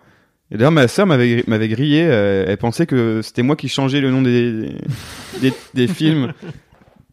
[0.52, 2.04] Et d'ailleurs, ma sœur m'avait gri- m'avait grillé.
[2.10, 4.76] euh, elle pensait que c'était moi qui changeais le nom des,
[5.42, 6.34] des, des films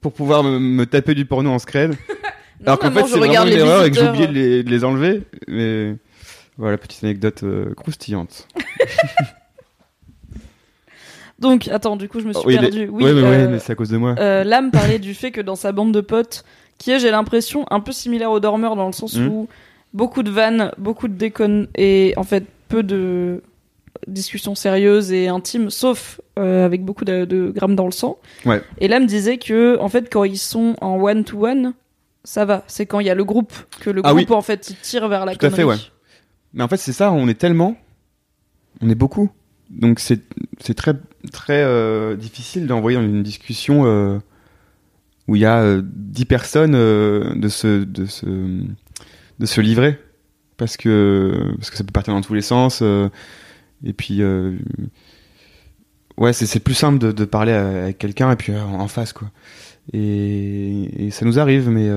[0.01, 1.95] pour pouvoir me, me taper du porno en scred.
[2.65, 4.15] Alors qu'en maman, fait, je c'est vraiment regarde une les erreur et que j'ai visiteurs.
[4.15, 5.23] oublié de les, de les enlever.
[5.49, 5.95] Mais
[6.57, 8.49] voilà, petite anecdote euh, croustillante.
[11.39, 12.71] Donc, attends, du coup, je me suis Oui, perdue.
[12.79, 14.15] les- Oui, ouais, mais, ouais, euh, mais c'est à cause de moi.
[14.19, 16.45] Euh, Lame parlait du fait que dans sa bande de potes,
[16.79, 19.29] qui est, j'ai l'impression, un peu similaire aux dormeurs dans le sens Mhm.
[19.29, 19.49] où
[19.93, 23.43] beaucoup de vannes, beaucoup de déconnes et en fait peu de
[24.07, 28.19] discussions sérieuses et intimes, sauf euh, avec beaucoup de, de grammes dans le sang.
[28.45, 28.63] Ouais.
[28.79, 31.73] Et Lame disait que, en fait, quand ils sont en one-to-one,
[32.25, 32.65] ça va.
[32.67, 34.37] C'est quand il y a le groupe que le Ah groupe, oui.
[34.37, 35.77] en fait, il tire vers la Tout à fait, ouais.
[36.53, 37.77] Mais en fait, c'est ça, on est tellement.
[38.81, 39.31] On est beaucoup.
[39.71, 40.21] Donc c'est
[40.75, 40.95] très,
[41.33, 44.19] très euh, difficile d'envoyer dans une discussion euh,
[45.27, 49.99] où il y a euh, 10 personnes de, se, de, se, de se livrer.
[50.57, 52.81] Parce que, parce que ça peut partir dans tous les sens.
[52.83, 53.09] euh,
[53.85, 54.23] et puis.
[54.23, 54.57] euh,
[56.17, 59.31] ouais, c'est plus simple de, de parler avec quelqu'un et puis euh, en face, quoi.
[59.93, 61.89] Et, et ça nous arrive, mais.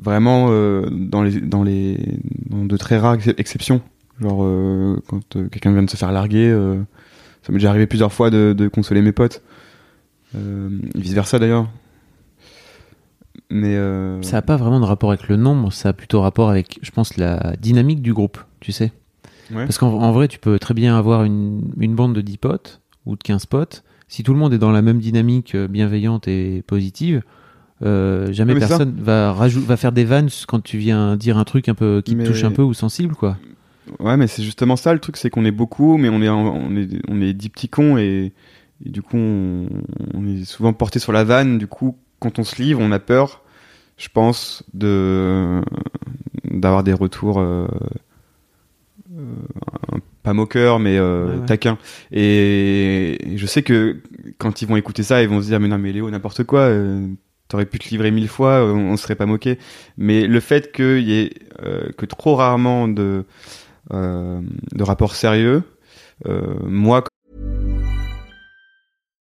[0.00, 1.98] vraiment euh, dans les dans les
[2.48, 3.80] dans de très rares ex- exceptions.
[4.20, 5.20] Genre euh, quand
[5.50, 6.50] quelqu'un vient de se faire larguer,
[7.42, 9.42] ça m'est déjà arrivé plusieurs fois de, de consoler mes potes.
[10.34, 11.68] Vice versa d'ailleurs.
[13.54, 16.48] Mais euh, Ça n'a pas vraiment de rapport avec le nombre, ça a plutôt rapport
[16.48, 18.92] avec, je pense, la dynamique du groupe, tu sais.
[19.52, 19.64] ouais.
[19.66, 22.80] Parce qu'en en vrai, tu peux très bien avoir une, une bande de 10 potes
[23.04, 23.84] ou de 15 potes.
[24.08, 27.22] Si tout le monde est dans la même dynamique euh, bienveillante et positive,
[27.82, 31.44] euh, jamais mais ça- personne va, va faire des vannes quand tu viens dire un
[31.44, 33.36] truc un peu qui Mais- te touche un peu ou sensible, quoi.
[33.98, 36.74] Ouais, mais c'est justement ça le truc, c'est qu'on est beaucoup, mais on est, on
[36.76, 38.32] est, on est dix petits cons et,
[38.86, 39.66] et du coup, on,
[40.14, 41.58] on est souvent porté sur la vanne.
[41.58, 43.41] Du coup, quand on se livre, on a peur,
[44.02, 45.62] je pense, de
[46.44, 47.66] d'avoir des retours euh,
[49.16, 51.46] euh, pas moqueurs, mais euh, Ouais, ouais.
[51.46, 51.78] taquins.
[52.12, 54.00] Et, et je sais que
[54.38, 56.60] quand ils vont écouter ça, ils vont se dire mais non, mais Léo, n'importe quoi.
[56.60, 57.06] euh,
[57.48, 59.58] T'aurais pu te livrer mille fois, on, on serait pas moqué.
[59.98, 61.30] Mais le fait qu'il y ait
[61.98, 63.24] que trop rarement de
[63.90, 65.62] de rapports sérieux,
[66.66, 67.04] moi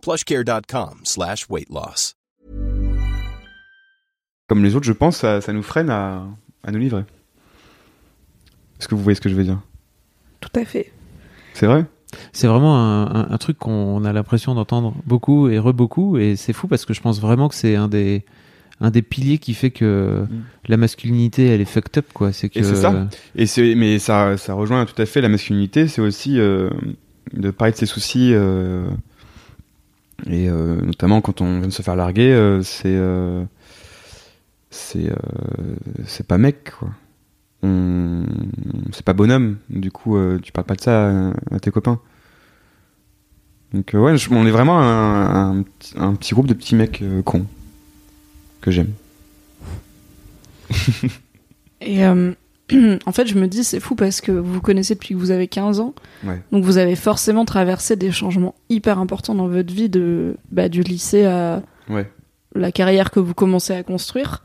[0.00, 2.14] plushcare.com slash weight loss.
[4.48, 6.24] comme les autres, je pense, ça, ça nous freine à,
[6.64, 7.04] à nous livrer.
[8.80, 9.60] Est-ce que vous voyez ce que je veux dire?
[10.40, 10.92] Tout à fait.
[11.54, 11.84] C'est vrai?
[12.32, 16.52] C'est vraiment un, un- un truc qu'on a l'impression d'entendre beaucoup et re-beaucoup, et c'est
[16.52, 18.24] fou parce que je pense vraiment que c'est un des,
[18.80, 20.40] un des piliers qui fait que Mm.
[20.66, 22.32] la masculinité, elle est fucked up, quoi.
[22.32, 22.58] C'est que.
[22.58, 23.06] Et c'est ça.
[23.36, 25.86] Et c'est, mais ça, ça rejoint tout à fait la masculinité.
[25.86, 26.70] C'est aussi euh,
[27.34, 28.32] de parler de ses soucis.
[28.34, 28.88] euh,
[30.26, 33.44] et euh, notamment quand on vient de se faire larguer, euh, c'est, euh,
[34.70, 36.90] c'est, euh, c'est pas mec, quoi.
[37.62, 38.24] On,
[38.92, 39.58] c'est pas bonhomme.
[39.68, 42.00] Du coup, euh, tu parles pas de ça à, tes copains.
[43.72, 47.46] Donc euh, ouais, on est vraiment un, petit- groupe de petits mecs cons
[48.60, 48.92] que j'aime.
[51.80, 52.00] Et
[53.06, 55.30] en fait, je me dis, c'est fou parce que vous vous connaissez depuis que vous
[55.30, 55.94] avez 15 ans.
[56.24, 56.40] Ouais.
[56.52, 60.82] Donc vous avez forcément traversé des changements hyper importants dans votre vie, de, bah, du
[60.82, 62.10] lycée à Ouais.
[62.54, 64.42] la carrière que vous commencez à construire.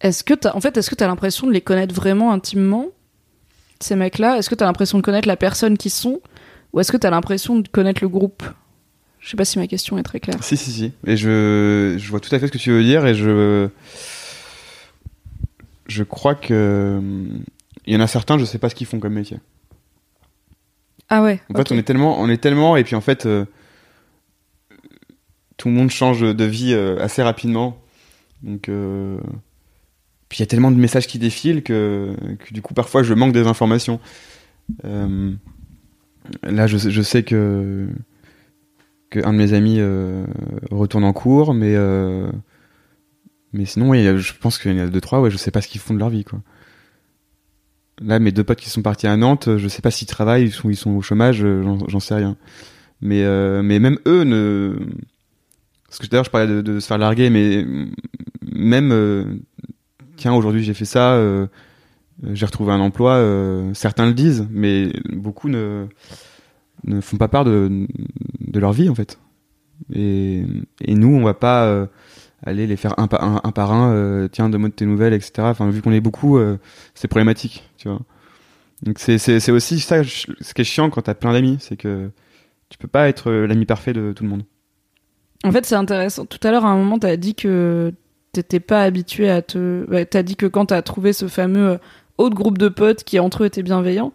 [0.00, 2.88] Est-ce que t'as, en fait, est-ce que t'as l'impression de les connaître vraiment intimement,
[3.80, 4.36] ces mecs-là?
[4.38, 6.20] Est-ce que t'as l'impression de connaître la personne qu'ils sont?
[6.72, 8.42] Ou est-ce que t'as l'impression de connaître le groupe?
[9.20, 10.42] Je sais pas si ma question est très claire.
[10.44, 10.92] Si, si, si.
[11.06, 13.68] Et je, je vois tout à fait ce que tu veux dire et je.
[15.86, 17.00] Je crois que.
[17.86, 19.38] Il y en a certains, je sais pas ce qu'ils font comme métier.
[21.10, 21.40] Ah ouais.
[21.52, 22.18] En fait, on est tellement.
[22.20, 22.76] On est tellement.
[22.76, 23.26] Et puis en fait.
[23.26, 23.44] euh,
[25.56, 27.78] tout le monde change de vie euh, assez rapidement.
[28.42, 28.68] Donc.
[28.68, 29.18] euh,
[30.28, 33.14] puis il y a tellement de messages qui défilent que, que du coup, parfois, je
[33.14, 34.00] manque des informations.
[34.84, 35.32] Euh,
[36.42, 37.86] là, je, sais- je sais que.
[39.10, 40.24] que un de mes amis euh,
[40.70, 41.74] retourne en cours, mais.
[43.54, 45.62] Mais sinon, oui, je pense qu'il y en a deux, trois, ouais, je sais pas
[45.62, 46.40] ce qu'ils font de leur vie, quoi.
[48.02, 50.52] Là, mes deux potes qui sont partis à Nantes, je sais pas s'ils travaillent, ils
[50.52, 52.36] sont, ils sont au chômage, euh, j'en- sais rien.
[53.00, 54.76] Mais, euh, mais même eux ne.
[55.86, 57.64] Parce que d'ailleurs, je parlais de, se faire larguer, mais
[58.52, 58.90] même.
[58.92, 59.24] euh,
[60.16, 61.46] Tiens, aujourd'hui j'ai fait ça, euh,
[62.32, 63.12] j'ai retrouvé un emploi.
[63.14, 65.86] euh, certains le disent, mais beaucoup ne,
[66.84, 67.86] ne font pas part de,
[68.40, 69.18] de leur vie, en fait.
[69.92, 70.44] Et,
[70.80, 71.86] et nous, on va pas euh,
[72.44, 75.32] aller les faire un, pa- un, un par un, euh, tiens, demande tes nouvelles, etc.
[75.50, 76.58] Enfin, vu qu'on est beaucoup, euh,
[76.94, 78.00] c'est problématique, tu vois.
[78.82, 82.10] Donc c'est aussi ça, ce qui est chiant quand t'as plein d'amis, c'est que
[82.68, 84.42] tu peux pas être euh, l'ami parfait de tout le monde.
[85.44, 86.26] En fait, c'est intéressant.
[86.26, 87.92] Tout à l'heure, à un moment, t'as dit que
[88.32, 89.88] t'étais pas habitué à te.
[89.90, 91.78] ouais, t'as dit que quand t'as trouvé ce fameux
[92.18, 94.12] autre groupe de potes qui entre eux étaient bienveillants,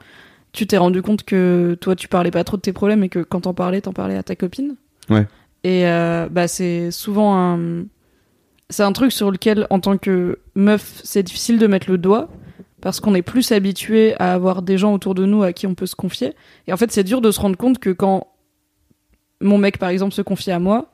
[0.52, 3.20] tu t'es rendu compte que toi, tu parlais pas trop de tes problèmes et que
[3.20, 4.76] quand t'en parlais, t'en parlais à ta copine?
[5.10, 5.28] Ouais.
[5.64, 7.86] Et euh, bah, c'est souvent un.
[8.70, 12.30] C'est un truc sur lequel, en tant que meuf, c'est difficile de mettre le doigt
[12.82, 15.74] parce qu'on est plus habitué à avoir des gens autour de nous à qui on
[15.76, 16.34] peut se confier.
[16.68, 18.28] Et en fait, c'est dur de se rendre compte que quand
[19.42, 20.92] mon mec, par exemple, se confie à moi,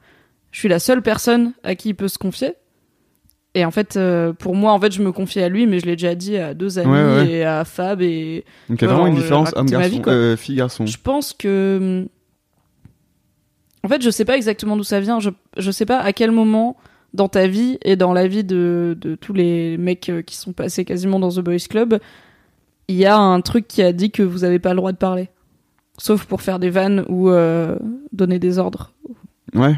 [0.51, 2.53] je suis la seule personne à qui il peut se confier.
[3.55, 5.85] Et en fait, euh, pour moi, en fait, je me confie à lui, mais je
[5.85, 7.29] l'ai déjà dit à deux amis Ouais, ouais.
[7.31, 8.01] et à Fab.
[8.01, 10.85] Et Donc il y a vraiment une on- différence homme-garçon, euh, fille-garçon.
[10.85, 12.07] je pense que.
[13.83, 15.19] En fait, je sais pas exactement d'où ça vient.
[15.19, 16.75] Je, je sais pas à quel moment
[17.15, 20.53] dans ta vie et dans la vie de, de tous les mecs euh, qui sont
[20.53, 21.99] passés quasiment dans The Boys Club,
[22.87, 24.97] il y a un truc qui a dit que vous avez pas le droit de
[24.97, 25.29] parler.
[25.97, 27.77] Sauf pour faire des vannes ou euh,
[28.11, 28.91] donner des ordres.
[29.53, 29.75] Ouais.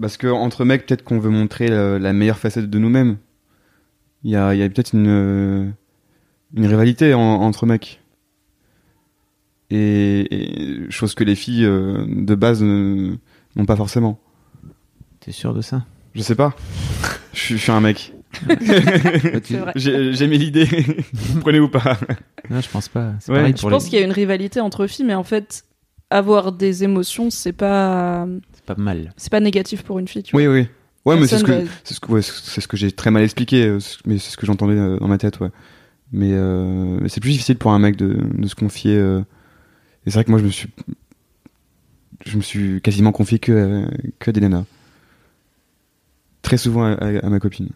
[0.00, 3.16] Parce que entre mecs, peut-être qu'on veut montrer la, la meilleure facette de nous-mêmes.
[4.22, 5.68] Il y a, il y a peut-être une, euh,
[6.54, 8.00] une rivalité en- entre mecs.
[9.70, 13.18] Et, et chose que les filles euh, de base n'ont
[13.66, 14.20] pas forcément.
[15.20, 15.84] T'es sûr de ça?
[16.16, 16.56] Je sais pas.
[17.32, 18.12] Je suis- je suis un mec.
[19.76, 20.64] J'ai mis l'idée.
[21.12, 21.98] Vous prenez ou pas
[22.50, 23.12] Non, je pense pas.
[23.20, 23.38] C'est Ouais.
[23.38, 23.90] pareil Je pense les.
[23.90, 25.64] qu'il y a une rivalité entre filles, mais en fait,
[26.10, 29.12] avoir des émotions, c'est pas, C'est pas mal.
[29.16, 30.22] c'est pas négatif pour une fille.
[30.22, 30.40] Tu vois.
[30.42, 30.66] Oui, oui.
[31.04, 32.90] Ouais, mais c'est ce que, Personne va- c'est ce que, ouais, c'est ce que j'ai
[32.90, 35.50] très mal expliqué, euh, mais c'est ce que j'entendais euh, dans ma tête, ouais.
[36.12, 38.96] Mais, euh, mais c'est plus difficile pour un mec de, de se confier.
[38.96, 39.20] euh,
[40.04, 40.68] Et c'est vrai que moi, je me suis,
[42.24, 44.64] je me suis quasiment confié que, à- que à des nanas.
[46.46, 47.70] Très souvent à, à- à ma copine.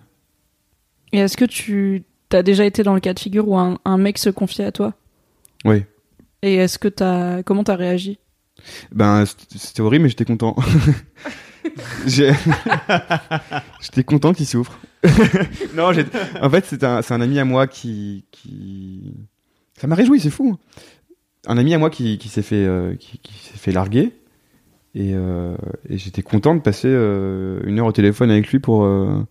[1.12, 3.98] Et est-ce que tu as déjà été dans le cas de figure où un, un
[3.98, 4.94] mec se confiait à toi?
[5.64, 5.82] Oui.
[6.42, 8.18] Et est-ce que t'as comment t'as réagi?
[8.92, 10.54] Ben, c'était horrible, mais j'étais content.
[12.06, 14.78] J'étais content qu'il souffre.
[15.74, 16.06] non, j'ai-
[16.40, 19.12] en fait, c'est un, c'est un ami à moi qui, qui...
[19.78, 20.56] ça m'a réjoui, c'est fou.
[21.46, 24.12] Un ami à moi qui, qui s'est fait, euh, qui, qui s'est fait larguer,
[24.94, 25.56] et, euh,
[25.88, 29.22] et j'étais content de passer euh, une heure au téléphone avec lui pour euh,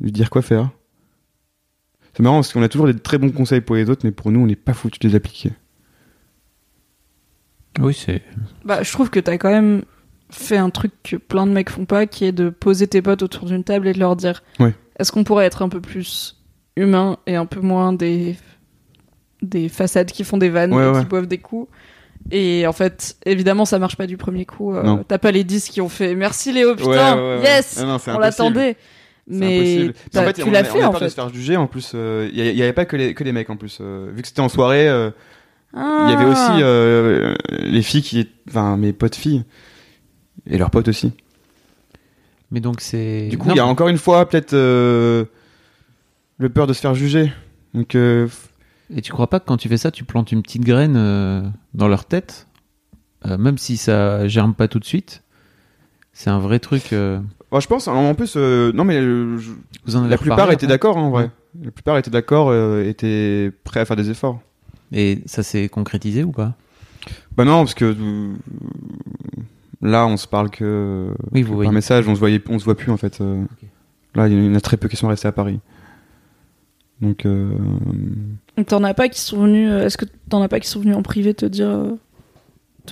[0.00, 0.70] lui dire quoi faire.
[2.14, 4.32] C'est marrant parce qu'on a toujours des très bons conseils pour les autres, mais pour
[4.32, 5.52] nous, on n'est pas foutu de les appliquer.
[7.78, 8.22] Oui, c'est.
[8.64, 9.82] Bah, je trouve que t'as quand même
[10.30, 13.22] fait un truc que plein de mecs font pas, qui est de poser tes potes
[13.22, 14.74] autour d'une table et de leur dire Ouais.
[14.98, 16.40] est-ce qu'on pourrait être un peu plus
[16.76, 18.36] humain et un peu moins des
[19.42, 21.00] des façades qui font des vannes Ouais, et ouais.
[21.00, 21.70] qui boivent des coups
[22.30, 24.74] et en fait, évidemment, ça marche pas du premier coup.
[24.74, 24.98] euh.
[25.08, 27.42] T'as pas les 10 qui ont fait merci Léo, putain, Ouais, ouais, ouais.
[27.42, 28.76] yes, Ah non, on l'attendait.
[29.26, 31.10] Mais en fait, tu l'as a- fait on a en peur de fait.
[31.10, 31.56] se faire juger.
[31.56, 33.78] En plus, il n'y avait pas que les, que les mecs en plus.
[33.80, 35.10] euh, vu que c'était en soirée, euh,
[35.74, 36.08] il Ah.
[36.10, 39.44] y avait aussi euh, les filles qui, enfin mes potes filles
[40.48, 41.12] et leurs potes aussi.
[42.50, 43.28] Mais donc c'est.
[43.28, 45.24] Du coup, il y a encore une fois peut-être euh,
[46.38, 47.32] le peur de se faire juger.
[47.74, 48.26] Donc euh,
[48.94, 51.42] Et tu crois pas que quand tu fais ça, tu plantes une petite graine euh,
[51.74, 52.46] dans leur tête,
[53.26, 55.22] Euh, même si ça germe pas tout de suite
[56.14, 56.92] C'est un vrai truc.
[56.94, 57.20] euh,
[57.50, 59.50] bon, je pense en, en plus, euh, non mais euh, je-
[59.84, 60.74] Vous en avez la plupart reparlé étaient après?
[60.74, 61.30] d'accord hein, en vrai.
[61.62, 64.40] La plupart étaient d'accord, euh, étaient prêts à faire des efforts.
[64.92, 66.54] Et ça s'est concrétisé ou pas?
[67.36, 68.32] Bah non, parce que euh,
[69.82, 71.70] là, on se parle que, Oui, vous par voyez.
[71.72, 73.20] message, on se voyait, on se voit plus en fait.
[73.20, 73.44] euh.
[74.14, 75.60] Là, il y en a très peu qui sont restés à Paris.
[77.00, 77.50] Donc, euh,
[78.66, 79.70] T'en as pas qui sont venus.
[79.70, 81.68] euh, Est-ce que t'en as pas qui sont venus en privé te dire.
[81.68, 81.96] euh,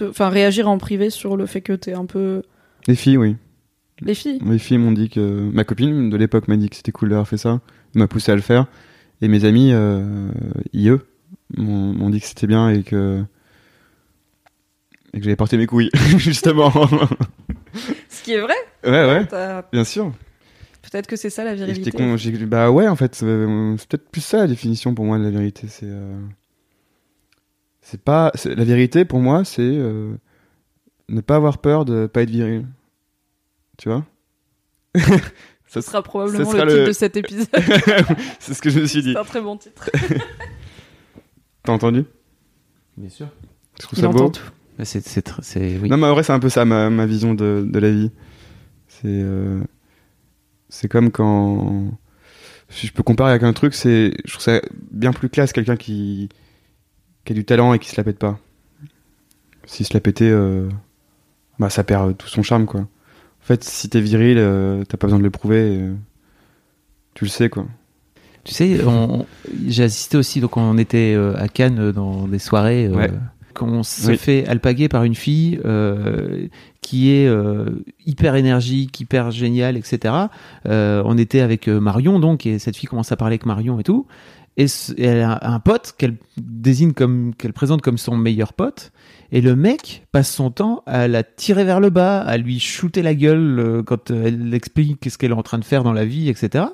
[0.02, 2.42] Enfin, réagir en privé sur le fait que t'es un peu.
[2.86, 3.36] les filles, oui.
[4.00, 4.38] Les filles?
[4.46, 7.26] Les filles m'ont dit que ma copine de l'époque m'a dit que c'était cool d'avoir
[7.26, 7.60] fait ça,
[7.94, 8.66] m'a poussé à le faire.
[9.22, 10.28] Et mes amis, euh,
[10.72, 10.92] IE,
[11.56, 13.22] m'ont dit que c'était bien et que
[15.14, 16.70] et que j'avais porté mes couilles justement.
[18.08, 18.54] Ce qui est vrai
[18.84, 19.26] ouais, ouais,
[19.72, 20.12] bien sûr.
[20.90, 21.90] Peut-être que c'est ça la virilité.
[21.90, 22.16] con,
[22.46, 25.30] bah ouais, en fait, euh, c'est peut-être plus ça la définition pour moi de la
[25.30, 25.66] vérité.
[25.68, 26.18] C'est, euh,
[27.82, 30.14] c'est pas, la vérité pour moi, c'est euh,
[31.08, 32.66] ne pas avoir peur de pas être viril.
[33.76, 34.04] Tu vois?
[35.70, 37.46] Ce Ça sera probablement sera le titre le- de cet épisode.
[38.38, 39.12] c'est ce que je me suis dit.
[39.12, 39.90] c'est un très bon titre.
[41.62, 42.04] T'as entendu?
[42.96, 43.28] Bien sûr.
[43.78, 44.32] Je trouve Il ça beau.
[45.42, 45.90] c'est, oui.
[45.90, 48.10] Non, mais en vrai, c'est un peu ça ma, ma vision de, de la vie.
[48.88, 49.60] C'est, euh,
[50.68, 51.86] c'est comme quand,
[52.68, 54.60] si je peux comparer avec un truc, c'est, je trouve ça
[54.90, 56.28] bien plus classe quelqu'un qui,
[57.24, 58.38] qui a du talent et qui se la pète pas.
[59.66, 60.68] S'il se la pétait, euh,
[61.58, 62.80] bah ça perd tout son charme quoi.
[62.80, 62.86] En
[63.48, 65.74] fait, si t'es viril, euh, t'as pas besoin de le prouver.
[65.74, 65.94] et, euh,
[67.14, 67.66] tu le sais quoi.
[68.44, 69.26] Tu sais, on-
[69.66, 72.86] j'ai assisté aussi, donc on était euh, à Cannes euh, dans des soirées.
[72.86, 73.10] euh, Ouais.
[73.58, 74.16] Qu'on se Oui.
[74.16, 76.46] fait alpaguer par une fille euh,
[76.80, 77.66] qui est euh,
[78.06, 80.14] hyper énergique, hyper géniale, etc.
[80.66, 83.82] Euh, on était avec Marion, donc, et cette fille commence à parler avec Marion et
[83.82, 84.06] tout.
[84.58, 84.66] Et,
[84.98, 88.92] elle a un pote qu'elle désigne comme, qu'elle présente comme son meilleur pote.
[89.30, 93.02] Et le mec passe son temps à la tirer vers le bas, à lui shooter
[93.02, 95.92] la gueule euh, quand euh, elle explique qu'est-ce qu'elle est en train de faire dans
[95.92, 96.64] la vie, etc.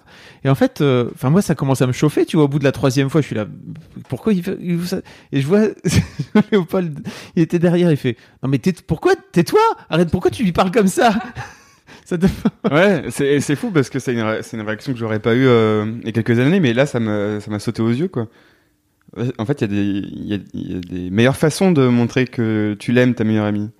[0.44, 2.46] Et en fait, euh, enfin moi ça commence à me chauffer, tu vois.
[2.46, 3.46] Au bout de la troisième fois, je suis là,
[4.08, 5.02] pourquoi il fait, il fait ça?
[5.32, 5.66] Et je vois
[6.52, 7.06] Léopold,
[7.36, 9.60] il était derrière, il fait, non mais pourquoi tais-toi
[9.90, 11.12] Arrête, pourquoi tu lui parles comme ça
[12.04, 12.26] Ça te-
[12.70, 15.34] Ouais, c'est c'est fou parce que c'est une, ré- c'est une réaction que j'aurais pas
[15.34, 17.90] eu euh, il y a quelques années, mais là ça m'a ça m'a sauté aux
[17.90, 18.28] yeux quoi.
[19.38, 21.70] En fait, il y, a des- il y, a, il y a des meilleures façons
[21.70, 23.70] de montrer que tu l'aimes ta meilleure amie.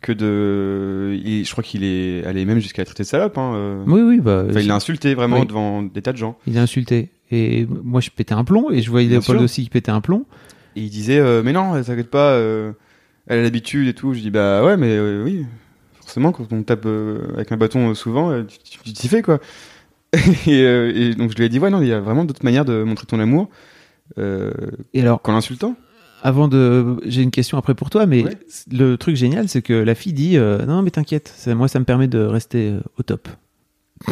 [0.00, 1.18] que de.
[1.24, 3.36] il- je crois qu'il est allé même jusqu'à la traiter de salope.
[3.36, 3.82] Hein, euh.
[3.86, 5.46] Oui, oui, bah, Enfin, il l'a insulté vraiment Oui.
[5.46, 6.38] devant des tas de gens.
[6.46, 7.10] il a insulté.
[7.32, 9.44] Et moi, je pétais un plomb, et je voyais Bien Léopold sûr.
[9.44, 10.24] aussi qui pétait un plomb.
[10.76, 12.70] Et il disait euh, mais non, t'inquiète pas, euh,
[13.26, 14.14] elle a l'habitude et tout.
[14.14, 15.44] Je dis bah ouais, mais euh, oui,
[16.08, 19.40] forcément quand on tape euh, avec un bâton euh, souvent, euh, tu- t'y fais quoi.
[20.46, 22.42] et, euh, et donc je lui ai dit ouais non, il y a vraiment d'autres
[22.42, 23.50] manières de montrer ton amour
[24.16, 24.50] euh,
[24.94, 25.76] Et alors, qu'en l'insultant.
[26.22, 28.38] avant de, j'ai une question après pour toi, mais Ouais.
[28.72, 31.78] le truc génial, c'est que la fille dit, euh, non, mais t'inquiète, ça- moi, ça
[31.78, 33.28] me permet de rester euh, au top.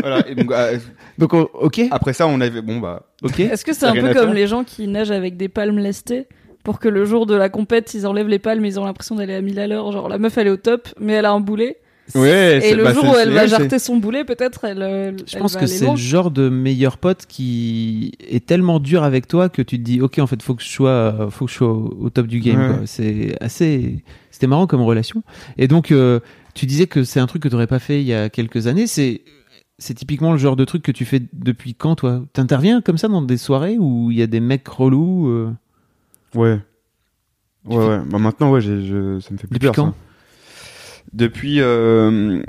[0.00, 0.28] voilà.
[0.28, 0.78] Et donc euh,
[1.18, 3.40] Donc, o- ok, après ça, on avait bon bah ok.
[3.40, 6.26] Est-ce que c'est un peu comme les gens qui nagent avec des palmes lestées?
[6.64, 9.34] Pour que le jour de la compète, ils enlèvent les palmes, ils ont l'impression d'aller
[9.34, 9.90] à 1000 à l'heure.
[9.92, 11.78] Genre la meuf elle est au top, mais elle a un boulet.
[12.14, 12.58] ouais.
[12.58, 14.82] Et c'est- le bah, jour où elle va jarter son boulet, peut-être elle.
[14.82, 18.80] euh, Je elle pense va que c'est le genre de meilleur pote qui est tellement
[18.80, 21.46] dur avec toi que tu te dis, ok, en fait, faut que je sois, faut
[21.46, 22.70] que je sois au, au top du game.
[22.80, 22.86] Ouais.
[22.86, 25.22] C'est assez, c'était marrant comme relation.
[25.58, 26.20] Et donc, euh,
[26.54, 28.66] tu disais que c'est un truc que tu n'aurais pas fait il y a quelques
[28.66, 28.86] années.
[28.86, 29.20] C'est,
[29.78, 32.24] c'est typiquement le genre de truc que tu fais depuis quand, toi?
[32.32, 35.50] T'interviens comme ça dans des soirées où il y a des mecs relous euh,
[36.34, 36.58] Ouais.
[37.68, 37.98] Tu Ouais, fais- ouais.
[38.06, 39.74] Bah, maintenant, ouais, je, ça me fait plus Depuis peur.
[39.74, 39.94] quand ça.
[41.12, 42.42] Depuis, euh,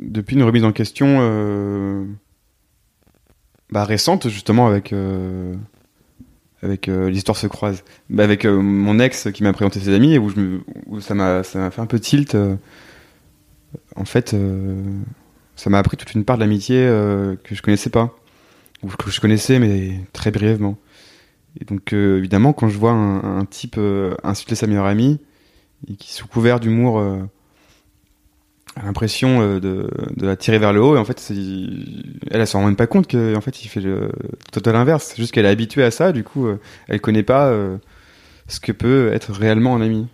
[0.00, 2.04] depuis une remise en question euh,
[3.70, 5.54] bah, récente, justement, avec, euh,
[6.62, 7.82] avec l'histoire se croise.
[8.10, 11.14] Bah, avec mon ex qui m'a présenté ses amis et où, je me, où ça
[11.14, 12.36] m'a ça m'a fait un peu tilt.
[13.96, 14.36] en fait,
[15.56, 16.78] ça m'a appris toute une part de l'amitié
[17.42, 18.14] que je connaissais pas.
[18.84, 20.78] Ou que je connaissais, mais très brièvement.
[21.60, 25.18] Et donc, euh, évidemment, quand je vois un, type euh, insulter sa meilleure amie,
[25.88, 27.18] et qui, sous couvert d'humour, euh,
[28.76, 32.60] a l'impression de, de la tirer vers le haut, et en fait, elle, elle s'en
[32.60, 34.10] rend même pas compte qu'en en fait, il fait le
[34.52, 35.06] total inverse.
[35.06, 36.46] C'est juste qu'elle est habituée à ça, du coup,
[36.86, 37.52] elle connaît pas
[38.46, 40.06] ce que peut être réellement un ami.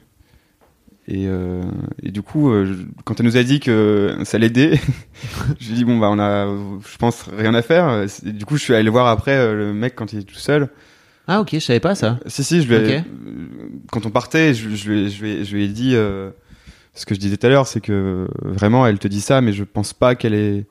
[1.08, 1.26] Et,
[2.02, 2.50] et du coup,
[3.04, 4.80] quand elle nous a dit que ça l'aidait,
[5.60, 8.06] je lui ai dit bon bah on a, je pense rien à faire.
[8.22, 10.70] Du coup, je suis allé voir après le mec quand il est tout seul.
[11.26, 12.18] Ah, ok, je savais pas ça.
[12.26, 13.02] Si, si, je lui ai-
[13.90, 16.30] quand on partait, je, je, lui ai- je, lui ai- je lui ai dit euh,
[16.92, 19.40] ce que je disais tout à l'heure, c'est que euh, vraiment, elle te dit ça,
[19.40, 20.66] mais je pense pas qu'elle est.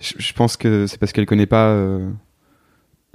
[0.00, 2.10] Je, je pense que c'est parce qu'elle connaît pas euh,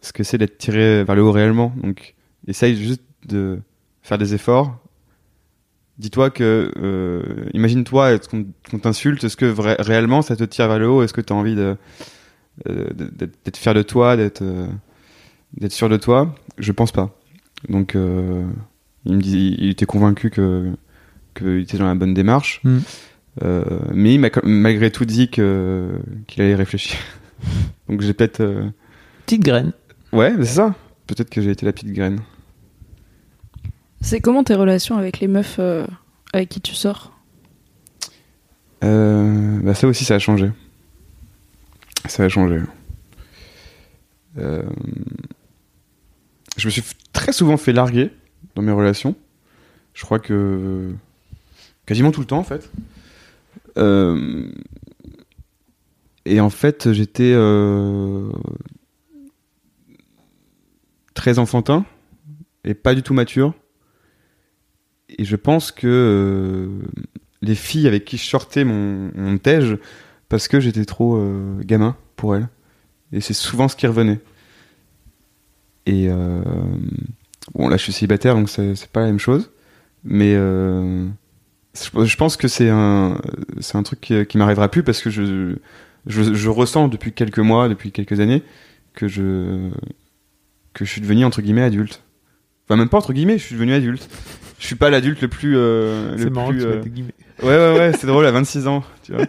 [0.02, 1.74] ce que c'est d'être tiré vers le haut réellement.
[1.84, 2.16] Donc,
[2.48, 3.60] essaye juste de
[4.02, 4.80] faire des efforts.
[5.98, 11.02] Dis-toi que, euh, imagine-toi qu'on t'insulte, est-ce que réellement ça te tire vers le haut?
[11.04, 11.76] Est-ce que tu as envie de,
[12.66, 14.44] de- d'être d'être fier de toi, d'être
[15.70, 16.34] sûr de toi?
[16.58, 17.18] Je pense pas.
[17.70, 18.46] Donc, euh,
[19.06, 20.72] il me dit, il était convaincu que
[21.36, 22.78] qu'il était dans la bonne démarche, Mm.
[23.44, 26.98] Euh, mais il m'a malgré tout dit que qu'il allait réfléchir.
[27.88, 28.68] Donc j'ai peut-être, euh,
[29.28, 29.74] Petite graine.
[30.12, 30.74] ouais, c'est ça.
[31.06, 32.20] Peut-être que j'ai été la petite graine.
[34.02, 35.86] C'est comment tes relations avec les meufs euh,
[36.34, 37.14] avec qui tu sors?
[38.84, 40.52] Euh, bah ça aussi, ça a changé.
[42.08, 42.60] Ça a changé.
[44.40, 44.64] Euh,
[46.58, 46.84] je me suis
[47.14, 48.12] très souvent fait larguer
[48.56, 49.16] dans mes relations.
[49.94, 50.94] Je crois que
[51.86, 52.70] quasiment tout le temps en fait.
[53.78, 54.50] Euh,
[56.26, 58.32] et en fait, j'étais euh,
[61.14, 61.86] très enfantin
[62.64, 63.54] et pas du tout mature.
[65.10, 66.86] Et je pense que euh,
[67.42, 69.40] les filles avec qui je sortais mon, mon
[70.28, 71.24] parce que j'étais trop
[71.62, 72.50] gamin pour elles.
[73.14, 74.20] Et c'est souvent ce qui revenait.
[75.88, 76.42] Et euh,
[77.56, 79.50] bon, là je suis célibataire donc c'est pas la même chose.
[80.04, 81.06] Mais euh,
[81.76, 83.18] je pense que c'est un,
[83.60, 85.56] c'est un truc qui, qui m'arrivera plus parce que je,
[86.06, 88.44] je, je ressens depuis quelques mois, depuis quelques années,
[88.94, 89.70] que je,
[90.74, 92.04] que je suis devenu entre guillemets adulte.
[92.66, 94.08] Enfin, même pas entre guillemets, je suis devenu adulte.
[94.60, 95.56] Je suis pas l'adulte le plus.
[95.56, 97.14] euh, C'est marrant que tu euh, des guillemets.
[97.44, 99.26] Ouais, ouais, ouais, c'est drôle, à 26 ans, tu vois.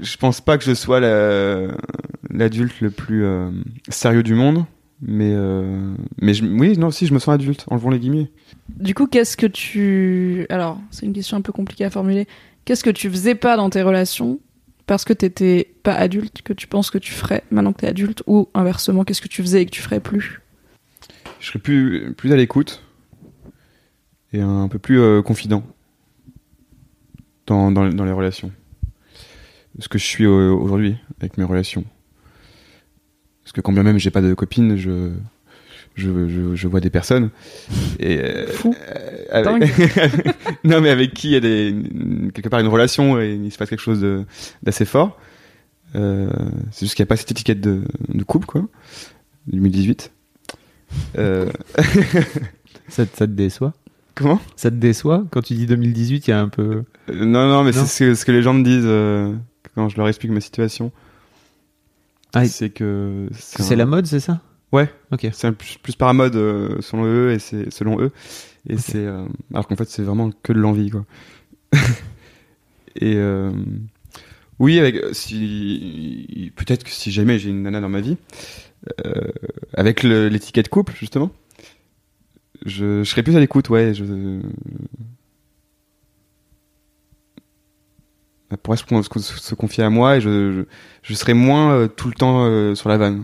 [0.00, 1.68] Je pense pas que je sois la-
[2.30, 3.50] l'adulte le plus euh,
[3.88, 4.64] sérieux du monde,
[5.02, 8.30] mais, euh, mais je- oui, non, si, je me sens adulte, enlevons les guillemets.
[8.68, 10.46] Du coup, qu'est-ce que tu.
[10.50, 12.26] Alors, c'est une question un peu compliquée à formuler.
[12.64, 14.38] Qu'est-ce que tu faisais pas dans tes relations
[14.86, 18.22] parce que t'étais pas adulte que tu penses que tu ferais maintenant que t'es adulte
[18.26, 20.40] ou inversement, qu'est-ce que tu faisais et que tu ferais plus?
[21.38, 22.82] Je serais plus, plus à l'écoute
[24.32, 25.62] et un peu plus euh, confident
[27.46, 28.50] dans, dans, dans les relations.
[29.78, 31.84] Ce que je suis aujourd'hui avec mes relations.
[33.50, 35.10] Parce que quand bien même j'ai pas de copine, je,
[35.96, 37.30] je, je, je vois des personnes.
[37.98, 38.72] Et, euh, Fou.
[38.88, 39.70] euh, avec-
[40.64, 41.74] non, mais avec qui il y a des,
[42.32, 44.06] quelque part une relation et il se passe quelque chose
[44.62, 45.18] d'assez fort.
[45.96, 46.30] Euh,
[46.70, 48.68] c'est juste qu'il n'y a pas cette étiquette de, de couple, quoi.
[49.48, 50.12] 2018.
[51.18, 51.46] Euh,
[52.88, 53.72] Ça, te- ça te déçoit?
[54.16, 54.40] Comment?
[54.56, 55.24] Ça te déçoit?
[55.30, 56.82] Quand tu dis 2018, il y a un peu.
[57.08, 59.32] Euh, Non, non, mais c'est ce que, ce que les gens me disent euh,
[59.74, 60.90] quand je leur explique ma situation.
[62.34, 64.40] Ah, c'est que C'est un- la mode, c'est ça?
[64.72, 64.88] Ouais.
[65.10, 65.26] Ok.
[65.32, 68.12] C'est plus, plus par mode euh, selon eux et c'est selon eux
[68.68, 71.04] et c'est euh, alors qu'en fait c'est vraiment que de l'envie quoi.
[72.96, 73.50] et euh,
[74.58, 78.16] oui avec euh, si peut-être que si jamais j'ai une nana dans ma vie
[79.06, 79.28] euh,
[79.74, 81.30] avec l'étiquette couple justement
[82.66, 84.42] je, je serais plus à l'écoute ouais je elle
[88.56, 90.64] pourrait se, confier à moi et je,
[91.02, 93.22] je, serais moins euh, tout le temps euh, sur la vanne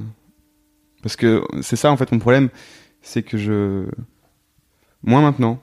[1.07, 2.49] parce que c'est ça en fait mon problème,
[3.01, 3.87] c'est que je
[5.05, 5.63] moins maintenant,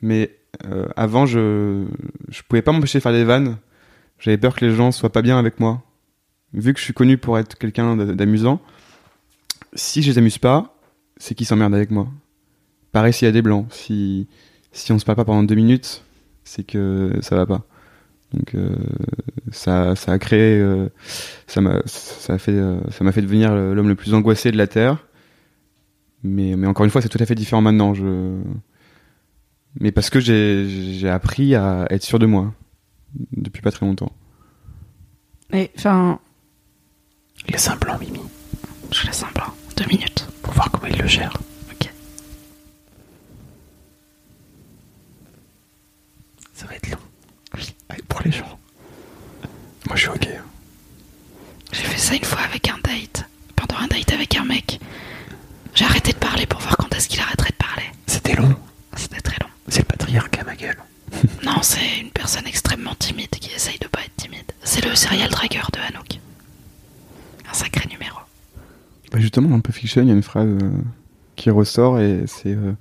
[0.00, 1.86] mais euh, avant je
[2.28, 3.58] je pouvais pas m'empêcher de faire des vannes.
[4.18, 5.84] J'avais peur que les gens soient pas bien avec moi.
[6.54, 8.60] Vu que je suis connu pour être quelqu'un d'amusant,
[9.74, 10.74] si je les amuse pas,
[11.18, 12.08] c'est qu'ils s'emmerdent avec moi.
[12.90, 14.26] Pareil s'il y a des blancs, si
[14.72, 16.02] si on se parle pas pendant deux minutes,
[16.42, 17.64] c'est que ça va pas.
[18.32, 18.76] Donc euh,
[19.50, 20.88] ça ça a créé euh,
[21.46, 24.58] ça m'a ça a fait euh, ça m'a fait devenir l'homme le plus angoissé de
[24.58, 24.98] la terre
[26.22, 28.36] mais mais encore une fois c'est tout à fait différent maintenant je
[29.80, 32.52] mais parce que j'ai j'ai appris à être sûr de moi
[33.32, 34.12] depuis pas très longtemps
[35.54, 36.20] Et enfin,
[37.46, 38.20] Laisse un blanc, Mimi,
[38.90, 39.52] je laisse un blanc.
[39.76, 40.26] Deux minutes.
[40.42, 41.32] pour voir comment il le gère.
[41.70, 41.90] Ok.
[46.52, 47.07] Ça va être long.
[47.88, 48.58] Allez, pour les gens.
[49.86, 50.28] moi je suis ok
[51.72, 53.28] J'ai fait ça une fois avec un date.
[53.56, 54.80] Pendant un date avec un mec.
[55.74, 57.84] J'ai arrêté de parler pour voir quand est-ce qu'il arrêterait de parler.
[58.06, 58.54] C'était long.
[58.96, 59.50] C'était très long.
[59.68, 60.76] C'est le patriarcat, ma gueule.
[61.44, 64.50] Non, c'est une personne extrêmement timide qui essaye de pas être timide.
[64.62, 66.20] C'est le serial dragueur de Hanouk.
[67.50, 68.18] Un sacré numéro.
[69.10, 70.70] Bah, justement dans Pulp Fiction il y a une phrase euh,
[71.36, 72.72] qui ressort et c'est euh,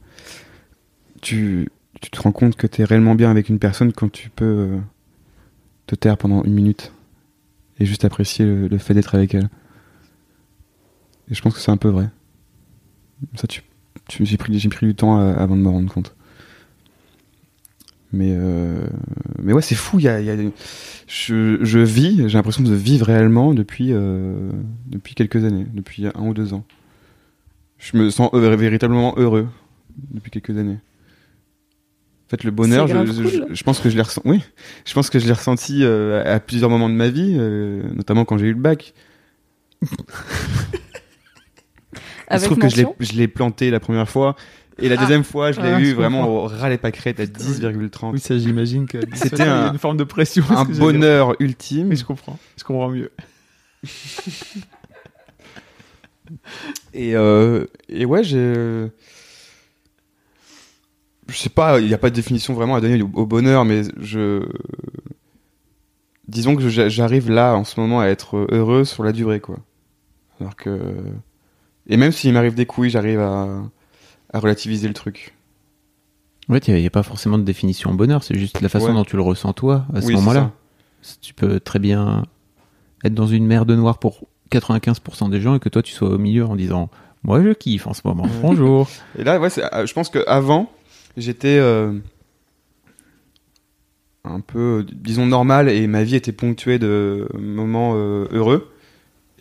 [1.21, 1.69] tu
[2.01, 4.77] tu te rends compte que t'es réellement bien avec une personne quand tu peux euh,
[5.87, 6.91] te taire pendant une minute
[7.79, 9.49] et juste apprécier le, fait d'être avec elle.
[11.29, 12.09] Et je pense que c'est un peu vrai.
[13.35, 13.63] Ça, tu,
[14.07, 16.15] tu- j'ai pris, du temps euh, avant de me rendre compte.
[18.13, 18.87] Mais, euh,
[19.41, 19.99] mais ouais, c'est fou.
[19.99, 20.51] Y y a-
[21.07, 24.51] je, je vis, j'ai l'impression de vivre réellement depuis, euh,
[24.87, 26.63] depuis quelques années, depuis un ou deux ans.
[27.77, 29.47] Je me sens véritablement heureux
[30.11, 30.77] depuis quelques années.
[32.27, 34.27] En fait, le bonheur, je, pense que je l'ai ressenti.
[34.27, 34.43] Oui,
[34.85, 38.25] je pense que je l'ai ressenti euh, à plusieurs moments de ma vie, euh, notamment
[38.25, 38.93] quand j'ai eu le bac.
[42.29, 44.35] Il se trouve que je l'ai- planté la première fois.
[44.79, 45.01] Et la Ah.
[45.01, 46.43] deuxième fois, je l'ai Ah, eu vraiment comprends.
[46.43, 48.11] au ras les pâquerettes à 10,30.
[48.13, 50.43] Oui, ça, j'imagine que C'était un- une forme de pression.
[50.49, 51.95] un bonheur ultime.
[51.95, 52.37] Je comprends.
[52.57, 53.09] Je comprends mieux.
[56.93, 58.87] Et, euh, et ouais, j'ai.
[61.27, 63.65] Je sais pas, il n'y a pas de définition vraiment à donner au, au bonheur,
[63.65, 64.43] mais je.
[66.27, 69.57] Disons que j'a- j'arrive là, en ce moment, à être heureux sur la durée, quoi.
[70.41, 70.79] Alors que.
[71.87, 73.47] Et même s'il m'arrive des couilles, j'arrive à,
[74.33, 75.33] à relativiser le truc.
[76.49, 78.93] En fait, il n'y a, pas forcément de définition bonheur, c'est juste la façon Ouais.
[78.93, 80.51] dont tu le ressens toi à ce Oui, moment-là.
[81.21, 82.23] Tu peux très bien
[83.03, 86.09] être dans une mer de noir pour 95% des gens et que toi tu sois
[86.09, 86.89] au milieu en disant
[87.23, 88.87] Moi je kiffe en ce moment, bonjour.
[89.17, 90.69] Et là, ouais, euh, je pense qu'avant,
[91.17, 91.91] j'étais euh,
[94.23, 98.71] un peu, disons, normal et ma vie était ponctuée de moments euh, heureux.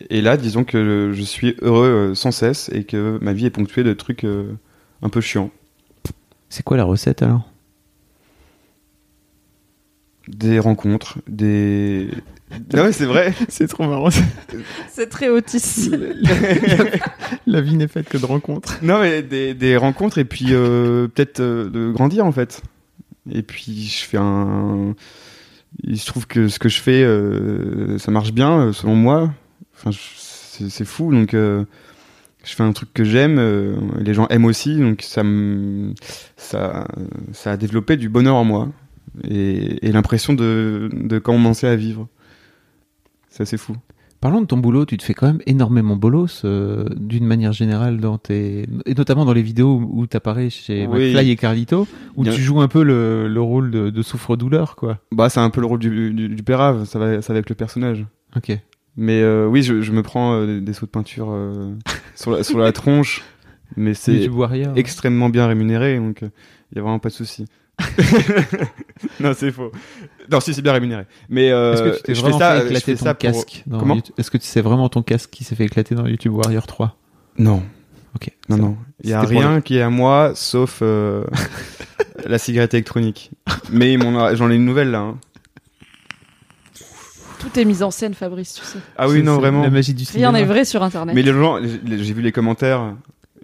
[0.09, 3.51] Et là, disons que je suis heureux euh, sans cesse et que ma vie est
[3.51, 5.51] ponctuée de trucs un peu chiants.
[6.49, 7.49] C'est quoi la recette alors?
[10.27, 12.09] Des rencontres, des...
[12.51, 14.09] Non mais c'est vrai C'est trop marrant.
[14.89, 15.91] C'est très autiste.
[17.45, 18.79] la vie n'est faite que de rencontres.
[18.83, 22.61] Non mais des, des rencontres et puis euh, peut-être euh, de grandir en fait.
[23.31, 24.95] Et puis je fais un...
[25.83, 29.33] Il se trouve que ce que je fais, euh, ça marche bien selon moi.
[29.75, 31.65] Enfin, c'est fou donc euh,
[32.43, 35.93] je fais un truc que j'aime, euh, les gens aiment aussi donc ça me
[36.35, 36.87] ça
[37.33, 38.69] ça a développé du bonheur en moi
[39.29, 42.07] et, et l'impression de de commencer à vivre.
[43.37, 43.75] C'est assez fou.
[44.19, 47.99] Parlons de ton boulot, tu te fais quand même énormément bolos euh, d'une manière générale
[47.99, 51.11] dans tes et notamment dans les vidéos où tu apparais chez Oui.
[51.13, 54.75] McFly et Carlito où Bien- tu joues un peu le, le rôle de, de souffre-douleur
[54.75, 54.97] quoi.
[55.11, 57.47] Bah c'est un peu le rôle du, du, du pérave, ça va ça va avec
[57.49, 58.07] le personnage.
[58.35, 58.57] Ok.
[58.95, 61.27] Mais euh, oui, je, je me prends euh, des sauts de peinture
[62.15, 63.21] sur, la, sur la tronche,
[63.75, 64.27] mais c'est
[64.75, 67.45] extrêmement bien rémunéré, donc il y a vraiment pas de souci.
[69.19, 69.71] non, c'est faux.
[70.31, 71.05] Non, si c'est bien rémunéré.
[71.29, 73.63] Mais euh, Est-ce que tu t'es je vraiment fais ça, fait éclater ton pour- casque
[73.67, 76.33] dans Comment YouTube- Est-ce que c'est vraiment ton casque qui s'est fait éclater dans YouTube
[76.33, 76.95] Warrior 3
[77.37, 77.63] Non,
[78.15, 78.31] Ok.
[78.49, 78.77] non, non.
[79.03, 81.23] Il y a pour rien qui est à moi, sauf euh,
[82.25, 83.31] la cigarette électronique.
[83.71, 83.97] Mais
[84.35, 84.99] j'en ai une nouvelle là.
[84.99, 85.17] hein.
[87.39, 88.79] Tout est mis en scène, Fabrice, tu sais.
[88.97, 89.61] Ah oui, non, vraiment.
[89.61, 90.31] La magie du Rien cinéma.
[90.31, 91.13] n'est vrai sur Internet.
[91.15, 92.95] Mais les gens, j'ai vu les commentaires,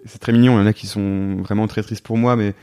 [0.04, 0.58] c'est très mignon.
[0.58, 2.54] Il y en a qui sont vraiment très tristes pour moi, mais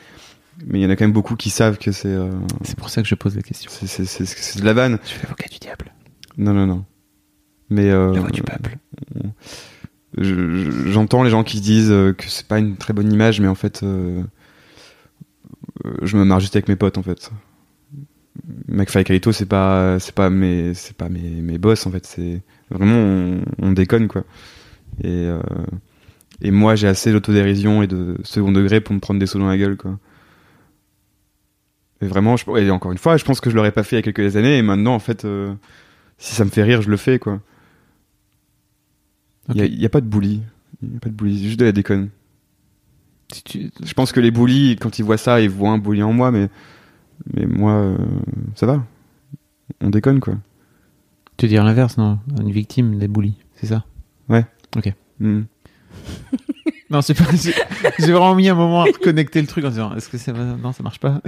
[0.65, 2.29] mais il y en a quand même beaucoup qui savent que c'est euh,
[2.63, 3.69] C'est pour ça que je pose la question.
[3.71, 4.99] c'est de la vanne.
[5.03, 5.91] Je fais l'avocat du diable.
[6.37, 6.85] Non, non, non.
[7.69, 8.77] Mais euh, La voix du peuple.
[10.17, 13.11] je- je- j'entends les gens qui se disent euh, que c'est pas une très bonne
[13.11, 14.21] image, mais en fait, euh,
[16.01, 17.31] je me marre juste avec mes potes en fait.
[18.67, 22.05] McFly et c'est pas, c'est pas mes, c'est pas mes, mes boss en fait.
[22.05, 24.23] C'est vraiment on, on déconne quoi.
[25.03, 25.27] Et
[26.41, 29.47] et moi, j'ai assez d'autodérision et de second degré pour me prendre des sauts dans
[29.47, 29.99] la gueule quoi.
[32.01, 33.99] Et vraiment, je, et encore une fois, je pense que je l'aurais pas fait il
[34.05, 35.53] y a quelques années, et maintenant en fait, euh,
[36.17, 37.39] si ça me fait rire, je le fais quoi.
[39.53, 39.91] Il y a- Ok.
[39.91, 40.41] pas de bully.
[40.81, 42.09] Il a pas de bully, juste de la déconne.
[43.33, 46.01] Si tu- Je pense que les bullies, quand ils voient ça, ils voient un bully
[46.03, 46.49] en moi, mais,
[47.33, 47.97] mais moi, euh,
[48.55, 48.83] ça va.
[49.81, 50.35] On déconne, quoi.
[51.37, 52.19] Tu veux dire l'inverse, non?
[52.39, 53.85] Une victime des bullies, c'est ça?
[55.19, 55.41] Hmm.
[56.91, 57.23] Non, c'est pas.
[57.99, 60.43] J'ai vraiment mis un moment à reconnecter le truc en disant est-ce que ça va
[60.43, 61.21] Non, ça marche pas.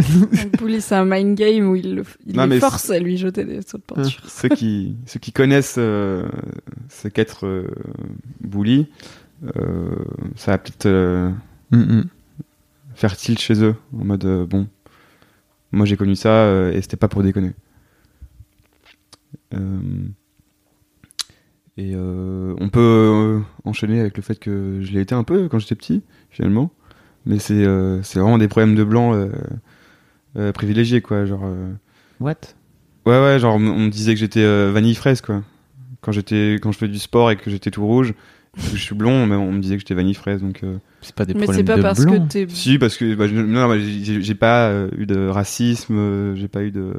[0.59, 3.18] Bully, c'est un mind game où il, le, il Non, les mais force à lui
[3.18, 4.22] jeter des sauts de peinture.
[4.28, 6.28] ceux, qui, ceux qui connaissent euh,
[6.89, 7.68] ce qu'être euh,
[8.41, 8.88] bully,
[9.55, 9.95] euh,
[10.36, 11.32] ça va peut-être euh,
[11.72, 12.03] Mm, mm.
[12.93, 14.68] faire tilt chez eux, en mode, euh, bon,
[15.72, 17.53] moi j'ai connu ça, euh, et c'était pas pour déconner.
[19.55, 19.80] Euh,
[21.78, 25.47] et euh, on peut euh, enchaîner avec le fait que je l'ai été un peu
[25.49, 26.71] quand j'étais petit, finalement.
[27.26, 29.30] Mais c'est euh, c'est vraiment des problèmes de blanc euh,
[30.38, 31.26] euh, privilégiés, quoi.
[31.26, 31.71] Genre, euh,
[32.19, 32.36] What?
[33.05, 35.43] Ouais, ouais, genre on me- disait que j'étais euh, vanille fraise, quoi.
[36.01, 38.13] Quand j'étais, quand je fais du sport et que j'étais tout rouge,
[38.57, 40.63] je suis blond, mais on me disait que j'étais vanille fraise, donc.
[40.63, 42.28] euh, C'est pas des Mais problèmes c'est pas de parce blanc.
[42.28, 42.45] que t'es.
[42.49, 46.71] si, parce que bah, bah, j'ai pas euh, eu de racisme, euh, j'ai pas eu
[46.71, 46.93] de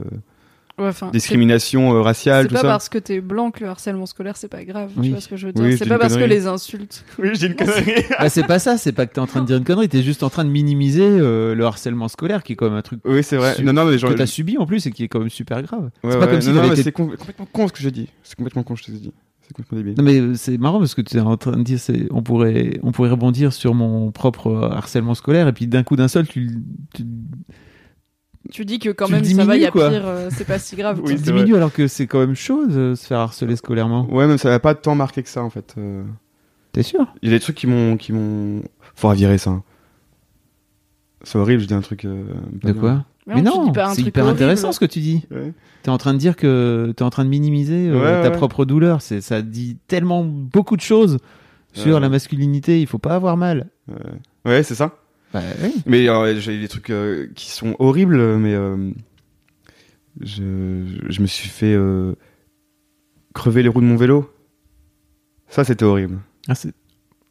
[0.76, 2.66] Ouais, discrimination euh, C'est raciale, c'est tout pas ça.
[2.68, 4.90] parce que t'es blanc que le harcèlement scolaire c'est pas grave.
[4.96, 5.04] Oui.
[5.06, 7.04] Tu vois ce que je veux dire Oui, C'est c'est pas parce que les insultes.
[7.20, 7.92] Oui, j'ai une connerie.
[8.18, 10.02] Bah, c'est pas ça, c'est pas que t'es en train de dire une connerie, t'es
[10.02, 13.00] juste en train de minimiser euh, le harcèlement scolaire qui est quand même un truc
[13.04, 13.54] oui, c'est vrai.
[13.54, 14.10] Su- Non, non, mais genre.
[14.10, 15.90] que t'as subi en plus et qui est quand même super grave.
[16.02, 17.78] Ouais, c'est pas ouais, comme si non, non, été- c'est com- complètement con ce que
[17.80, 18.08] j'ai dit.
[18.24, 19.12] C'est complètement con, je te l'ai dit.
[19.42, 19.94] C'est complètement débile.
[19.98, 22.22] Non mais euh, c'est marrant parce que tu es en train de dire c'est on
[22.22, 26.26] pourrait on pourrait rebondir sur mon propre harcèlement scolaire et puis d'un coup d'un seul
[26.26, 26.50] tu,
[26.94, 27.04] tu,
[28.52, 29.88] Tu dis que quand même ça va, il y a quoi.
[29.90, 31.00] pire, euh, c'est pas si grave.
[31.02, 34.06] Oui, diminues alors que c'est quand même chaud de se faire harceler scolairement.
[34.10, 35.74] Ouais, même ça m'a pas tant marqué que ça, en fait.
[35.78, 36.02] Euh,
[36.72, 37.06] T'es sûr?
[37.22, 37.96] Il y a des trucs qui m'ont.
[37.96, 38.62] qui m'ont.
[38.94, 39.50] Faudra virer ça.
[39.50, 39.62] hein.
[41.22, 42.04] C'est horrible, je dis un truc.
[42.04, 42.24] euh,
[42.62, 42.74] De bien.
[42.74, 43.04] quoi?
[43.26, 44.36] Mais non, c'est hyper horrible.
[44.36, 45.24] intéressant ce que tu dis.
[45.30, 45.52] Ouais.
[45.82, 48.36] T'es en train de dire que t'es en train de minimiser euh, Ouais, ta ouais.
[48.36, 49.00] propre douleur.
[49.00, 51.16] C'est ça dit tellement beaucoup de choses
[51.72, 52.00] sur Ouais.
[52.00, 52.80] la masculinité.
[52.82, 53.68] Il faut pas avoir mal.
[53.88, 53.96] Ouais,
[54.44, 54.94] ouais c'est ça.
[55.34, 55.74] Bah, oui.
[55.84, 58.90] Mais euh, j'ai des trucs euh, qui sont horribles, mais euh,
[60.20, 61.76] je, je me suis fait
[63.34, 64.30] crever les roues de mon vélo.
[65.48, 66.18] Ça, c'était horrible.
[66.48, 66.54] Ah,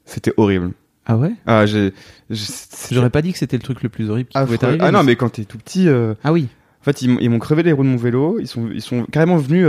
[0.05, 0.73] C'était horrible.
[1.05, 1.33] ah ouais?
[1.45, 4.57] Ah, J'aurais pas dit que c'était le truc le plus horrible qui pouvait affreux.
[4.57, 4.83] t'arriver.
[4.83, 5.87] Ah non, mais quand t'es tout petit,
[6.23, 6.49] ah oui.
[6.81, 8.37] en fait, ils, m'ont- ils m'ont crevé les roues de mon vélo.
[8.39, 9.65] Ils sont, ils sont carrément venus.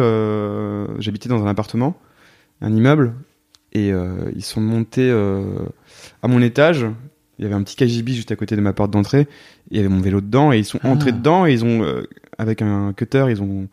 [0.98, 1.96] J'habitais dans un appartement,
[2.60, 3.14] un immeuble,
[3.72, 3.90] et
[4.34, 5.10] ils sont montés
[6.22, 6.84] à mon étage.
[7.38, 9.26] Il y avait un petit KGB juste à côté de ma porte d'entrée.
[9.70, 10.90] Il y avait mon vélo dedans, et ils sont Ah.
[10.90, 12.02] entrés dedans, et ils ont, euh,
[12.38, 13.68] avec un cutter, ils ont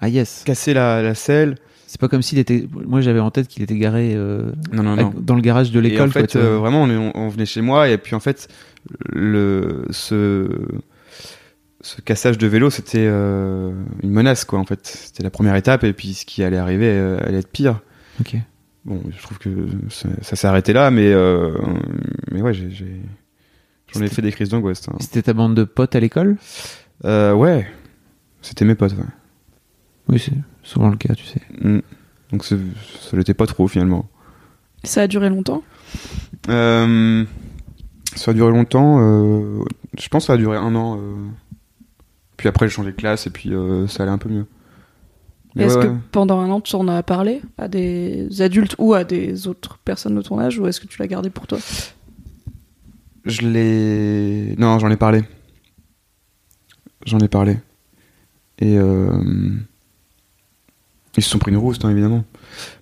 [0.00, 0.42] Ah yes.
[0.44, 1.56] cassé la, la selle.
[1.86, 2.66] C'est pas comme s'il était.
[2.86, 5.12] Moi j'avais en tête qu'il était garé euh, Non, non, non.
[5.14, 6.10] dans le garage de en l'école.
[6.10, 8.48] quoi, fait, euh, vraiment, on, est- on- on venait chez moi et puis en fait,
[9.10, 10.48] le ce
[11.82, 13.72] ce cassage de vélo, c'était euh,
[14.02, 14.58] une menace quoi.
[14.58, 16.90] En fait, c'était la première étape et puis ce qui allait arriver
[17.26, 17.80] allait être pire.
[18.20, 18.36] Ok.
[18.84, 19.50] Bon, je trouve que
[19.90, 21.56] ça, ça s'est arrêté là, mais euh,
[22.32, 23.00] mais ouais, j'ai j'ai-
[23.94, 24.88] j'en ai fait des crises d'angoisse.
[24.88, 24.96] hein.
[25.00, 26.36] C'était ta bande de potes à l'école?
[27.04, 27.66] Euh, ouais,
[28.40, 28.92] c'était mes potes.
[28.92, 29.04] Ouais.
[30.08, 30.32] Oui, c'est
[30.64, 31.40] souvent le cas, tu sais.
[31.60, 31.80] Mm.
[32.32, 32.58] Donc c'est-
[33.00, 34.08] ça l'était pas trop finalement.
[34.84, 35.62] Ça a duré longtemps?
[36.48, 37.24] Euh,
[38.16, 38.98] ça a duré longtemps.
[39.00, 39.62] euh,
[39.96, 40.98] je pense que ça a duré un an.
[40.98, 41.14] euh.
[42.36, 44.46] Puis après, j'ai changé de classe et puis euh, ça allait un peu mieux.
[45.56, 45.96] Est-ce ouais, que ouais.
[46.12, 50.14] pendant un an tu en as parlé à des adultes ou à des autres personnes
[50.14, 51.58] de ton âge ou est-ce que tu l'as gardé pour toi?
[53.24, 54.54] Je l'ai.
[54.58, 55.22] Non, j'en ai parlé.
[57.06, 57.58] J'en ai parlé.
[58.58, 58.78] Et.
[58.78, 59.10] euh,
[61.16, 62.24] Ils se sont pris une rousse, hein, évidemment.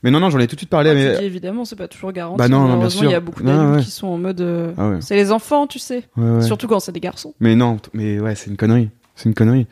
[0.02, 0.90] Mais non, non, j'en ai tout de suite parlé.
[0.90, 1.18] Ah, mais...
[1.18, 2.38] dis évidemment, c'est pas toujours garanti.
[2.38, 3.04] Bah non, non, bien sûr.
[3.04, 3.82] il y a beaucoup d'adultes ouais.
[3.82, 4.40] qui sont en mode.
[4.40, 5.00] euh, Ah ouais.
[5.00, 6.04] C'est les enfants, tu sais.
[6.16, 6.42] Ouais.
[6.42, 7.34] Surtout quand c'est des garçons.
[7.40, 8.88] Mais non, mais ouais, c'est une connerie.
[9.16, 9.66] C'est une connerie.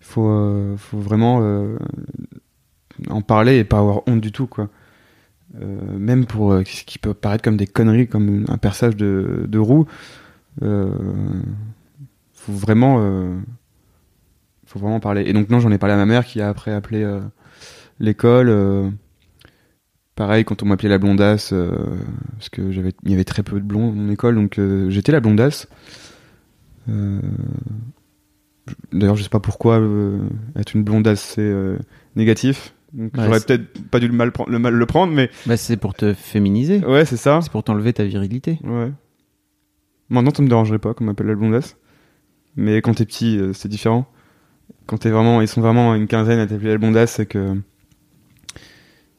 [0.00, 1.76] Il faut, euh, faut vraiment euh,
[3.08, 4.68] en parler et pas avoir honte du tout, quoi.
[5.60, 9.58] Euh, même pour euh, ce qui peut paraître comme des conneries, comme un perçage de,
[9.58, 9.86] roue,
[10.62, 10.90] euh,
[12.32, 12.96] faut vraiment,
[14.66, 15.24] faut vraiment parler.
[15.26, 17.06] Et donc non, j'en ai parlé à ma mère qui a après appelé
[18.00, 18.92] l'école.
[20.16, 21.54] pareil, quand on m'appelait la blondasse,
[22.32, 25.20] parce que j'avais, y avait très peu de blonds dans mon école, donc j'étais la
[25.20, 25.68] blondasse.
[28.92, 29.80] D'ailleurs, je sais pas pourquoi
[30.56, 31.54] être une blondasse c'est
[32.16, 32.74] négatif.
[32.92, 35.76] Donc Ouais, j'aurais peut-être pas dû le mal, le mal le prendre, mais Bah, c'est
[35.76, 36.84] pour te féminiser.
[36.84, 37.40] ouais, c'est ça.
[37.42, 38.58] C'est pour t'enlever ta virilité.
[38.64, 38.92] Ouais.
[40.10, 41.76] Maintenant, ça me dérangerait pas qu'on m'appelle la blondasse.
[42.56, 44.06] Mais quand t'es petit, euh, c'est différent.
[44.86, 47.54] Quand t'es vraiment, ils sont vraiment une quinzaine à t'appeler la blondasse, c'est que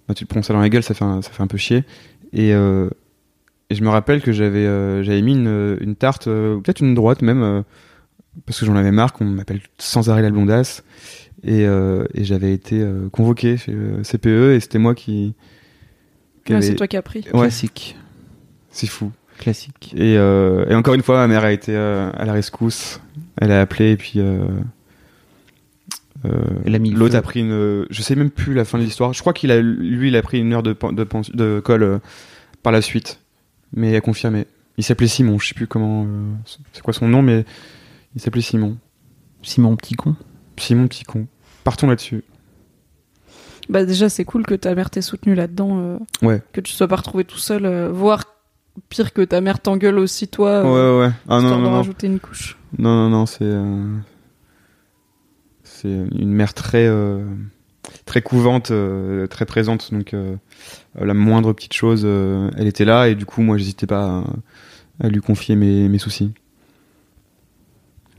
[0.07, 1.57] bah, tu te prends ça dans la gueule, ça fait un, ça fait un peu
[1.57, 1.83] chier.
[2.31, 2.89] Et, euh,
[3.69, 6.93] et je me rappelle que j'avais euh, j'avais mis une, une tarte, ou peut-être une
[6.93, 7.63] droite même,
[8.45, 10.83] parce que j'en avais marre qu'on m'appelle sans arrêt la blondasse.
[11.45, 15.33] Et, euh, et j'avais été euh, convoqué chez euh, CPE et c'était moi qui.
[16.45, 17.19] qui Ouais, avait- c'est toi qui as pris.
[17.33, 17.97] Ouais, Classique.
[18.71, 19.11] c'est fou.
[19.39, 19.93] Classique.
[19.97, 23.01] Et, euh, et encore une fois, ma mère a été euh, à la rescousse.
[23.41, 24.45] Elle a appelé et puis euh,
[26.25, 26.29] euh,
[26.65, 27.85] Elle a mis le l'autre a pris une.
[27.89, 29.11] Je sais même plus la fin de l'histoire.
[29.13, 31.99] Je crois qu'il a lui, il a pris une heure de de, de colle euh,
[32.61, 33.19] par la suite,
[33.73, 34.45] mais il a confirmé.
[34.77, 35.37] Il s'appelait Simon.
[35.39, 36.05] Je sais plus comment.
[36.07, 36.31] euh,
[36.71, 37.43] c'est quoi son nom, mais
[38.15, 38.77] il s'appelait Simon.
[39.41, 40.15] Simon petit con.
[40.57, 41.27] Simon petit con.
[41.63, 42.23] Partons là-dessus.
[43.69, 46.41] Bah déjà c'est cool que ta mère t'ait soutenu là-dedans, euh, Ouais.
[46.51, 48.23] que tu sois pas retrouvé tout seul, euh, voire
[48.89, 51.13] pire que ta mère t'engueule aussi toi, euh, ouais, ouais.
[51.29, 51.71] Ah non, non, non.
[51.71, 52.57] rajouter une couche.
[52.77, 53.43] Non, non, non, c'est.
[53.43, 53.95] euh,
[55.63, 56.85] C'est une mère très.
[56.87, 57.23] euh,
[58.05, 58.71] très couvante,
[59.29, 59.93] très présente.
[59.93, 60.15] Donc,
[60.95, 63.07] la moindre petite chose, elle était là.
[63.09, 64.23] Et du coup, moi, j'hésitais pas
[65.01, 66.33] à, à lui confier mes, mes soucis.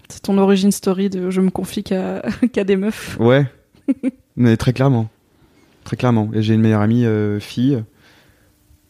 [0.08, 1.82] C'est ton origin story de je me confie
[2.52, 3.16] qu'à des meufs.
[3.18, 3.46] Ouais.
[4.36, 5.08] Mais très clairement.
[5.84, 6.30] Très clairement.
[6.34, 7.82] Et j'ai une meilleure amie euh, fille.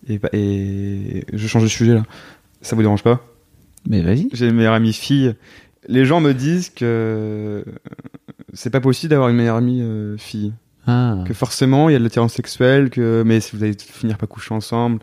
[0.09, 2.03] Et, pa- et je change de sujet là.
[2.62, 3.24] Ça vous dérange pas?
[3.89, 4.28] Mais vas-y.
[4.32, 5.35] J'ai une meilleure amie fille.
[5.89, 7.65] Les gens me disent que
[8.53, 10.53] c'est pas possible d'avoir une meilleure amie euh, fille.
[10.86, 11.24] Ah.
[11.27, 14.28] que forcément il y a de l'attirance sexuelle, que mais si vous allez finir par
[14.28, 14.99] coucher ensemble,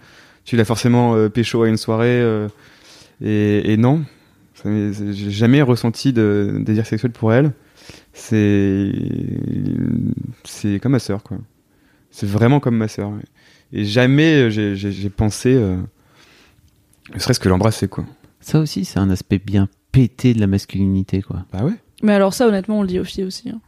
[0.45, 2.47] tu l'as forcément euh, pécho à une soirée, euh,
[3.19, 4.03] et, et non,
[4.65, 7.51] j'ai jamais ressenti de désir sexuel pour elle.
[8.13, 8.91] C'est
[10.43, 11.37] c'est comme ma sœur quoi.
[12.11, 13.11] C'est vraiment comme ma sœur.
[13.73, 15.77] Et jamais j'ai j'ai- pensé, euh,
[17.13, 18.05] ne serait-ce que l'embrasser quoi.
[18.39, 21.45] Ça aussi, c'est un aspect bien pété de la masculinité, quoi.
[21.53, 21.73] Bah ouais.
[22.03, 23.49] Mais alors ça honnêtement on le dit aux filles aussi.
[23.49, 23.61] hein.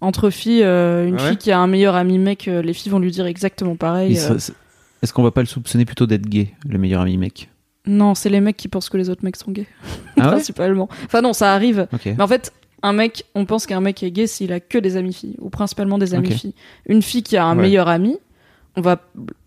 [0.00, 2.72] Entre filles, euh, une Ah ouais fille qui a un meilleur ami mec, euh, les
[2.72, 4.16] filles vont lui dire exactement pareil.
[4.18, 4.38] Euh.
[5.02, 7.50] Est-ce qu'on va pas le soupçonner plutôt d'être gay, le meilleur ami mec?
[7.88, 9.66] Non, c'est les mecs qui pensent que les autres mecs sont gays,
[10.16, 10.88] Ah ouais principalement.
[11.06, 11.88] Enfin non, ça arrive.
[12.04, 12.52] Mais en fait,
[12.82, 15.48] un mec, on pense qu'un mec est gay s'il a que des amis filles, ou
[15.50, 16.54] principalement des amis filles.
[16.86, 17.62] Une fille qui a un Ouais.
[17.62, 18.18] meilleur ami,
[18.76, 19.00] on va,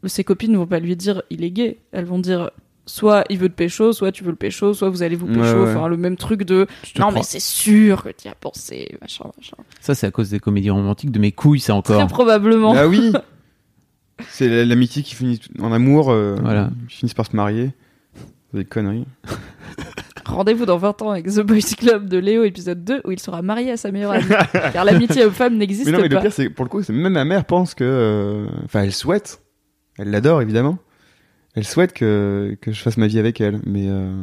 [0.05, 1.77] ses copines ne vont pas lui dire il est gay.
[1.93, 2.49] Elles vont dire
[2.88, 5.39] soit il veut te pécho, soit tu veux le pécho, soit vous allez vous pécho.
[5.39, 5.76] Ouais, ouais.
[5.76, 7.11] Enfin, le même truc de non, crois.
[7.13, 9.55] mais c'est sûr que tu y as pensé, machin, machin.
[9.80, 12.07] Ça, c'est à cause des comédies romantiques de mes couilles, ça Très encore.
[12.07, 12.73] probablement.
[12.76, 13.13] Ah oui.
[14.30, 16.69] C'est la- l'amitié qui finit en amour, euh, Voilà.
[16.89, 17.72] qui finissent par se marier.
[18.53, 19.06] Des conneries.
[20.26, 23.41] Rendez-vous dans 20 ans avec The Boys Club de Léo, épisode 2, où il sera
[23.41, 24.23] marié à sa meilleure amie.
[24.73, 26.22] Car l'amitié homme-femme n'existe Mais non, mais le pas.
[26.22, 27.84] pire, c'est pour le coup, c'est même ma mère pense que.
[27.84, 29.41] euh, Enfin, elle souhaite.
[29.98, 30.78] Elle l'adore, évidemment.
[31.56, 33.60] Elle souhaite que, que je fasse ma vie avec elle.
[33.65, 33.88] Mais.
[33.90, 34.14] euh,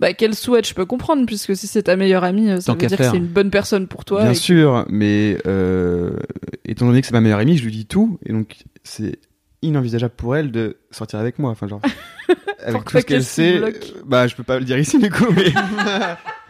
[0.00, 2.78] Bah, qu'elle souhaite, je peux comprendre, puisque si c'est ta meilleure amie, euh, ça Tant
[2.80, 2.98] veut dire faire.
[2.98, 4.22] que c'est une bonne personne pour toi.
[4.22, 5.36] bien sûr, mais.
[5.46, 6.16] euh,
[6.64, 8.18] étant donné que c'est ma meilleure amie, je lui dis tout.
[8.24, 9.18] Et donc, c'est
[9.64, 11.50] inenvisageable pour elle de sortir avec moi.
[11.50, 11.80] Enfin, genre.
[12.64, 13.58] avec tout ce qu'elle sait.
[13.58, 13.72] euh,
[14.06, 15.52] Bah, je peux pas le dire ici, du coup, mais.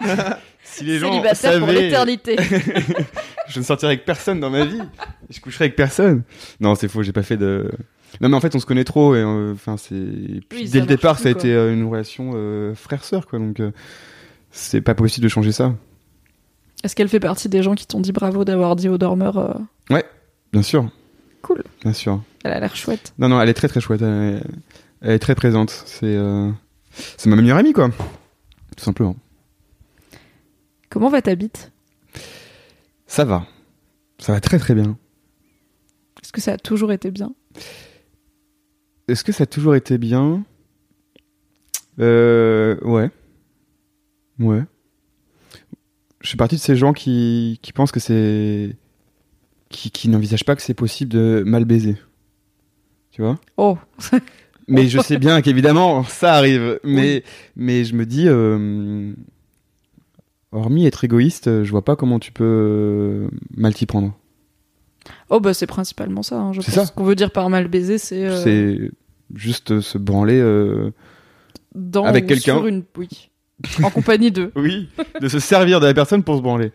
[0.65, 1.83] si les gens Célibataire pour savaient.
[1.83, 2.37] l'éternité.
[3.49, 4.81] je ne sortirai avec personne dans ma vie.
[5.31, 6.23] Je coucherai avec personne.
[6.61, 7.71] Non, c'est faux, j'ai pas fait de.
[8.21, 9.95] Non, mais en fait, on se connaît trop et euh, enfin, c'est.
[9.95, 13.39] Oui, dès le départ, ça a été euh, une relation euh, frère-sœur, quoi.
[13.39, 13.61] Donc,
[14.53, 15.75] c'est pas possible de changer ça.
[16.85, 19.99] Est-ce qu'elle fait partie des gens qui t'ont dit bravo d'avoir dit au dormeur euh,
[20.53, 20.89] Bien sûr.
[21.43, 21.65] Cool.
[21.83, 22.23] Bien sûr.
[22.45, 23.15] Elle a l'air chouette.
[23.19, 24.03] Non, non, elle est très très chouette.
[24.03, 24.43] Elle est,
[25.01, 25.71] elle est très présente.
[25.71, 26.15] C'est.
[26.17, 26.51] euh,
[26.91, 27.89] C'est ma meilleure amie, quoi.
[28.77, 29.17] Tout simplement.
[30.91, 31.73] Comment va ta bite?
[33.07, 33.47] Ça va.
[34.19, 34.97] Ça va très très bien.
[36.23, 37.35] Est-ce que ça a toujours été bien?
[39.09, 40.45] Est-ce que ça a toujours été bien?
[41.99, 42.77] Euh.
[42.83, 43.11] Ouais.
[44.39, 44.63] Ouais.
[46.21, 48.77] Je suis partie de ces gens qui, qui pensent que c'est.
[49.69, 51.97] qui, qui n'envisagent pas que c'est possible de mal baiser.
[53.15, 53.39] Tu vois?
[53.57, 53.79] Oh,
[54.67, 56.81] Mais je sais bien qu'évidemment, ça arrive.
[56.83, 57.23] Mais,
[57.55, 58.25] mais je me dis.
[58.27, 59.13] euh,
[60.53, 64.13] hormis être égoïste, je vois pas comment tu peux euh, mal t'y prendre.
[65.31, 66.39] oh bah c'est principalement ça.
[66.41, 66.53] hein.
[66.53, 66.87] Je pense ça.
[66.87, 68.91] Ce qu'on veut dire par mal baiser, c'est euh, C'est
[69.35, 70.39] juste se branler.
[70.41, 70.91] euh,
[71.75, 72.55] dans avec quelqu'un.
[72.57, 73.31] sur une oui.
[73.83, 74.51] En compagnie d'eux.
[74.57, 74.89] Oui,
[75.21, 76.73] de se servir de la personne pour se branler.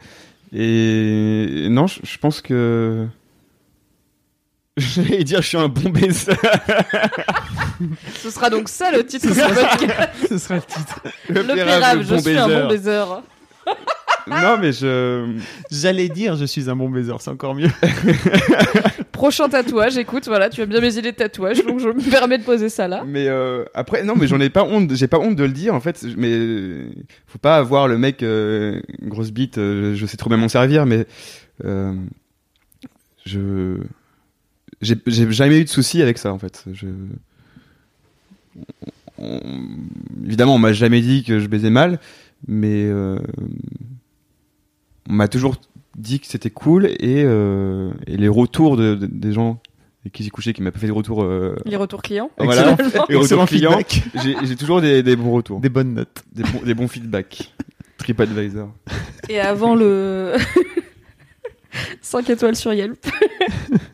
[0.53, 3.05] Et non, je pense que.
[4.79, 6.31] J'allais dire, je suis un bon baiser.
[8.15, 10.09] Ce sera donc ça le titre du podcast.
[10.29, 11.01] Ce sera le titre.
[11.29, 13.03] Le Pérave, pérave, le je bon suis un bon baiser.
[14.27, 15.37] Non, mais je.
[15.71, 17.69] J'allais dire, je suis un bon baiser, c'est encore mieux.
[19.11, 22.37] Prochain tatouage, écoute, voilà, tu as bien mes idées de tatouage, donc je me permets
[22.37, 23.03] de poser ça là.
[23.05, 24.93] Mais euh, après, non, mais j'en ai pas honte.
[24.93, 26.05] J'ai pas honte de le dire, en fait.
[26.15, 26.89] Mais euh,
[27.27, 29.57] faut pas avoir le mec euh, grosse bite.
[29.57, 31.05] euh, je sais trop bien m'en servir, mais
[31.65, 31.93] euh,
[33.25, 33.77] je
[34.81, 36.65] j'ai j'ai jamais eu de soucis avec ça, en fait.
[36.73, 36.87] Je
[39.17, 39.39] on-
[40.25, 41.99] évidemment, on m'a jamais dit que je baisais mal,
[42.47, 43.19] mais euh,
[45.09, 45.55] on m'a toujours
[45.97, 49.59] dit que c'était cool et, euh, et les retours de, de- des gens
[50.03, 52.31] avec qui j'ai couché qui m'ont pas fait des retours euh, Les retours clients.
[52.37, 52.69] Voilà.
[53.09, 54.03] Et retours Excellent clients feedback.
[54.23, 56.23] j'ai j'ai toujours des, des bons retours Des bonnes notes.
[56.31, 57.53] des bons, des bons feedbacks
[57.97, 58.69] TripAdvisor
[59.27, 60.35] Et avant le
[62.01, 63.05] 5 étoiles sur Yelp.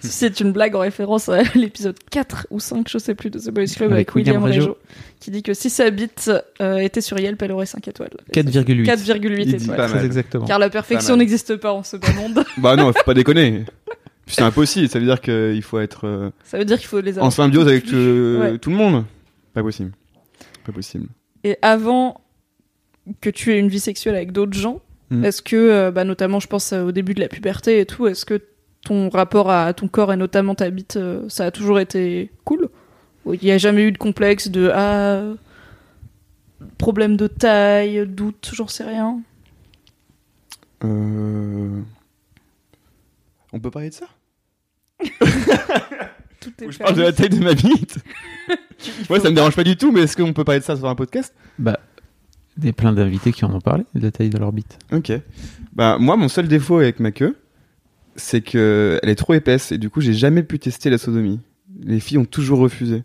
[0.00, 3.50] C'est une blague en référence à l'épisode 4 ou 5, je sais plus, de The
[3.50, 4.78] Boys Club avec, Avec William, William Régeau,
[5.20, 6.30] qui dit que si sa bite
[6.60, 8.10] euh, était sur Yelp, elle aurait 5 étoiles.
[8.32, 8.84] 4,8.
[8.84, 9.88] 4,8 Il dit étoiles.
[9.90, 10.46] Très exactement.
[10.46, 12.44] Car la perfection n'existe pas en ce bas monde.
[12.58, 13.64] bah non faut pas déconner
[14.26, 17.10] c'est impossible ça veut dire qu'il faut être euh, Ça veut dire qu'il faut les
[17.10, 17.26] avoir.
[17.26, 18.58] en symbiose avec euh, Ouais.
[18.58, 19.04] tout le monde
[19.52, 19.92] pas possible
[20.64, 21.08] pas possible
[21.44, 22.22] Et avant
[23.20, 24.80] que tu aies une vie sexuelle avec d'autres gens,
[25.10, 25.24] Mm.
[25.24, 28.06] est-ce que, euh, bah, notamment, je pense euh, au début de la puberté et tout,
[28.06, 28.40] est-ce que
[28.84, 32.68] ton rapport à ton corps et notamment ta bite, euh, ça a toujours été cool
[33.26, 35.22] Il n'y a jamais eu de complexe de ah,
[36.78, 39.20] problème de taille, doute, j'en sais rien.
[40.84, 41.80] euh...
[43.52, 44.06] on peut parler de ça?
[46.40, 47.98] Tout est je parle de la taille de ma bite
[49.10, 50.86] ouais ça me dérange pas du tout mais est-ce qu'on peut parler de ça sur
[50.86, 51.34] un podcast?
[51.58, 51.80] Bah,
[52.56, 54.78] des plein d'invités qui en ont parlé de la taille de l'orbite.
[54.92, 55.10] Ok.
[55.72, 57.36] Bah moi mon seul défaut avec ma queue,
[58.16, 61.40] c'est que elle est trop épaisse et du coup j'ai jamais pu tester la sodomie.
[61.82, 63.02] Les filles ont toujours refusé.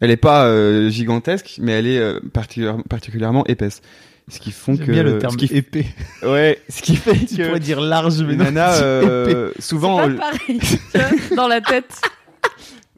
[0.00, 3.82] Elle est pas euh, gigantesque, mais elle est euh, particulière- particulièrement épaisse.
[4.28, 5.86] Ce qui font que bien le terme ce qui, épais.
[6.22, 10.16] ouais, ce qui fait Tu que pourrais dire large, mais c'est euh, souvent pas euh,
[10.16, 12.00] pareil, tu vois, dans la tête.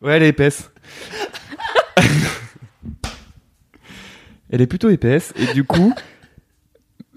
[0.03, 0.71] Ouais, elle est épaisse.
[4.51, 5.95] elle est plutôt épaisse et du coup,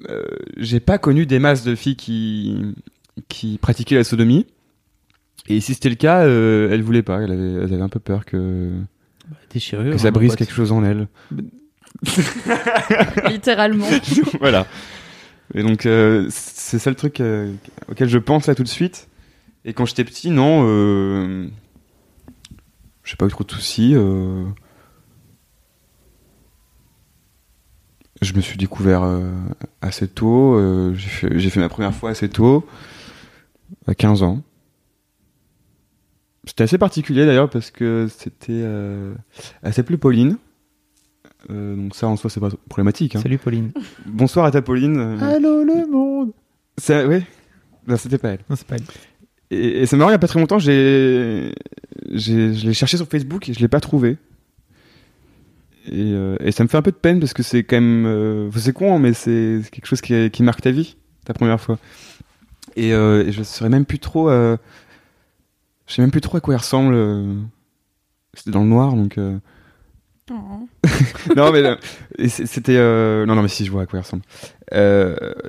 [0.10, 0.24] euh,
[0.57, 2.74] j'ai pas connu des masses de filles qui
[3.29, 4.45] qui pratiquaient la sodomie.
[5.47, 7.21] Et si c'était le cas, euh, elles voulaient pas.
[7.21, 8.71] Elles avaient un peu peur que,
[9.51, 9.91] Déchirure.
[9.93, 11.07] que ça hein, brise mon quelque chose en elles.
[13.29, 13.87] Littéralement.
[14.39, 14.65] voilà.
[15.53, 17.53] Et donc, euh, c'est ça le truc euh,
[17.89, 19.07] auquel je pense là tout de suite.
[19.63, 21.47] Et quand j'étais petit, non, euh,
[23.03, 23.93] j'ai pas eu trop de soucis.
[23.95, 24.43] euh,
[28.21, 29.31] je me suis découvert euh,
[29.81, 30.55] assez tôt.
[30.55, 32.65] euh, j'ai fait, j'ai fait ma première fois assez tôt,
[33.87, 34.41] à 15 ans.
[36.47, 38.51] C'était assez particulier d'ailleurs parce que c'était.
[38.51, 39.15] Euh,
[39.63, 40.37] elle s'appelait Pauline.
[41.49, 43.15] Euh, donc ça en soi c'est pas problématique.
[43.15, 43.21] hein.
[43.21, 43.71] Salut Pauline.
[44.05, 44.99] Bonsoir à ta Pauline.
[45.21, 46.31] Allô le monde.
[46.77, 47.23] ça, ouais.
[47.87, 48.39] Non, c'était pas elle.
[48.49, 48.83] Non, c'est pas elle.
[49.51, 51.53] Et, et c'est marrant, il y a pas très longtemps, j'ai,
[52.11, 54.17] j'ai, je l'ai cherché sur Facebook et je l'ai pas trouvé.
[55.87, 58.07] Et, euh, et ça me fait un peu de peine parce que c'est quand même,
[58.07, 61.35] euh, c'est con, hein, mais c'est c'est quelque chose qui, qui marque ta vie, ta
[61.35, 61.77] première fois.
[62.76, 64.57] Et, euh, et je saurais même plus trop, euh,
[65.88, 66.93] je sais même plus trop à quoi il ressemble.
[66.93, 67.34] euh,
[68.34, 69.18] C'était dans le noir, donc.
[69.18, 69.38] euh,
[70.31, 70.68] Oh.
[71.35, 71.61] non mais
[72.27, 74.23] c'était euh, non non mais si je vois à quoi il ressemble.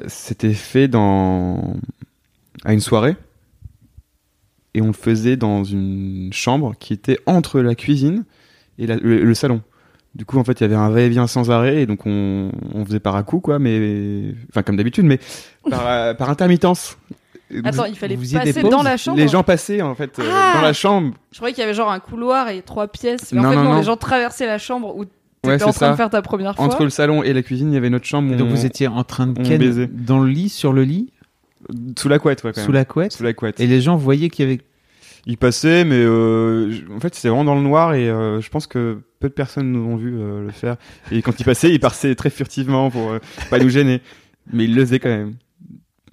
[0.06, 1.76] C'était fait dans
[2.62, 3.16] à une soirée
[4.74, 8.24] et on le faisait dans une chambre qui était entre la cuisine
[8.78, 9.62] et la- le, le salon.
[10.14, 12.84] Du coup en fait il y avait un va-et-vient sans arrêt et donc on, on
[12.84, 15.20] faisait par à coup quoi mais enfin comme d'habitude mais
[15.70, 16.98] par, par intermittence.
[17.64, 19.18] Attends, il fallait passer dans la chambre.
[19.18, 21.74] les gens passaient en fait euh, Ah dans la chambre Je croyais qu'il y avait
[21.74, 23.32] genre un couloir et trois pièces.
[23.32, 23.76] Mais Non, en fait, non, non, non.
[23.78, 25.16] les gens traversaient la chambre où t'étais
[25.46, 26.64] Ouais, en train de faire ta première fois.
[26.64, 28.32] entre le salon et la cuisine il y avait notre chambre.
[28.32, 29.86] Et où donc on- vous étiez en train de ken baisait.
[29.86, 31.12] dans le lit, sur le lit,
[31.98, 32.74] sous la couette ouais, quand sous même.
[32.80, 33.12] la couette.
[33.12, 33.60] sous la couette.
[33.60, 34.60] Et les gens voyaient qu'il y avait.
[35.28, 38.68] Il passait, mais euh, en fait, c'était vraiment dans le noir et euh, je pense
[38.68, 40.76] que peu de personnes nous ont vu euh, le faire.
[41.10, 43.18] Et quand il passait, il passait très furtivement pour euh,
[43.50, 44.00] pas nous gêner.
[44.52, 45.34] Mais il le faisait quand même.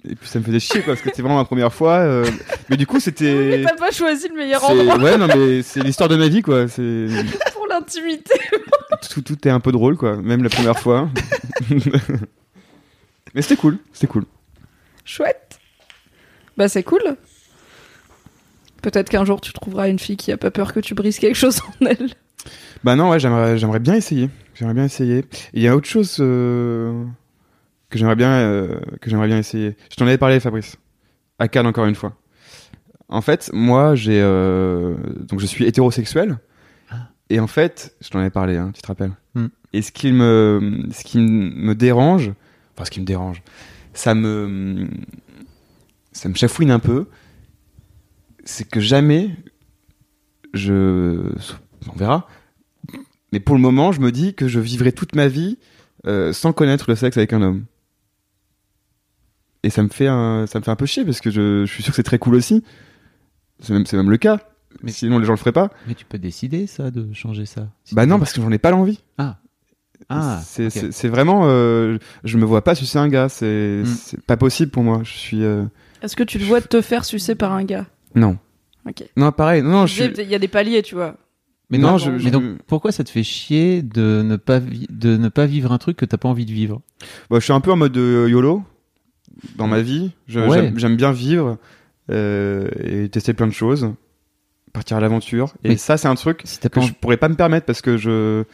[0.08, 1.98] Et puis ça me faisait chier quoi, parce que c'était vraiment la première fois.
[1.98, 2.26] euh,
[2.68, 3.62] Mais du coup, Mais c'était.
[3.66, 6.42] t'as pas choisi le meilleur c'est- endroit Ouais, non, mais c'est l'histoire de ma vie
[6.42, 6.68] quoi.
[6.68, 7.06] C'est
[7.54, 8.34] pour l'intimité.
[9.10, 11.08] tout, tout est un peu drôle quoi, même la première fois.
[13.34, 14.24] mais c'était cool, c'était cool.
[15.04, 15.58] Chouette.
[16.56, 17.16] Bah c'est cool.
[18.82, 21.36] Peut-être qu'un jour tu trouveras une fille qui a pas peur que tu brises quelque
[21.36, 22.10] chose en elle.
[22.84, 24.28] Bah non, ouais, j'aimerais, j'aimerais bien essayer.
[24.54, 25.18] J'aimerais bien essayer.
[25.20, 25.24] Et
[25.54, 26.92] Il y a autre chose euh,
[27.94, 29.76] que j'aimerais bien euh, que j'aimerais bien essayer.
[29.88, 30.76] Je t'en avais parlé, Fabrice.
[31.38, 32.16] À Cannes encore une fois.
[33.08, 34.96] En fait, moi, j'ai euh,
[35.28, 36.38] donc je suis hétérosexuel.
[37.30, 39.12] Et en fait, je t'en avais parlé, hein, tu te rappelles.
[39.34, 39.46] Hmm.
[39.72, 42.32] Et ce qui me ce qui me dérange,
[42.74, 43.42] enfin ce qui me dérange,
[43.92, 44.88] ça me
[46.10, 47.06] ça me chafouine un peu.
[48.44, 49.30] C'est que jamais
[50.52, 51.32] je
[51.88, 52.26] on verra.
[53.32, 55.58] Mais pour le moment, je me dis que je vivrai toute ma vie
[56.08, 57.64] euh, sans connaître le sexe avec un homme.
[59.64, 61.72] Et ça me fait un, ça me fait un peu chier parce que je, je
[61.72, 62.62] suis sûr que c'est très cool aussi.
[63.60, 64.38] C'est même, c'est même le cas.
[64.82, 65.70] Mais sinon, les gens le feraient pas.
[65.86, 67.68] Mais tu peux décider, ça, de changer ça.
[67.84, 69.00] Si Bah non, parce que j'en ai pas l'envie.
[69.18, 69.38] Ah.
[70.10, 70.72] Ah, c'est ok.
[70.72, 73.28] c'est- c'est vraiment, euh, je me vois pas sucer un gars.
[73.30, 75.00] C'est c'est pas possible pour moi.
[75.02, 75.64] Je suis, euh,
[76.02, 77.86] Est-ce que tu te vois te faire sucer par un gars?
[78.14, 78.36] Non,
[78.86, 79.04] Ok.
[79.16, 79.62] non, pareil.
[79.62, 80.04] Non, non, je suis.
[80.22, 81.16] Il y a des paliers, tu vois.
[81.70, 84.86] Mais Non, non, je- mais donc, pourquoi ça te fait chier de ne pas, vi-
[84.90, 86.82] de ne pas vivre un truc que t'as pas envie de vivre?
[87.30, 88.62] Bah, je suis un peu en mode euh, YOLO
[89.56, 90.12] dans ma vie.
[90.28, 90.72] Ouais.
[90.76, 91.58] J'aime bien vivre
[92.10, 93.92] euh, et tester plein de choses,
[94.72, 95.54] partir à l'aventure.
[95.64, 97.66] Et Mais- ça, c'est un truc Si que pas, je envie- pourrais pas me permettre
[97.66, 98.44] parce que je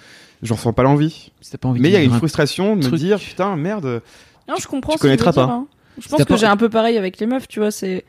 [0.43, 1.33] j'en ressens pas l'envie.
[1.41, 3.01] si envie Mais il y a une un- frustration de me truc.
[3.01, 4.03] dire putain merde.
[4.49, 4.93] Non, je comprends.
[4.93, 5.53] Tu ce connaîtras dire, pas.
[5.53, 5.67] hein.
[6.01, 7.71] Je pense que j'ai un peu pareil avec les meufs, tu vois.
[7.71, 8.05] C'est,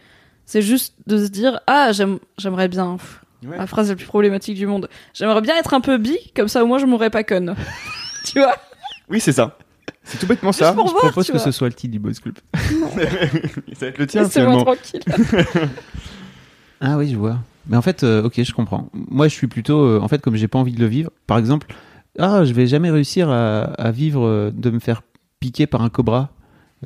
[0.46, 2.98] c'est juste de se dire, ah, j'aime, j'aimerais bien.
[3.46, 3.58] Ouais.
[3.58, 4.88] La phrase la plus problématique du monde.
[5.14, 7.56] J'aimerais bien être un peu bi, comme ça au moins je mourrais pas conne.
[8.26, 8.56] tu vois?
[9.10, 9.58] Oui, c'est ça.
[10.12, 10.72] C'est tout bêtement ça.
[10.72, 11.40] Je voir, propose que vois.
[11.40, 12.36] ce soit le titre du Boys Club.
[12.54, 14.64] ça va être le tien finalement.
[14.64, 15.02] tranquille.
[16.82, 17.38] Ah oui, je vois.
[17.68, 18.90] Mais en fait, euh, ok, je comprends.
[18.94, 21.38] Moi, je suis plutôt, euh, en fait, comme j'ai pas envie de le vivre, par
[21.38, 21.68] exemple,
[22.18, 25.04] ah, je vais jamais réussir à, à vivre, euh, de me faire
[25.40, 26.32] piquer par un cobra.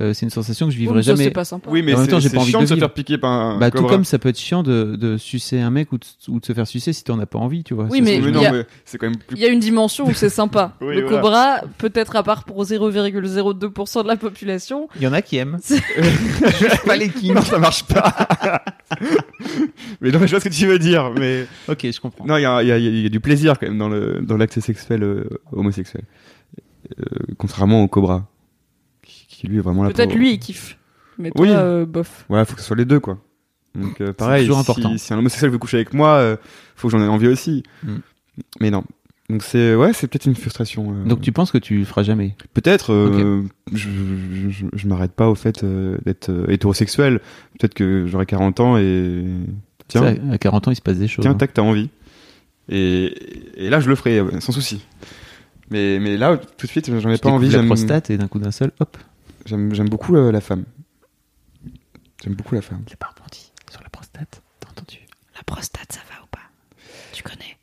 [0.01, 1.23] Euh, c'est une sensation que je vivrai jamais.
[1.23, 1.69] c'est pas sympa.
[1.71, 3.31] Oui, mais En même temps, j'ai pas envie chiant de de se faire piquer par
[3.31, 3.57] un.
[3.59, 3.93] Bah, tout cobra.
[3.93, 6.51] comme ça peut être chiant de, de sucer un mec ou de, ou de se
[6.51, 7.85] faire sucer si t'en as pas envie, tu vois.
[7.89, 9.37] Oui, mais Mais veux non, il y a- mais c'est quand même plus.
[9.37, 10.73] Il y a une dimension où c'est sympa.
[10.81, 11.21] Oui, le voilà.
[11.21, 15.59] cobra, peut-être à part pour 0,02% de la population, Il y en a qui aiment.
[16.85, 17.33] Pas les kings.
[17.33, 18.13] Non, ça marche pas.
[20.01, 21.11] mais non, mais je vois ce que tu veux dire.
[21.17, 22.25] Mais Ok, je comprends.
[22.25, 23.89] non, il y a, il y, a, il y a du plaisir quand même dans
[23.89, 26.03] le dans l'accès sexuel euh, homosexuel,
[26.99, 27.03] Euh,
[27.37, 28.27] contrairement au cobra,
[29.45, 29.89] qui, qui, lui est vraiment là.
[29.91, 30.77] peut-être pour- lui il kiffe.
[31.17, 31.51] Mais toi, Oui.
[31.53, 32.25] euh, bof.
[32.29, 33.17] Ouais, faut que ce soit les deux quoi.
[33.73, 34.97] Donc euh, pareil, toujours si, important.
[34.97, 36.37] si un homosexuel veut coucher avec moi, euh,
[36.75, 37.63] faut que j'en ai envie aussi.
[37.83, 37.95] Mm.
[38.61, 38.83] Mais non.
[39.29, 40.91] Donc c'est ouais, c'est peut-être une frustration.
[40.93, 41.03] euh.
[41.07, 42.35] Donc tu penses que tu le feras jamais?
[42.53, 43.43] Peut-être, euh,
[43.73, 47.19] je, je, je, je m'arrête pas au fait euh, d'être euh, hétérosexuel.
[47.59, 49.25] Peut-être que j'aurai 40 ans et
[49.87, 51.23] tiens, Ça, À 40 ans, il se passe des choses.
[51.23, 51.35] tiens, hein.
[51.35, 51.89] tac, t'as envie.
[52.69, 53.13] Et,
[53.65, 54.85] et là, je le ferai sans souci.
[55.71, 57.49] Mais, mais là, tout de suite, j'en ai Tu pas envie.
[57.49, 58.97] la prostate et d'un coup d'un seul, hop.
[59.45, 60.65] J'aime, j'aime beaucoup euh, la femme.
[62.23, 62.83] J'aime beaucoup la femme.
[62.89, 64.41] J'ai pas rebondi sur la prostate.
[64.59, 64.99] T'as entendu?
[65.35, 66.39] La prostate, ça va ou pas?
[67.11, 67.57] Tu connais?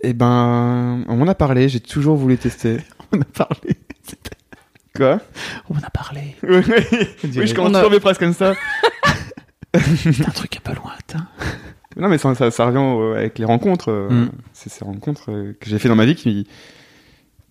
[0.00, 1.68] Eh ben, on m'en a parlé.
[1.68, 2.78] J'ai toujours voulu tester.
[3.12, 3.76] On a parlé.
[4.96, 5.20] Quoi?
[5.70, 6.36] On en a parlé.
[6.42, 8.54] Oui, je commence a- toujours mes phrases comme ça.
[9.96, 11.26] C'est un truc un peu lointain.
[11.96, 13.90] Non, mais ça, ça, ça revient euh, avec les rencontres.
[13.90, 14.30] euh, Mm.
[14.52, 16.46] C'est ces rencontres euh, que j'ai fait dans ma vie qui,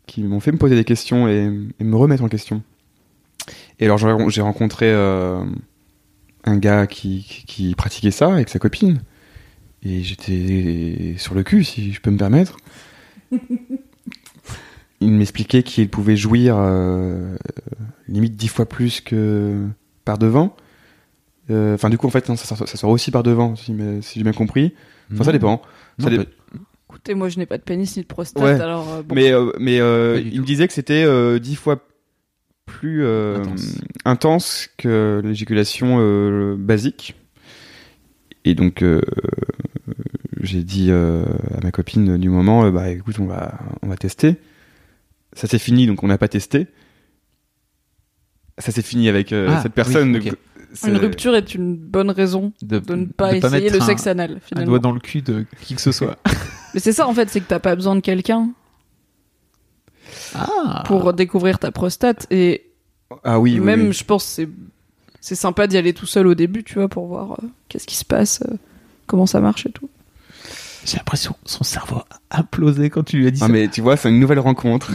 [0.06, 1.50] qui m'ont fait me poser des questions et,
[1.80, 2.62] et me remettre en question.
[3.84, 5.44] Et alors, j'ai rencontré euh,
[6.46, 9.02] un gars qui, qui, qui pratiquait ça avec sa copine.
[9.84, 12.58] Et j'étais sur le cul, si je peux me permettre.
[15.02, 17.36] Il m'expliquait qu'il pouvait jouir euh,
[18.08, 19.66] limite dix fois plus que
[20.06, 20.56] par devant.
[21.50, 23.76] Euh, Enfin, du coup, en fait, non, ça, sort- ça sort aussi par devant, si,
[24.16, 24.74] j'ai bien compris.
[25.12, 25.62] Enfin, ça dépend.
[26.00, 26.24] Non, Ça dé- bah,
[26.90, 28.52] Écoutez, moi je n'ai pas de pénis ni de prostate, Ouais.
[28.62, 29.16] alors euh, bon.
[29.16, 30.42] Mais, il tout.
[30.42, 31.84] me disait que c'était dix fois
[32.80, 33.76] plus euh, Intense.
[34.06, 37.16] intense que l'éjaculation euh, basique.
[38.46, 39.02] Et donc, euh,
[40.42, 41.24] j'ai dit euh,
[41.58, 44.36] à ma copine du moment, euh, bah écoute, on va, on va tester.
[45.34, 46.68] Ça s'est fini, donc on n'a pas testé.
[48.58, 50.16] Ça s'est fini avec euh, Ah, cette personne.
[50.18, 50.32] oui,
[50.88, 54.06] Une rupture est une bonne raison de, de ne pas de essayer le un- sexe
[54.08, 54.70] anal, Un finalement.
[54.72, 56.18] doigt dans le cul de qui que ce soit.
[56.74, 58.50] Mais c'est ça en fait, c'est que t'as pas besoin de quelqu'un
[60.36, 62.70] Ah pour découvrir ta prostate et
[63.24, 63.94] Ah oui, même oui.
[63.94, 64.48] je pense c'est
[65.22, 67.96] c'est sympa d'y aller tout seul au début, tu vois, pour voir euh, qu'est-ce qui
[67.96, 68.56] se passe, euh,
[69.08, 69.90] comment ça marche et tout.
[70.86, 73.52] J'ai l'impression que son cerveau a implosé quand tu lui as dit Ah, ça.
[73.54, 74.92] mais tu vois, c'est une nouvelle rencontre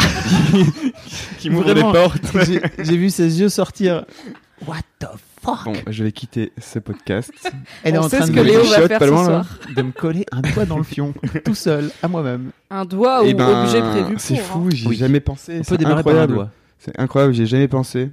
[1.39, 2.20] qui m'ouvre des portes.
[2.47, 4.05] J'ai j'ai vu ses yeux sortir.
[4.66, 5.07] What the
[5.57, 7.31] fuck Bon, je vais quitter ce podcast.
[7.85, 9.11] Elle est On en sait train ce de que me, Léo va faire pas ce
[9.11, 9.43] loin, là.
[9.45, 9.47] soir.
[9.77, 11.15] de me coller un doigt dans le fion,
[11.45, 12.51] tout seul, à moi-même.
[12.70, 14.20] Un doigt Eh ou ben, objet prévu pour.
[14.20, 14.43] C'est hein.
[14.43, 14.97] fou, j'y ai Oui.
[14.97, 15.55] jamais pensé.
[15.55, 16.35] On peut C'est démarrer par un incroyable.
[16.35, 16.51] doigt.
[16.79, 18.11] C'est incroyable, j'y ai jamais pensé.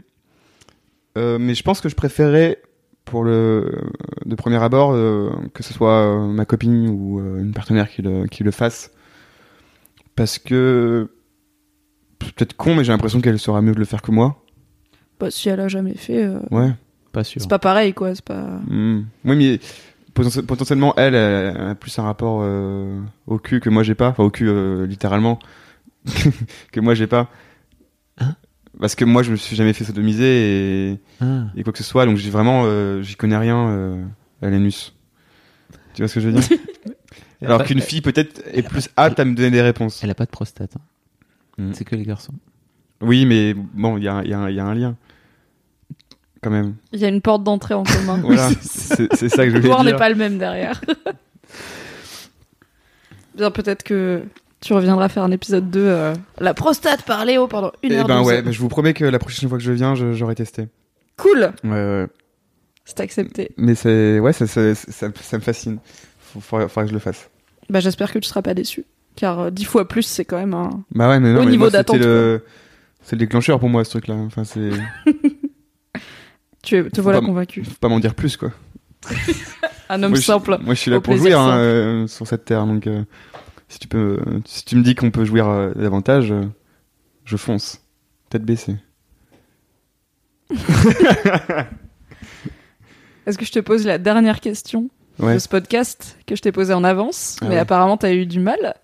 [1.17, 2.61] Euh, mais je pense que je préférais,
[3.05, 3.71] pour le
[4.25, 8.01] de premier abord, euh, que ce soit euh, ma copine ou euh, une partenaire qui
[8.01, 8.91] le, qui le fasse.
[10.15, 11.09] Parce que
[12.19, 14.41] peut-être con, mais j'ai l'impression qu'elle saura mieux de le faire que moi.
[15.19, 16.71] Bah, si elle a jamais fait, euh, Ouais.
[17.15, 17.41] Pas sûr.
[17.41, 18.13] c'est pas pareil, quoi.
[18.13, 18.41] C'est pas.
[18.67, 19.03] Hmm.
[19.23, 19.59] Oui, mais
[20.13, 24.09] poten- potentiellement, elle, elle a plus un rapport euh, au cul que moi j'ai pas.
[24.09, 25.39] Enfin, au cul, euh, littéralement.
[26.71, 27.29] que moi j'ai pas.
[28.19, 28.35] Hein?
[28.79, 31.45] Parce que moi, je me suis jamais fait sodomiser et, Ah.
[31.55, 32.05] et quoi que ce soit.
[32.05, 34.03] Donc, j'ai vraiment, euh, j'y connais rien euh,
[34.41, 34.93] à l'anus.
[35.93, 36.57] Tu vois ce que je veux dire?
[37.41, 40.03] Alors pas- qu'une fille, peut-être, est plus apte à me donner des réponses.
[40.03, 40.75] Elle a pas de prostate.
[40.75, 40.81] hein.
[41.57, 41.71] Hmm.
[41.73, 42.33] C'est que les garçons.
[43.01, 44.95] Oui, mais bon, il y a, il y, a, un- il y a un lien.
[46.45, 46.75] Quand même.
[46.93, 48.19] Il y a une porte d'entrée en commun.
[48.23, 48.49] Voilà.
[48.61, 49.97] c'est ça que je Le voulais pouvoir n'est dire.
[49.97, 50.79] pas le même derrière.
[53.35, 54.21] Bien, peut-être que
[54.61, 58.07] tu reviendras faire un épisode 2, euh, la prostate par Léo pendant une Eh heure.
[58.07, 60.67] ben ouais, mais je vous promets que la prochaine fois que je viens, j'aurai testé.
[61.17, 62.07] Cool, Ouais, ouais.
[62.85, 63.49] c'est accepté.
[63.57, 65.79] Mais c'est, ouais, ça, ça, ça, ça me fascine.
[66.19, 67.27] Faut, faudra, faudra que je le fasse.
[67.71, 68.85] Bah, j'espère que tu seras pas déçu.
[69.15, 70.83] Car euh, 10 fois plus, c'est quand même un.
[70.91, 72.43] Bah ouais, mais non, Au mais niveau d'attente, le,
[73.01, 74.13] c'est le déclencheur pour moi, ce truc-là.
[74.15, 74.69] Enfin, c'est,
[76.65, 77.63] Tu es- te Faut voilà pas- convaincu.
[77.63, 78.51] faut pas m'en dire plus, quoi.
[79.89, 80.57] Un homme moi, je, simple.
[80.61, 83.03] moi, je suis là pour jouir, hein, euh, sur cette terre, donc, euh,
[83.69, 86.33] si tu peux, si tu me dis qu'on peut jouir euh, davantage,
[87.23, 87.81] je fonce.
[88.29, 88.75] Tête baissée.
[93.25, 95.35] Est-ce que je te pose la dernière question Ouais.
[95.35, 97.59] de ce podcast que je t'ai posée en avance Ah Mais ouais.
[97.59, 98.75] apparemment, t'as eu du mal.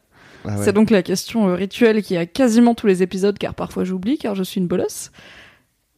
[0.45, 0.63] Ah ouais.
[0.63, 4.33] C'est donc la question rituelle qui a quasiment tous les épisodes, car parfois j'oublie, car
[4.33, 5.11] je suis une bolosse.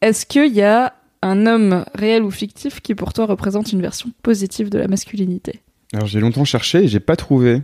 [0.01, 0.93] Est-ce qu'il y a
[1.23, 5.61] un homme réel ou fictif qui pour toi représente une version positive de la masculinité
[5.93, 7.61] Alors j'ai longtemps cherché et j'ai pas trouvé.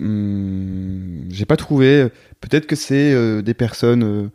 [0.00, 2.08] Hmm, j'ai pas trouvé.
[2.40, 4.28] Peut-être que c'est euh, des personnes euh,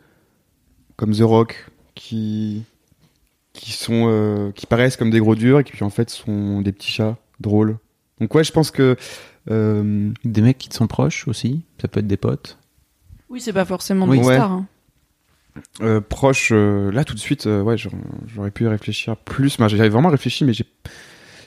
[0.96, 2.64] comme The Rock qui
[3.54, 6.62] qui sont euh, qui paraissent comme des gros durs et qui puis en fait sont
[6.62, 7.78] des petits chats drôles.
[8.20, 8.96] Donc ouais, je pense que
[9.50, 11.62] euh, Des mecs qui te sont proches aussi.
[11.82, 12.58] Ça peut être des potes.
[13.30, 14.20] Oui, c'est pas forcément Oui.
[14.20, 14.36] des Ouais.
[14.36, 14.52] stars.
[14.52, 14.68] hein.
[15.82, 19.58] Euh, proche euh, là tout de suite, euh, ouais, j'aurais pu réfléchir plus.
[19.60, 20.66] J'avais vraiment réfléchi, mais j'ai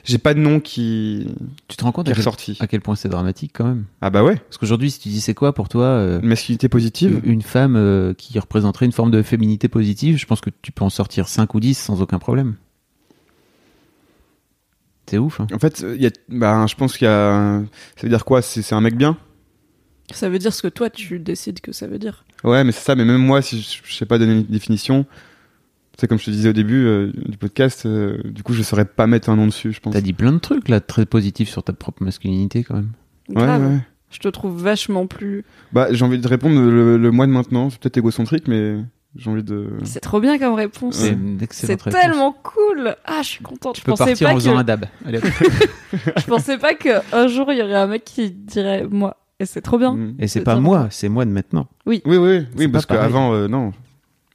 [0.03, 1.27] j'ai pas de nom qui,
[1.67, 4.11] Tu te rends compte à est quel, à quel point c'est dramatique quand même Ah
[4.11, 7.21] bah ouais, Parce qu'aujourd'hui, si tu dis c'est quoi pour toi une masculinité positive.
[7.23, 10.91] une femme qui représenterait une forme de féminité positive, je pense que tu peux en
[10.91, 12.53] sortir 5 ou 10 sans aucun problème.
[15.07, 15.47] C'est ouf, hein.
[15.53, 17.63] En fait, il y a, bah, je pense qu'il y a.
[17.95, 18.43] Ça veut dire quoi?
[18.43, 19.17] C'est un mec bien?
[20.11, 22.25] Ça veut dire ce que toi tu décides que ça veut dire.
[22.43, 22.95] Ouais, mais c'est ça.
[22.95, 25.05] Mais même moi, si je, je sais pas donner une définition,
[25.99, 28.85] c'est comme je te disais au début euh, du podcast, euh, du coup, je saurais
[28.85, 29.93] pas mettre un nom dessus, je pense.
[29.93, 32.91] T'as dit plein de trucs là, très positifs sur ta propre masculinité quand même.
[33.29, 33.63] Ouais, Grave.
[33.71, 33.79] ouais.
[34.11, 35.43] Je te trouve vachement plus.
[35.73, 37.69] Bah, j'ai envie de répondre le, le mois de maintenant.
[37.69, 38.77] C'est peut-être égocentrique, mais
[39.15, 39.69] j'ai envie de.
[39.83, 40.95] C'est trop bien comme réponse.
[40.95, 41.17] C'est
[41.51, 41.93] C'est réponse.
[42.01, 42.95] tellement cool.
[43.05, 43.75] Ah, je suis contente.
[43.75, 44.85] Tu Je peux pensais partir pas en faisant que un dab.
[45.05, 45.19] Allez,
[46.17, 49.17] je pensais pas que un jour il y aurait un mec qui dirait moi.
[49.39, 49.93] Et c'est trop bien.
[49.93, 50.15] Mm.
[50.19, 51.67] Et c'est pas moi, c'est moi de maintenant.
[51.85, 53.73] Oui, oui, oui, C'est parce qu'avant, euh, non.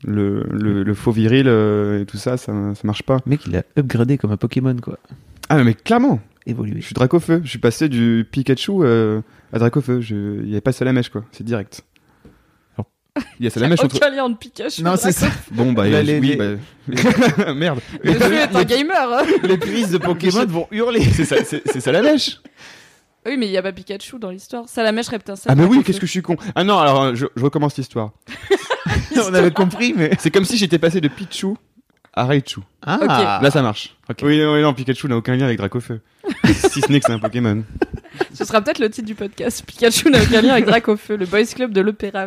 [0.03, 3.19] Le, le, le faux viril euh, et tout ça, ça, ça marche pas.
[3.27, 4.99] Le mec, il a upgradé comme un Pokémon quoi.
[5.51, 6.81] Ah, mais clairement, Évolué.
[6.81, 7.43] je suis Dracofeu.
[7.45, 9.21] Je suis passé du Pikachu euh,
[9.53, 10.01] à Dracofeu.
[10.01, 10.41] Je...
[10.43, 11.25] Il y avait pas Salamèche, quoi.
[11.33, 11.83] C'est direct.
[13.39, 13.97] Il y a Salamèche entre.
[13.97, 14.83] Aucun lien entre Pikachu.
[14.83, 15.27] Non, c'est ça.
[15.51, 16.57] Bon, bah, Là, les- oui, les-
[17.47, 17.53] bah...
[17.55, 17.81] Merde.
[18.03, 18.97] Le jeu est un gamer.
[19.13, 19.23] hein.
[19.43, 21.03] Les puristes de Pokémon vont hurler.
[21.03, 22.41] C'est ça, c'est c'est Salamèche.
[23.27, 24.69] Oui, mais il y a pas Pikachu dans l'histoire.
[24.69, 25.53] Salamèche Reptincelle.
[25.53, 26.37] Ah, mais oui, qu'est-ce que je suis con.
[26.55, 28.13] Ah non, alors, euh, je, je recommence l'histoire.
[29.17, 30.11] On avait compris, mais.
[30.19, 31.49] C'est comme si j'étais passé de Pichu
[32.15, 32.61] à Raichu.
[32.83, 33.95] Ah Là, ça marche.
[34.09, 34.19] Ok.
[34.23, 36.01] Oui, non, oui, non, Pikachu n'a aucun lien avec Dracofeu.
[36.45, 37.63] si ce n'est que c'est un Pokémon.
[38.33, 39.65] Ce sera peut-être le titre du podcast.
[39.67, 42.27] Pikachu n'a aucun lien avec Dracofeu, le boys club de l'opéra.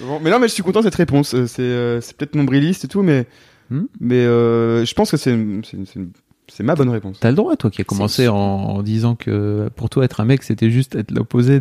[0.00, 1.34] Bon, mais non, mais je suis content de cette réponse.
[1.34, 3.26] Euh, C'est euh, c'est peut-être nombriliste et tout, mais,
[3.70, 3.84] Hmm.
[3.98, 6.10] mais euh, je pense que c'est une- c'est une- c'est une-
[6.56, 7.18] c'est ma bonne réponse.
[7.20, 10.24] T'as le droit, toi, qui a commencé en, en disant que pour toi, être un
[10.24, 11.58] mec, c'était juste être l'opposé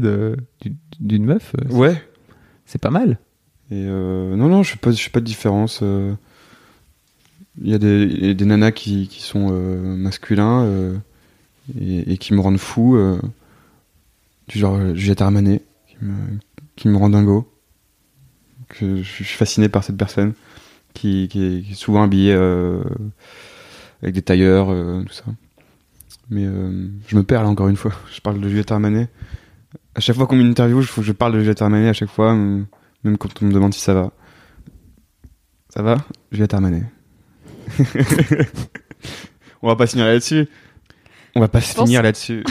[0.99, 1.55] d'une- meuf.
[1.59, 2.01] euh, Ouais.
[2.65, 3.17] C'est pas mal.
[3.71, 5.79] Et euh, non, non, je fais pas, je fais pas de différence.
[5.81, 6.13] euh.
[7.61, 10.95] Il y a des, il y a des nanas qui, qui sont euh, masculins euh,
[11.79, 12.95] et, et qui me rendent fou.
[12.95, 13.19] euh,
[14.47, 16.13] du genre Juliette Armanet, qui me,
[16.75, 17.49] qui me rend dingo.
[18.69, 20.33] Que je suis fasciné par cette personne
[20.93, 22.83] qui, qui, est, qui est souvent habillée euh,
[24.03, 25.23] avec des tailleurs, euh, tout ça.
[26.29, 27.93] Mais euh, je me perds là encore une fois.
[28.13, 29.07] Je parle de Juliette Armanet.
[29.95, 32.33] À chaque fois qu'on m'interviewe, que je parle de Juliette Armanet à chaque fois.
[32.33, 32.65] même
[33.19, 34.11] quand on me demande si ça va.
[35.69, 35.97] Ça va
[36.31, 36.83] Juliette Armanet.
[39.61, 40.47] on va pas finir là-dessus.
[41.35, 42.43] On va pas pense- finir là-dessus.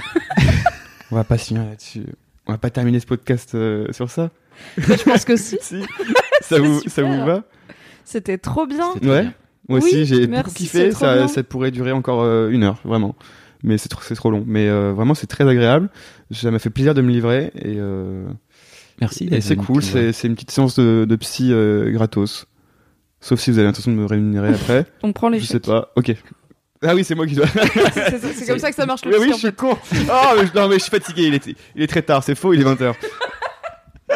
[1.10, 2.06] on va pas finir là-dessus.
[2.46, 4.30] On va pas terminer ce podcast euh, sur ça.
[4.76, 5.58] Je pense que si.
[5.60, 5.82] Si.
[6.42, 6.92] ça, vous, super.
[6.92, 7.44] ça vous va?
[8.04, 8.92] C'était trop bien.
[9.02, 9.22] Ouais.
[9.22, 9.34] bien.
[9.72, 10.92] Moi Oui, aussi, j'ai beaucoup kiffé.
[10.92, 13.16] Ça, pourrait durer encore euh, une heure, vraiment.
[13.62, 14.44] mais c'est trop, c'est trop long.
[14.46, 15.88] Mais euh, vraiment, c'est très agréable.
[16.30, 18.26] Ça m'a fait plaisir de me livrer et, euh,
[19.00, 19.28] Merci.
[19.32, 19.82] et c'est cool.
[19.82, 22.46] C'est, une petite séance de, de psy euh, gratos.
[23.22, 24.84] Sauf si vous avez l'intention de me rémunérer après.
[25.02, 25.90] On prend les je sais pas.
[25.96, 26.14] Ok.
[26.84, 27.46] Ah oui, c'est moi qui dois.
[28.34, 29.78] C'est comme ça que ça marche le Mais oui, je suis con.
[30.10, 31.28] Oh, mais non, mais je suis fatigué.
[31.28, 31.46] Il est,
[31.76, 32.24] il est très tard.
[32.24, 32.52] C'est faux.
[32.52, 32.92] Il est 20h.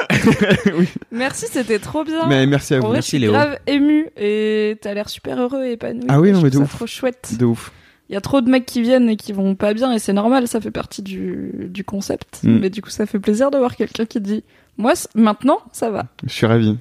[0.78, 0.88] oui.
[1.10, 2.26] Merci, c'était trop bien.
[2.26, 2.86] Mais merci à en vous.
[2.88, 3.32] vrai, Merci, je suis Léo.
[3.32, 6.06] grave ému et t'as l'air super heureux et épanoui.
[6.08, 6.70] Ah oui, non, mais de ouf.
[6.70, 7.34] trop chouette.
[7.38, 7.72] De ouf.
[8.08, 10.12] Il y a trop de mecs qui viennent et qui vont pas bien et c'est
[10.12, 12.40] normal, ça fait partie du, du concept.
[12.44, 12.58] Mm.
[12.60, 14.44] Mais du coup, ça fait plaisir de voir quelqu'un qui dit
[14.76, 16.06] Moi, maintenant, ça va.
[16.24, 16.76] Je suis ravi.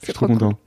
[0.00, 0.58] Je suis trop content.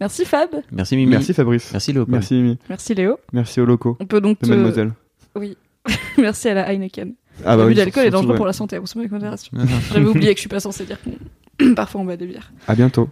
[0.00, 0.50] Merci Fab.
[0.72, 1.10] Merci Mimi.
[1.10, 1.70] Merci Fabrice.
[1.72, 2.12] Merci Léopold.
[2.12, 2.58] Merci Mimi.
[2.68, 3.16] Merci Léo.
[3.32, 3.96] Merci aux locaux.
[4.00, 4.50] On peut donc De te...
[4.50, 4.92] Mademoiselle.
[5.36, 5.56] Oui.
[6.18, 7.14] Merci à la Heineken.
[7.44, 8.36] Ah bah L'abus oui, d'alcool est dangereux ouais.
[8.36, 9.52] pour la santé, à consommer avec modération.
[9.92, 12.52] J'avais oublié que je suis pas censée dire qu'on parfois on boit des bières.
[12.68, 13.08] À bientôt.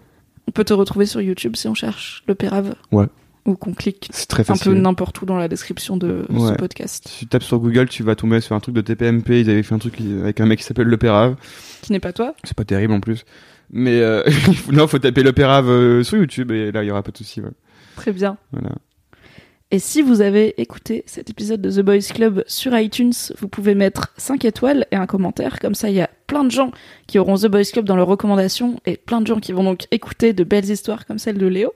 [0.49, 2.75] On peut te retrouver sur YouTube si on cherche le Pérave.
[2.91, 3.07] Ouais.
[3.45, 7.09] Ou qu'on clique C'est très un peu n'importe où dans la description de ce podcast,
[7.09, 9.41] Si tu tapes sur Google, tu vas tomber sur un truc de TPMP.
[9.41, 11.35] Ils avaient fait un truc avec un mec qui s'appelle Le Pérave.
[11.83, 12.35] qui n'est pas toi.
[12.45, 13.25] C'est pas terrible en plus.
[13.73, 14.23] Mais euh,
[14.73, 17.17] non, faut taper Le Pérave euh, sur YouTube et là, il y aura pas de
[17.17, 17.41] souci.
[17.41, 17.51] Ouais.
[17.97, 18.37] Très bien.
[18.53, 18.71] Voilà.
[19.75, 23.75] Et si vous avez écouté cet épisode de The Boys Club sur iTunes, vous pouvez
[23.75, 25.59] mettre 5 étoiles et un commentaire.
[25.61, 26.73] Comme ça, il y a plein de gens
[27.07, 29.87] qui auront The Boys Club dans leurs recommandations et plein de gens qui vont donc
[29.91, 31.73] écouter de belles histoires comme celle de Léo.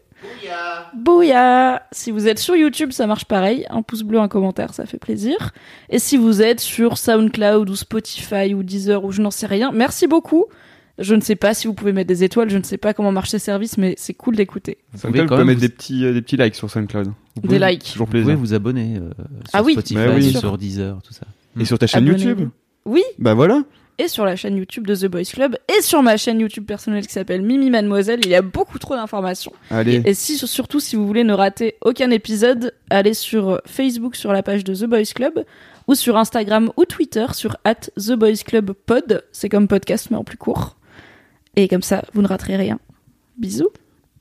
[0.94, 3.64] Bouya Si vous êtes sur YouTube, ça marche pareil.
[3.70, 5.52] Un pouce bleu, un commentaire, ça fait plaisir.
[5.88, 9.72] Et si vous êtes sur SoundCloud ou Spotify ou Deezer ou je n'en sais rien,
[9.72, 10.44] merci beaucoup.
[10.98, 13.12] Je ne sais pas si vous pouvez mettre des étoiles, je ne sais pas comment
[13.12, 14.78] marche ces services, mais c'est cool d'écouter.
[14.92, 17.12] Vous SoundCloud, pouvez quand même mettre vous- des petits, euh, des petits likes sur SoundCloud.
[17.42, 17.92] Vous Des likes.
[17.92, 18.38] Toujours Vous pouvez plaisir.
[18.38, 19.72] vous abonner euh, sur Ah oui.
[19.72, 20.32] Spotify, Bah oui.
[20.32, 21.26] sur Deezer, tout ça.
[21.60, 22.06] Et sur ta chaîne.
[22.06, 22.48] YouTube
[22.84, 23.62] Oui, Bah voilà.
[23.98, 27.06] et sur la chaîne YouTube de The Boys Club et sur ma chaîne YouTube personnelle
[27.06, 28.20] qui s'appelle Mimi Mademoiselle.
[28.24, 29.52] Il y a beaucoup trop d'informations.
[29.70, 30.02] Allez.
[30.04, 34.42] Et si, surtout, si vous voulez ne rater aucun épisode, allez sur Facebook sur la
[34.42, 35.44] page de The Boys Club
[35.88, 39.24] ou sur Instagram ou Twitter sur at The Boys Club Pod.
[39.32, 40.76] C'est comme podcast mais en plus court.
[41.56, 42.78] Et comme ça, vous ne raterez rien.
[43.38, 43.70] Bisous.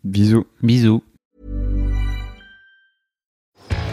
[0.05, 0.45] Bisous.
[0.63, 1.01] Bisous.